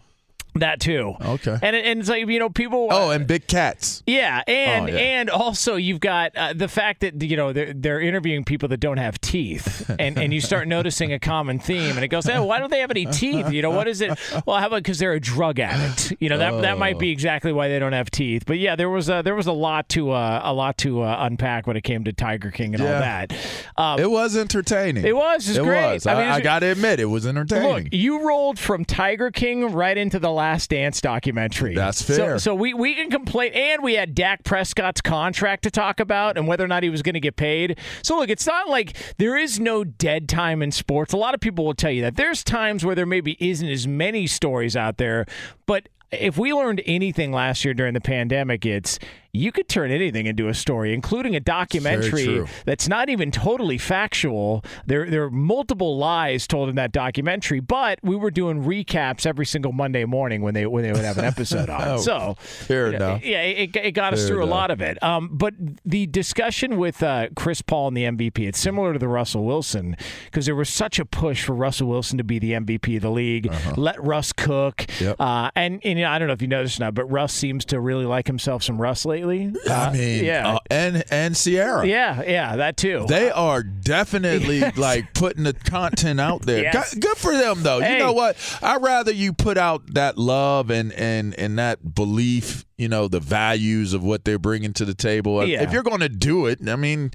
That 0.55 0.79
too. 0.79 1.15
Okay. 1.19 1.57
And, 1.61 1.75
it- 1.75 1.85
and 1.85 1.99
it's 1.99 2.09
like, 2.09 2.27
you 2.27 2.39
know, 2.39 2.49
people. 2.49 2.87
Oh, 2.91 3.09
and 3.11 3.25
big 3.25 3.47
cats. 3.47 4.03
Yeah, 4.05 4.41
and 4.47 4.85
Oh, 4.85 4.87
yeah. 4.87 4.97
and 4.99 5.29
also 5.29 5.75
you've 5.75 5.99
got 5.99 6.35
uh, 6.35 6.53
the 6.53 6.67
fact 6.67 7.01
that 7.01 7.21
you 7.21 7.35
know 7.37 7.53
they're, 7.53 7.73
they're 7.73 7.99
interviewing 8.01 8.43
people 8.43 8.69
that 8.69 8.79
don't 8.79 8.97
have 8.97 9.19
teeth, 9.21 9.89
and 9.99 10.17
and 10.17 10.33
you 10.33 10.41
start 10.41 10.67
noticing 10.67 11.11
a 11.13 11.19
common 11.19 11.59
theme, 11.59 11.95
and 11.95 12.03
it 12.03 12.09
goes, 12.09 12.27
oh, 12.29 12.43
why 12.43 12.59
don't 12.59 12.69
they 12.69 12.79
have 12.79 12.91
any 12.91 13.05
teeth? 13.05 13.51
You 13.51 13.61
know, 13.61 13.71
what 13.71 13.87
is 13.87 14.01
it? 14.01 14.11
Well, 14.45 14.57
how 14.57 14.67
about 14.67 14.77
because 14.83 14.99
they're 14.99 15.13
a 15.13 15.19
drug 15.19 15.59
addict? 15.59 16.13
You 16.19 16.29
know, 16.29 16.37
that 16.37 16.61
that 16.61 16.77
might 16.77 16.95
Oh. 16.95 16.99
be 16.99 17.09
exactly 17.11 17.51
why 17.51 17.67
they 17.67 17.79
don't 17.79 17.93
have 17.93 18.11
teeth. 18.11 18.43
But 18.45 18.59
yeah, 18.59 18.75
there 18.75 18.89
was 18.89 19.09
a, 19.09 19.21
there 19.23 19.35
was 19.35 19.47
a 19.47 19.51
lot 19.53 19.89
to 19.89 20.11
uh, 20.11 20.41
a 20.43 20.53
lot 20.53 20.77
to 20.79 21.01
uh, 21.01 21.17
unpack 21.21 21.65
when 21.67 21.75
it 21.77 21.83
came 21.83 22.03
to 22.03 22.13
Tiger 22.13 22.51
King 22.51 22.73
and 22.75 22.83
all 22.83 22.89
that. 22.89 23.33
Um, 23.77 23.99
It 23.99 24.09
was 24.11 24.37
entertaining. 24.37 25.05
It 25.05 25.15
was. 25.15 25.49
It's 25.49 25.57
it 25.57 25.63
great. 25.63 25.93
was. 25.93 26.05
I 26.07 26.13
I, 26.13 26.17
mean, 26.21 26.27
I, 26.31 26.41
got 26.41 26.59
to 26.59 26.67
admit, 26.67 26.99
it 26.99 27.05
was 27.05 27.25
entertaining. 27.25 27.69
Look, 27.85 27.93
you 27.93 28.27
rolled 28.27 28.59
from 28.59 28.85
Tiger 28.85 29.31
King 29.31 29.71
right 29.71 29.97
into 29.97 30.19
the 30.19 30.31
Last 30.43 30.69
Dance 30.71 30.99
documentary. 30.99 31.73
That's 31.73 32.05
So- 32.05 32.13
fair. 32.15 32.37
So, 32.39 32.53
we, 32.53 32.73
we 32.73 32.95
can 32.95 33.09
complain, 33.09 33.53
and 33.53 33.81
we 33.81 33.93
had 33.93 34.13
Dak 34.13 34.43
Prescott's 34.43 34.99
contract 34.99 35.63
to 35.63 35.71
talk 35.71 36.01
about 36.01 36.37
and 36.37 36.47
whether 36.47 36.65
or 36.65 36.67
not 36.67 36.83
he 36.83 36.89
was 36.89 37.01
going 37.01 37.13
to 37.13 37.21
get 37.21 37.37
paid. 37.37 37.79
So 38.01 38.17
look, 38.17 38.29
it's 38.29 38.45
not 38.45 38.67
like 38.69 38.97
there 39.17 39.37
is 39.37 39.59
no 39.59 39.83
dead 39.85 40.27
time 40.27 40.61
in 40.61 40.71
sports. 40.71 41.13
A 41.13 41.17
lot 41.17 41.33
of 41.33 41.39
people 41.39 41.65
will 41.65 41.73
tell 41.73 41.91
you 41.91 42.01
that 42.01 42.17
there's 42.17 42.43
times 42.43 42.83
where 42.83 42.93
there 42.93 43.05
maybe 43.05 43.37
isn't 43.39 43.67
as 43.69 43.87
many 43.87 44.27
stories 44.27 44.75
out 44.75 44.97
there, 44.97 45.25
but 45.65 45.87
if 46.11 46.37
we 46.37 46.53
learned 46.53 46.81
anything 46.85 47.31
last 47.31 47.63
year 47.65 47.73
during 47.73 47.93
the 47.93 48.01
pandemic, 48.01 48.65
it's 48.65 48.99
you 49.35 49.51
could 49.51 49.67
turn 49.67 49.89
anything 49.89 50.27
into 50.27 50.47
a 50.47 50.53
story, 50.53 50.93
including 50.93 51.35
a 51.35 51.39
documentary 51.39 52.45
that's 52.65 52.87
not 52.87 53.09
even 53.09 53.31
totally 53.31 53.79
factual. 53.79 54.63
There, 54.85 55.09
there 55.09 55.23
are 55.23 55.31
multiple 55.31 55.97
lies 55.97 56.45
told 56.45 56.69
in 56.69 56.75
that 56.75 56.91
documentary, 56.91 57.59
but 57.59 57.97
we 58.03 58.15
were 58.15 58.29
doing 58.29 58.63
recaps 58.63 59.25
every 59.25 59.47
single 59.47 59.71
Monday 59.71 60.05
morning 60.05 60.43
when 60.43 60.53
they 60.53 60.67
when 60.67 60.83
they 60.83 60.91
would 60.91 61.03
have 61.03 61.17
an 61.17 61.25
episode 61.25 61.67
on. 61.71 61.81
Oh, 61.81 61.97
so 61.97 62.35
fair 62.37 62.91
you 62.91 62.99
know, 62.99 63.05
enough. 63.07 63.25
Yeah, 63.25 63.41
it, 63.41 63.75
it 63.75 63.91
got 63.93 64.13
us 64.13 64.19
Fair 64.19 64.27
through 64.27 64.43
a 64.43 64.45
lot 64.45 64.69
of 64.69 64.81
it. 64.81 65.01
Um, 65.01 65.29
but 65.31 65.55
the 65.83 66.05
discussion 66.05 66.77
with 66.77 67.01
uh, 67.01 67.29
Chris 67.35 67.63
Paul 67.63 67.87
and 67.87 67.97
the 67.97 68.03
MVP, 68.03 68.47
it's 68.47 68.59
similar 68.59 68.93
to 68.93 68.99
the 68.99 69.07
Russell 69.07 69.45
Wilson 69.45 69.97
because 70.25 70.45
there 70.45 70.55
was 70.55 70.69
such 70.69 70.99
a 70.99 71.05
push 71.05 71.43
for 71.43 71.55
Russell 71.55 71.87
Wilson 71.87 72.19
to 72.19 72.23
be 72.23 72.37
the 72.37 72.51
MVP 72.51 72.97
of 72.97 73.01
the 73.01 73.09
league. 73.09 73.51
Let 73.77 74.01
Russ 74.03 74.31
cook. 74.31 74.85
Uh-huh. 74.87 75.05
Yep. 75.05 75.15
Uh, 75.19 75.51
and, 75.55 75.81
and 75.83 75.97
you 75.97 76.05
know, 76.05 76.11
I 76.11 76.19
don't 76.19 76.27
know 76.27 76.35
if 76.35 76.41
you 76.43 76.47
noticed 76.47 76.79
or 76.79 76.83
not, 76.83 76.93
but 76.93 77.05
Russ 77.05 77.33
seems 77.33 77.65
to 77.65 77.79
really 77.79 78.05
like 78.05 78.27
himself 78.27 78.61
some 78.61 78.79
Russ 78.79 79.05
lately. 79.05 79.22
I 79.23 79.87
Uh, 79.87 79.91
mean, 79.91 80.23
yeah. 80.25 80.55
uh, 80.55 80.59
and 80.69 81.03
and 81.09 81.35
Sierra. 81.37 81.85
yeah, 81.87 82.21
yeah, 82.25 82.55
that 82.57 82.77
too. 82.77 83.05
They 83.07 83.29
are 83.31 83.63
definitely 83.63 84.61
like 84.75 85.13
putting 85.13 85.43
the 85.43 85.53
content 85.53 86.19
out 86.19 86.41
there. 86.43 86.63
Yes. 86.63 86.93
Go- 86.93 87.09
Good 87.09 87.17
for 87.17 87.33
them 87.35 87.63
though. 87.63 87.79
Hey. 87.79 87.93
You 87.93 87.99
know 87.99 88.13
what? 88.13 88.35
I'd 88.61 88.81
rather 88.81 89.11
you 89.11 89.33
put 89.33 89.57
out 89.57 89.93
that 89.93 90.17
love 90.17 90.69
and 90.69 90.91
and 90.93 91.33
and 91.39 91.57
that 91.59 91.95
belief, 91.95 92.65
you 92.77 92.87
know, 92.89 93.07
the 93.07 93.19
values 93.19 93.93
of 93.93 94.03
what 94.03 94.25
they're 94.25 94.39
bringing 94.39 94.73
to 94.73 94.85
the 94.85 94.93
table. 94.93 95.41
If- 95.41 95.49
Yeah. 95.49 95.63
If 95.63 95.71
you're 95.71 95.83
going 95.83 95.99
to 96.01 96.09
do 96.09 96.45
it, 96.47 96.67
I 96.67 96.75
mean, 96.75 97.11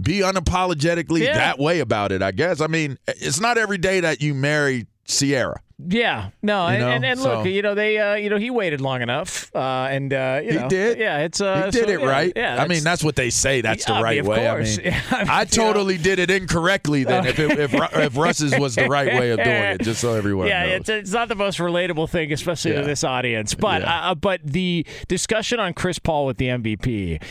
be 0.00 0.18
unapologetically 0.20 1.20
Yeah. 1.24 1.34
that 1.36 1.58
way 1.58 1.80
about 1.80 2.12
it, 2.12 2.22
I 2.22 2.30
guess. 2.32 2.60
I 2.60 2.66
mean, 2.66 2.98
it's 3.06 3.40
not 3.40 3.58
every 3.58 3.78
day 3.78 4.00
that 4.00 4.20
you 4.22 4.34
marry 4.34 4.86
Sierra. 5.06 5.60
Yeah, 5.80 6.30
no, 6.42 6.66
and, 6.66 6.80
know, 6.80 6.88
and, 6.90 7.04
and 7.04 7.20
look, 7.20 7.44
so- 7.44 7.48
you 7.48 7.62
know 7.62 7.76
they, 7.76 7.98
uh, 7.98 8.14
you 8.16 8.30
know 8.30 8.36
he 8.36 8.50
waited 8.50 8.80
long 8.80 9.00
enough, 9.00 9.48
uh, 9.54 9.86
and 9.88 10.12
uh, 10.12 10.40
you 10.42 10.50
He 10.50 10.56
know, 10.58 10.68
did. 10.68 10.98
Yeah, 10.98 11.18
it's 11.20 11.40
uh, 11.40 11.66
he 11.66 11.70
did 11.70 11.84
so, 11.84 11.90
it 11.92 12.00
yeah, 12.00 12.06
right. 12.06 12.32
Yeah, 12.34 12.60
I 12.60 12.66
mean, 12.66 12.82
that's 12.82 13.04
what 13.04 13.14
they 13.14 13.30
say. 13.30 13.60
That's 13.60 13.84
the 13.84 13.92
right 13.92 14.24
way. 14.24 14.44
course. 14.44 14.78
I 14.78 14.82
mean, 14.82 14.92
I 15.12 15.18
mean, 15.18 15.28
I 15.30 15.40
you 15.42 15.44
know. 15.44 15.44
totally 15.44 15.96
did 15.96 16.18
it 16.18 16.32
incorrectly 16.32 17.04
then. 17.04 17.26
if 17.26 17.38
it, 17.38 17.56
if 17.60 17.72
if 17.74 18.16
Russ's 18.16 18.58
was 18.58 18.74
the 18.74 18.88
right 18.88 19.06
way 19.20 19.30
of 19.30 19.36
doing 19.38 19.48
it, 19.48 19.82
just 19.82 20.00
so 20.00 20.14
everyone 20.14 20.48
yeah, 20.48 20.66
knows. 20.66 20.80
it's, 20.80 20.88
it's 20.88 21.12
not 21.12 21.28
the 21.28 21.36
most 21.36 21.58
relatable 21.58 22.10
thing, 22.10 22.32
especially 22.32 22.72
to 22.72 22.82
this 22.82 23.04
audience. 23.04 23.54
But 23.54 23.82
Yeah. 23.82 24.10
uh, 24.10 24.14
but 24.16 24.40
the 24.42 24.84
discussion 25.06 25.60
on 25.60 25.74
Chris 25.74 26.00
Paul 26.00 26.26
with 26.26 26.38
the 26.38 26.48
MVP. 26.48 27.22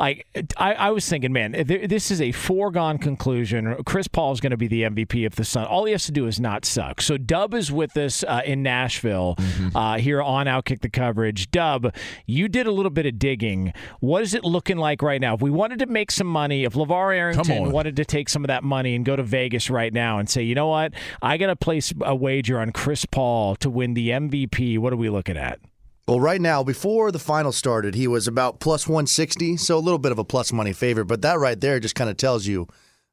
I, 0.00 0.22
I, 0.56 0.72
I 0.74 0.90
was 0.90 1.08
thinking, 1.08 1.32
man, 1.32 1.52
th- 1.52 1.88
this 1.88 2.10
is 2.10 2.20
a 2.20 2.32
foregone 2.32 2.98
conclusion. 2.98 3.76
Chris 3.84 4.08
Paul 4.08 4.32
is 4.32 4.40
going 4.40 4.50
to 4.50 4.56
be 4.56 4.66
the 4.66 4.82
MVP 4.82 5.24
of 5.26 5.36
the 5.36 5.44
Sun. 5.44 5.66
All 5.66 5.84
he 5.84 5.92
has 5.92 6.04
to 6.06 6.12
do 6.12 6.26
is 6.26 6.40
not 6.40 6.64
suck. 6.64 7.00
So 7.00 7.16
Dub 7.16 7.54
is 7.54 7.70
with 7.70 7.96
us 7.96 8.24
uh, 8.24 8.42
in 8.44 8.62
Nashville 8.62 9.36
Mm-hmm. 9.38 9.76
uh, 9.76 9.98
here 9.98 10.20
on 10.20 10.46
Outkick 10.46 10.80
the 10.80 10.88
Coverage. 10.88 11.50
Dub, 11.50 11.94
you 12.26 12.48
did 12.48 12.66
a 12.66 12.72
little 12.72 12.90
bit 12.90 13.06
of 13.06 13.18
digging. 13.18 13.72
What 14.00 14.22
is 14.22 14.34
it 14.34 14.44
looking 14.44 14.76
like 14.76 15.02
right 15.02 15.20
now? 15.20 15.34
If 15.34 15.42
we 15.42 15.50
wanted 15.50 15.78
to 15.80 15.86
make 15.86 16.10
some 16.10 16.26
money, 16.26 16.64
if 16.64 16.72
LeVar 16.74 17.14
Arrington 17.16 17.70
wanted 17.70 17.96
to 17.96 18.04
take 18.04 18.28
some 18.28 18.42
of 18.44 18.48
that 18.48 18.64
money 18.64 18.94
and 18.94 19.04
go 19.04 19.14
to 19.16 19.22
Vegas 19.22 19.70
right 19.70 19.92
now 19.92 20.18
and 20.18 20.28
say, 20.28 20.42
you 20.42 20.54
know 20.54 20.68
what, 20.68 20.92
I 21.20 21.36
got 21.36 21.46
to 21.48 21.56
place 21.56 21.92
a 22.00 22.14
wager 22.16 22.58
on 22.58 22.72
Chris 22.72 23.04
Paul 23.04 23.54
to 23.56 23.70
win 23.70 23.94
the 23.94 24.08
MVP, 24.10 24.78
what 24.78 24.92
are 24.92 24.96
we 24.96 25.08
looking 25.10 25.36
at? 25.36 25.60
Well, 26.08 26.18
right 26.20 26.40
now, 26.40 26.64
before 26.64 27.12
the 27.12 27.18
final 27.20 27.52
started, 27.52 27.94
he 27.94 28.08
was 28.08 28.26
about 28.26 28.58
plus 28.60 28.88
160, 28.88 29.56
so 29.56 29.78
a 29.78 29.80
little 29.80 29.98
bit 30.00 30.10
of 30.12 30.18
a 30.18 30.24
plus 30.24 30.52
money 30.52 30.72
favorite. 30.72 31.04
But 31.06 31.22
that 31.22 31.38
right 31.38 31.60
there 31.60 31.78
just 31.78 31.94
kind 31.94 32.10
of 32.10 32.16
tells 32.16 32.44
you 32.46 32.66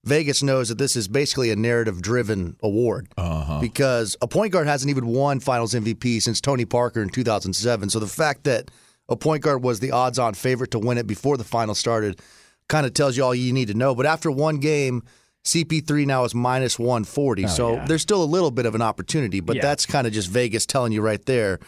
Vegas 0.05 0.41
knows 0.41 0.69
that 0.69 0.77
this 0.79 0.95
is 0.95 1.07
basically 1.07 1.51
a 1.51 1.55
narrative 1.55 2.01
driven 2.01 2.55
award 2.63 3.07
Uh-huh. 3.17 3.59
because 3.59 4.15
a 4.21 4.27
point 4.27 4.53
guard 4.53 4.65
hasn't 4.65 4.89
even 4.89 5.05
won 5.07 5.39
finals 5.39 5.73
MVP 5.75 6.19
since 6.21 6.41
Tony 6.41 6.65
Parker 6.65 7.01
in 7.03 7.09
2007. 7.09 7.89
So 7.89 7.99
the 7.99 8.07
fact 8.07 8.45
that 8.45 8.71
a 9.07 9.15
point 9.15 9.43
guard 9.43 9.61
was 9.63 9.79
the 9.81 9.91
odds 9.91 10.17
on 10.17 10.33
favorite 10.33 10.71
to 10.71 10.79
win 10.79 10.97
it 10.97 11.05
before 11.05 11.37
the 11.37 11.43
final 11.43 11.75
started. 11.75 12.19
Kind 12.69 12.85
of 12.85 12.93
tells 12.93 13.17
you 13.17 13.23
all 13.23 13.35
you 13.35 13.51
need 13.53 13.67
to 13.67 13.73
know. 13.73 13.93
But 13.93 14.05
after 14.05 14.31
one 14.31 14.57
game, 14.57 15.03
CP3 15.43 16.05
now 16.05 16.23
is 16.23 16.33
minus 16.33 16.79
140. 16.79 17.45
Oh, 17.45 17.47
so 17.47 17.73
yeah. 17.75 17.85
there's 17.85 18.01
still 18.01 18.23
a 18.23 18.25
little 18.25 18.51
bit 18.51 18.65
of 18.65 18.73
an 18.75 18.81
opportunity, 18.81 19.39
but 19.41 19.57
Yeah. 19.57 19.61
that's 19.63 19.85
kind 19.85 20.05
of 20.07 20.13
just 20.13 20.29
Vegas 20.29 20.65
telling 20.65 20.91
you 20.91 21.01
right 21.01 21.23
there. 21.25 21.59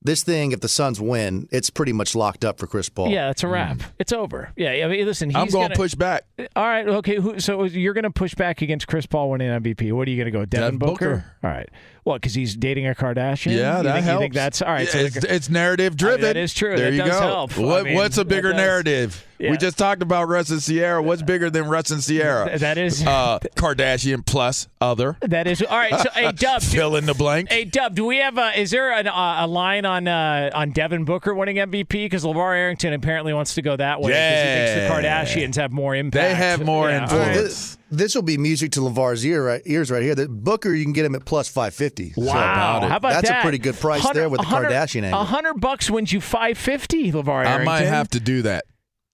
This 0.00 0.22
thing, 0.22 0.52
if 0.52 0.60
the 0.60 0.68
Suns 0.68 1.00
win, 1.00 1.48
it's 1.50 1.70
pretty 1.70 1.92
much 1.92 2.14
locked 2.14 2.44
up 2.44 2.60
for 2.60 2.68
Chris 2.68 2.88
Paul. 2.88 3.08
Yeah, 3.08 3.30
it's 3.30 3.42
a 3.42 3.48
wrap. 3.48 3.78
Mm. 3.78 3.84
It's 3.98 4.12
over. 4.12 4.52
Yeah, 4.56 4.70
I 4.70 4.86
mean, 4.86 5.04
listen, 5.04 5.28
he's 5.28 5.36
I'm 5.36 5.48
going 5.48 5.64
gonna, 5.64 5.74
push 5.74 5.96
back. 5.96 6.24
All 6.54 6.64
right, 6.64 6.86
okay. 6.86 7.16
Who, 7.16 7.40
so 7.40 7.64
you're 7.64 7.94
going 7.94 8.04
to 8.04 8.10
push 8.10 8.34
back 8.36 8.62
against 8.62 8.86
Chris 8.86 9.06
Paul 9.06 9.30
winning 9.30 9.50
MVP? 9.50 9.92
What 9.92 10.06
are 10.06 10.10
you 10.12 10.16
going 10.16 10.26
to 10.26 10.38
go, 10.38 10.44
Devin, 10.44 10.78
Devin 10.78 10.78
Booker. 10.78 11.24
All 11.42 11.50
right. 11.50 11.68
What? 12.08 12.22
Because 12.22 12.34
he's 12.34 12.56
dating 12.56 12.86
a 12.88 12.94
Kardashian. 12.94 13.52
Yeah, 13.56 13.78
you 13.78 13.82
that 13.84 13.92
think, 13.92 14.04
helps. 14.06 14.06
You 14.06 14.18
think 14.20 14.34
that's 14.34 14.62
all 14.62 14.72
right? 14.72 14.88
so 14.88 14.98
it's, 14.98 15.20
the- 15.20 15.34
it's 15.34 15.48
narrative 15.50 15.96
driven. 15.96 16.22
that 16.22 16.36
is 16.38 16.54
true. 16.54 16.74
There 16.76 16.90
That 16.90 16.96
you 16.96 17.02
does 17.02 17.10
go. 17.20 17.26
help. 17.26 17.58
I 17.58 17.82
mean, 17.82 17.94
what's 17.94 18.16
a 18.18 18.24
bigger 18.24 18.52
narrative? 18.54 19.24
Yeah. 19.38 19.52
We 19.52 19.56
just 19.56 19.78
talked 19.78 20.02
about 20.02 20.26
Russ 20.26 20.50
and 20.50 20.60
Sierra. 20.60 21.00
What's 21.00 21.22
bigger 21.22 21.48
than 21.48 21.66
Russ 21.68 21.90
and 21.90 22.02
Sierra? 22.02 22.58
That 22.58 22.76
is- 22.78 23.06
uh, 23.06 23.38
Kardashian 23.56 24.24
plus 24.26 24.66
other. 24.80 25.16
That 25.20 25.46
is 25.46 25.62
all 25.62 25.76
right. 25.78 25.94
So, 26.00 26.08
hey, 26.14 26.32
Dub, 26.36 26.62
Fill 26.62 26.96
in 26.96 27.06
the 27.06 27.14
blank. 27.14 27.50
Hey, 27.52 27.64
Dub, 27.64 27.94
do 27.94 28.04
we 28.06 28.16
have 28.18 28.36
a? 28.38 28.58
Is 28.58 28.70
there 28.72 28.90
an, 28.92 29.06
uh, 29.06 29.36
a 29.40 29.46
line 29.46 29.84
on 29.84 30.08
uh, 30.08 30.50
on 30.54 30.70
Devin 30.70 31.04
Booker 31.04 31.34
winning 31.34 31.56
MVP? 31.56 31.88
Because 31.88 32.24
LeVar 32.24 32.56
Arrington 32.56 32.94
apparently 32.94 33.32
wants 33.32 33.54
to 33.54 33.62
go 33.62 33.76
that 33.76 34.00
way. 34.00 34.10
'cause 34.12 34.18
he 34.18 34.44
thinks 34.64 34.74
the 34.74 34.88
Kardashians 35.42 35.54
have 35.56 35.70
more 35.72 35.94
impact. 35.94 36.22
They 36.30 36.34
have 36.34 36.64
more 36.64 36.88
Yeah, 36.88 37.06
all 37.06 37.16
Well, 37.18 37.28
right. 37.42 37.76
This, 37.90 37.98
this 37.98 38.14
will 38.14 38.22
be 38.22 38.38
music 38.38 38.72
to 38.72 38.80
LeVar's 38.80 39.24
ear 39.24 39.44
right, 39.46 39.62
ears 39.66 39.90
right 39.90 40.02
here. 40.02 40.14
The 40.14 40.28
Booker, 40.28 40.72
you 40.74 40.84
can 40.84 40.92
get 40.92 41.04
him 41.04 41.14
at 41.14 41.24
plus 41.24 41.48
550. 41.48 42.12
So 42.12 42.22
Wow, 42.22 42.80
how 42.88 42.96
about 42.96 43.12
that's 43.12 43.28
that? 43.28 43.40
a 43.40 43.42
pretty 43.42 43.58
good 43.58 43.76
price 43.76 44.06
there 44.10 44.28
with 44.28 44.40
the 44.40 44.46
Kardashian 44.46 45.02
angle. 45.04 45.20
A 45.20 45.24
hundred 45.24 45.54
bucks 45.60 45.90
wins 45.90 46.12
you 46.12 46.20
five 46.20 46.56
fifty, 46.58 47.10
LeVar 47.12 47.28
I 47.28 47.50
Arrington. 47.50 47.64
might 47.64 47.82
have 47.82 48.08
to 48.10 48.20
do 48.20 48.42
that. 48.42 48.64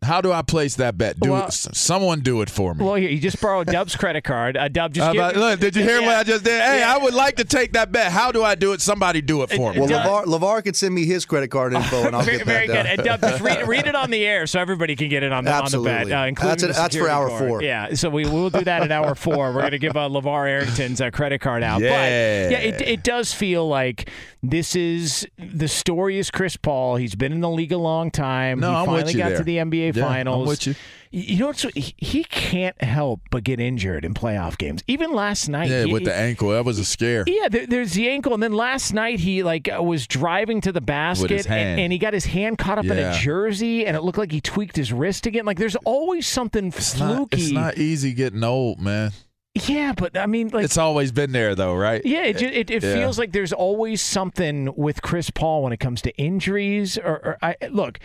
How 0.05 0.20
do 0.20 0.30
I 0.32 0.42
place 0.42 0.76
that 0.76 0.96
bet? 0.96 1.18
Do 1.18 1.32
Well- 1.32 1.50
someone 1.50 2.20
do 2.20 2.40
it 2.42 2.50
for 2.50 2.74
me? 2.74 2.84
Well, 2.84 2.94
here, 2.94 3.11
you 3.11 3.18
just 3.20 3.40
borrowed 3.40 3.66
Dub's 3.66 3.96
credit 3.96 4.22
card. 4.24 4.57
Uh, 4.57 4.68
Dub, 4.68 4.92
just 4.92 5.07
How 5.07 5.12
give, 5.12 5.20
about- 5.22 5.36
look, 5.36 5.61
did 5.61 5.74
you 5.76 5.82
hear 5.82 6.00
what 6.02 6.16
I 6.16 6.22
just 6.22 6.44
did? 6.44 6.61
Hey, 6.62 6.80
Yeah. 6.80 6.94
I 6.94 6.98
would 6.98 7.14
like 7.14 7.36
to 7.36 7.44
take 7.44 7.72
that 7.72 7.90
bet. 7.90 8.12
How 8.12 8.30
do 8.30 8.44
I 8.44 8.55
do 8.55 8.72
it? 8.72 8.80
Somebody 8.80 9.20
do 9.22 9.42
it 9.42 9.50
for 9.50 9.72
me. 9.72 9.80
Well, 9.80 9.88
Doug- 9.88 10.26
LeVar, 10.26 10.40
LeVar 10.40 10.64
can 10.64 10.74
send 10.74 10.94
me 10.94 11.05
his 11.07 11.24
credit 11.24 11.48
card 11.48 11.72
info, 11.74 12.07
and 12.07 12.14
I'll 12.14 12.22
very, 12.22 12.38
get 12.38 12.46
very 12.46 12.66
that 12.68 12.84
good. 12.84 12.86
And 12.86 13.02
Dub, 13.05 13.20
just 13.20 13.40
read, 13.42 13.66
read 13.66 13.86
it 13.86 13.94
on 13.94 14.11
the 14.11 14.24
air 14.24 14.46
so 14.46 14.61
everybody 14.61 14.94
can 14.96 15.09
get 15.09 15.22
it 15.22 15.32
on 15.32 15.44
the, 15.44 15.52
on 15.52 15.70
the 15.70 15.78
bet, 15.80 15.92
Absolutely. 15.92 16.12
uh, 16.12 16.26
including 16.26 16.50
That's 16.50 16.62
a- 16.62 16.66
the 16.68 16.72
that's 16.74 16.96
for 16.96 17.09
hour 17.09 17.28
guard. 17.28 17.38
four. 17.48 17.62
Yeah, 17.62 17.94
so 17.94 18.11
we 18.11 18.24
will 18.26 18.50
do 18.50 18.62
that 18.64 18.82
at 18.82 18.92
hour 18.92 19.14
four. 19.14 19.52
We're 19.52 19.61
going 19.61 19.70
to 19.72 19.78
give 19.78 19.96
uh, 19.96 20.09
LeVar 20.09 20.48
Arrington's 20.48 21.00
uh, 21.00 21.11
credit 21.11 21.40
card 21.40 21.62
out. 21.62 21.80
But 21.80 21.86
Yeah. 21.86 22.48
yeah, 22.50 22.59
it, 22.59 22.80
it 22.82 23.02
does 23.02 23.32
feel 23.32 23.66
like 23.66 24.11
this 24.51 24.74
is 24.76 25.26
the 25.38 25.68
story 25.68 26.18
is 26.18 26.30
Chris 26.30 26.57
Paul. 26.57 26.97
He's 26.97 27.14
been 27.14 27.32
in 27.32 27.40
the 27.40 27.51
league 27.51 27.72
a 27.72 27.78
long 27.78 28.11
time. 28.11 28.61
No, 28.61 28.70
he 28.70 28.74
I'm 28.76 28.80
with 28.82 28.88
finally 29.01 29.12
you 29.12 29.18
got 29.18 29.28
there. 29.30 29.38
to 29.38 29.45
the 29.45 29.57
NBA 29.59 29.97
Yeah, 29.97 30.07
I'm 30.07 30.47
with 30.47 30.66
you. 30.66 30.74
You 31.11 31.38
know 31.38 31.47
what's 31.47 31.62
he, 31.62 31.95
he 31.97 32.24
can't 32.24 32.82
help 32.82 33.20
but 33.30 33.45
get 33.45 33.61
injured 33.61 34.05
in 34.05 34.14
playoff 34.14 34.59
games. 34.59 34.82
Even 34.88 35.12
last 35.12 35.49
night, 35.49 35.70
Yeah, 35.70 35.84
he- 35.84 35.92
with 35.92 36.05
the 36.05 36.14
ankle, 36.14 36.49
that 36.51 36.64
was 36.64 36.80
a 36.80 36.84
scare. 36.84 37.22
yeah, 37.28 37.49
there, 37.49 37.66
there's 37.68 37.92
the 37.92 38.09
ankle, 38.09 38.34
and 38.34 38.42
then 38.42 38.53
last 38.53 38.92
night 38.92 39.20
he 39.20 39.45
like 39.45 39.68
uh, 39.72 39.80
was 39.80 40.09
driving 40.09 40.61
to 40.62 40.72
the 40.72 40.80
basket, 40.80 41.49
and, 41.49 41.78
and 41.80 41.92
he 41.92 41.99
got 41.99 42.14
his 42.14 42.24
hand 42.24 42.59
caught 42.59 42.78
up 42.78 42.84
in 42.86 42.99
a 42.99 43.16
jersey, 43.20 43.86
and 43.86 43.97
it 43.97 44.03
looked 44.03 44.18
like 44.18 44.32
he 44.32 44.40
tweaked 44.40 44.74
his 44.74 44.92
wrist 44.92 45.26
again. 45.26 45.45
Like 45.45 45.59
there's 45.59 45.76
always 45.84 46.26
something 46.26 46.66
It's 46.66 46.95
fluky. 46.95 47.09
not, 47.14 47.32
it's 47.32 47.51
not 47.53 47.78
easy 47.78 48.12
getting 48.12 48.42
old, 48.42 48.80
man. 48.80 49.12
Yeah, 49.55 49.92
but 49.96 50.16
I 50.16 50.26
mean, 50.26 50.48
like 50.48 50.64
it's 50.64 50.78
always 50.78 51.12
been 51.12 51.32
there, 51.32 51.55
though, 51.55 51.74
right? 51.74 52.02
yeah, 52.05 52.24
it, 52.24 52.42
it, 52.42 52.70
it 52.70 52.82
Yeah. 52.82 52.94
feels 52.94 53.18
like 53.18 53.32
there's 53.32 53.52
always 53.52 54.00
something 54.02 54.72
with 54.76 55.00
Chris 55.02 55.30
Paul 55.30 55.62
when 55.62 55.72
it 55.72 55.78
comes 55.78 56.02
to 56.02 56.16
injuries. 56.16 56.98
Or, 56.98 57.20
or 57.24 57.38
I 57.42 57.57
look, 57.70 57.98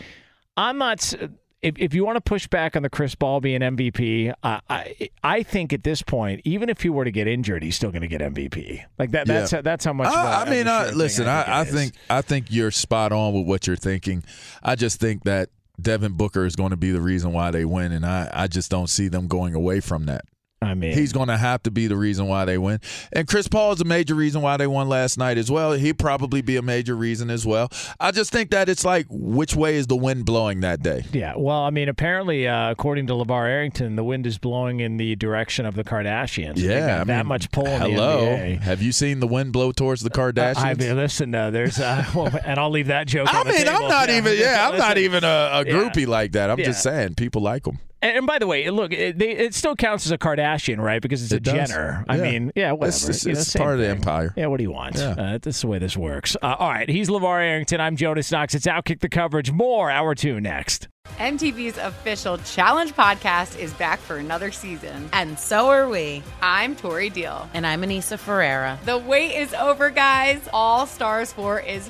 I'm 0.55 0.77
not. 0.77 1.13
If, 1.61 1.75
if 1.77 1.93
you 1.93 2.05
want 2.05 2.15
to 2.15 2.21
push 2.21 2.47
back 2.47 2.77
on 2.77 2.83
the 2.83 2.89
Chris 2.89 3.15
Paul 3.15 3.41
being 3.41 3.59
MVP, 3.59 4.31
uh, 4.43 4.61
I 4.69 5.09
I 5.23 5.43
think 5.43 5.73
at 5.73 5.83
this 5.83 6.01
point, 6.01 6.39
even 6.45 6.69
if 6.69 6.81
he 6.81 6.89
were 6.89 7.03
to 7.03 7.11
get 7.11 7.27
injured, 7.27 7.63
he's 7.63 7.75
still 7.75 7.91
going 7.91 8.01
to 8.03 8.07
get 8.07 8.21
MVP. 8.21 8.81
Like 8.97 9.11
that. 9.11 9.27
That's 9.27 9.51
Yeah. 9.51 9.61
that's 9.61 9.83
how 9.83 9.91
much. 9.91 10.07
I, 10.07 10.43
I 10.43 10.49
mean, 10.49 10.67
I, 10.69 10.91
listen. 10.91 11.27
I, 11.27 11.41
I 11.41 11.61
it 11.63 11.67
is. 11.67 11.73
think 11.73 11.93
I 12.09 12.21
think 12.21 12.45
you're 12.49 12.71
spot 12.71 13.11
on 13.11 13.33
with 13.33 13.45
what 13.45 13.67
you're 13.67 13.75
thinking. 13.75 14.23
I 14.63 14.75
just 14.75 15.01
think 15.01 15.23
that 15.25 15.49
Devin 15.81 16.13
Booker 16.13 16.45
is 16.45 16.55
going 16.55 16.69
to 16.71 16.77
be 16.77 16.91
the 16.91 17.01
reason 17.01 17.33
why 17.33 17.51
they 17.51 17.65
win, 17.65 17.91
and 17.91 18.05
I, 18.05 18.29
I 18.31 18.47
just 18.47 18.71
don't 18.71 18.87
see 18.87 19.07
them 19.09 19.27
going 19.27 19.53
away 19.55 19.79
from 19.81 20.05
that. 20.05 20.23
I 20.61 20.73
mean, 20.73 20.91
He's 20.93 21.13
going 21.13 21.29
to 21.29 21.37
have 21.37 21.63
to 21.63 21.71
be 21.71 21.87
the 21.87 21.95
reason 21.95 22.27
why 22.27 22.43
they 22.43 22.57
win. 22.57 22.81
And 23.13 23.27
Chris 23.29 23.47
Paul 23.47 23.71
is 23.71 23.79
a 23.79 23.85
major 23.85 24.13
reason 24.13 24.41
why 24.41 24.57
they 24.57 24.67
won 24.67 24.89
last 24.89 25.17
night 25.17 25.37
as 25.37 25.49
well. 25.49 25.71
He'd 25.71 25.97
probably 25.97 26.41
be 26.41 26.57
a 26.57 26.61
major 26.61 26.95
reason 26.97 27.29
as 27.29 27.45
well. 27.45 27.71
I 27.97 28.11
just 28.11 28.29
think 28.33 28.51
that 28.51 28.67
it's 28.67 28.83
like, 28.83 29.05
which 29.09 29.55
way 29.55 29.77
is 29.77 29.87
the 29.87 29.95
wind 29.95 30.25
blowing 30.25 30.59
that 30.59 30.81
day? 30.83 31.05
Yeah, 31.13 31.33
well, 31.37 31.61
I 31.61 31.69
mean, 31.69 31.87
apparently, 31.87 32.45
uh, 32.45 32.71
according 32.71 33.07
to 33.07 33.13
LeVar 33.13 33.47
Arrington, 33.47 33.95
the 33.95 34.03
wind 34.03 34.27
is 34.27 34.37
blowing 34.37 34.81
in 34.81 34.97
the 34.97 35.15
direction 35.15 35.65
of 35.65 35.75
the 35.75 35.83
Kardashians. 35.85 36.57
Yeah, 36.57 37.01
I 37.01 37.03
that 37.05 37.07
mean, 37.19 37.27
much 37.27 37.51
pull 37.51 37.65
in 37.65 37.79
Hello, 37.79 38.19
the 38.25 38.25
NBA. 38.27 38.61
have 38.61 38.81
you 38.81 38.91
seen 38.91 39.21
the 39.21 39.27
wind 39.27 39.53
blow 39.53 39.71
towards 39.71 40.01
the 40.01 40.09
Kardashians? 40.09 40.57
I 40.57 40.73
mean, 40.73 40.95
listen, 40.97 41.33
uh, 41.33 41.51
there's, 41.51 41.79
uh, 41.79 42.03
well, 42.15 42.37
and 42.43 42.59
I'll 42.59 42.69
leave 42.69 42.87
that 42.87 43.07
joke. 43.07 43.29
I 43.33 43.45
mean, 43.45 43.65
I'm 43.65 43.87
not 43.87 44.09
even. 44.09 44.37
Yeah, 44.37 44.67
I'm 44.69 44.77
not 44.77 44.97
even 44.97 45.23
a, 45.23 45.27
a 45.27 45.63
Yeah. 45.65 45.71
groupie 45.73 46.05
like 46.07 46.33
that. 46.33 46.49
I'm 46.49 46.57
just 46.57 46.83
saying 46.83 47.15
people 47.15 47.41
like 47.41 47.63
them. 47.63 47.79
And, 48.01 48.17
and 48.19 48.27
by 48.27 48.39
the 48.39 48.47
way, 48.47 48.69
look, 48.69 48.91
it, 48.93 49.17
they, 49.19 49.31
it 49.31 49.53
still 49.53 49.75
counts 49.75 50.05
as 50.05 50.11
a 50.11 50.17
Kardashian, 50.17 50.77
right? 50.79 51.01
Because 51.01 51.21
it's 51.23 51.31
a 51.33 51.39
does. 51.39 51.69
Jenner. 51.69 52.05
I 52.07 52.17
mean, 52.17 52.51
yeah, 52.55 52.71
whatever. 52.71 52.87
It's- 52.87 53.09
it's- 53.09 53.25
You 53.25 53.33
know, 53.33 53.39
it's 53.39 53.51
same 53.51 53.61
part 53.61 53.73
of 53.73 53.79
the 53.79 53.85
thing. 53.87 53.95
empire. 53.97 54.33
Yeah, 54.37 54.47
what 54.47 54.57
do 54.57 54.63
you 54.63 54.71
want? 54.71 54.95
Yeah. 54.95 55.15
Uh, 55.17 55.37
this 55.41 55.57
is 55.57 55.61
the 55.61 55.67
way 55.67 55.79
this 55.79 55.97
works. 55.97 56.35
Uh, 56.41 56.55
all 56.59 56.69
right, 56.69 56.87
he's 56.89 57.09
LeVar 57.09 57.41
Arrington. 57.41 57.81
I'm 57.81 57.95
Jonas 57.95 58.31
Knox. 58.31 58.55
It's 58.55 58.65
Outkick 58.67 58.99
the 59.01 59.09
Coverage. 59.09 59.51
More 59.51 59.89
Hour 59.91 60.15
2 60.15 60.39
next. 60.39 60.87
MTV's 61.17 61.77
official 61.79 62.37
Challenge 62.37 62.93
podcast 62.93 63.57
is 63.57 63.73
back 63.73 63.99
for 63.99 64.17
another 64.17 64.51
season. 64.51 65.09
And 65.11 65.37
so 65.39 65.67
are 65.69 65.89
we. 65.89 66.21
I'm 66.41 66.75
Tori 66.75 67.09
Deal. 67.09 67.49
And 67.53 67.65
I'm 67.65 67.81
Aneesa 67.81 68.17
Ferreira. 68.19 68.77
The 68.85 68.97
wait 68.97 69.35
is 69.35 69.53
over, 69.55 69.89
guys. 69.89 70.39
All 70.53 70.85
Stars 70.85 71.33
4 71.33 71.61
is 71.61 71.89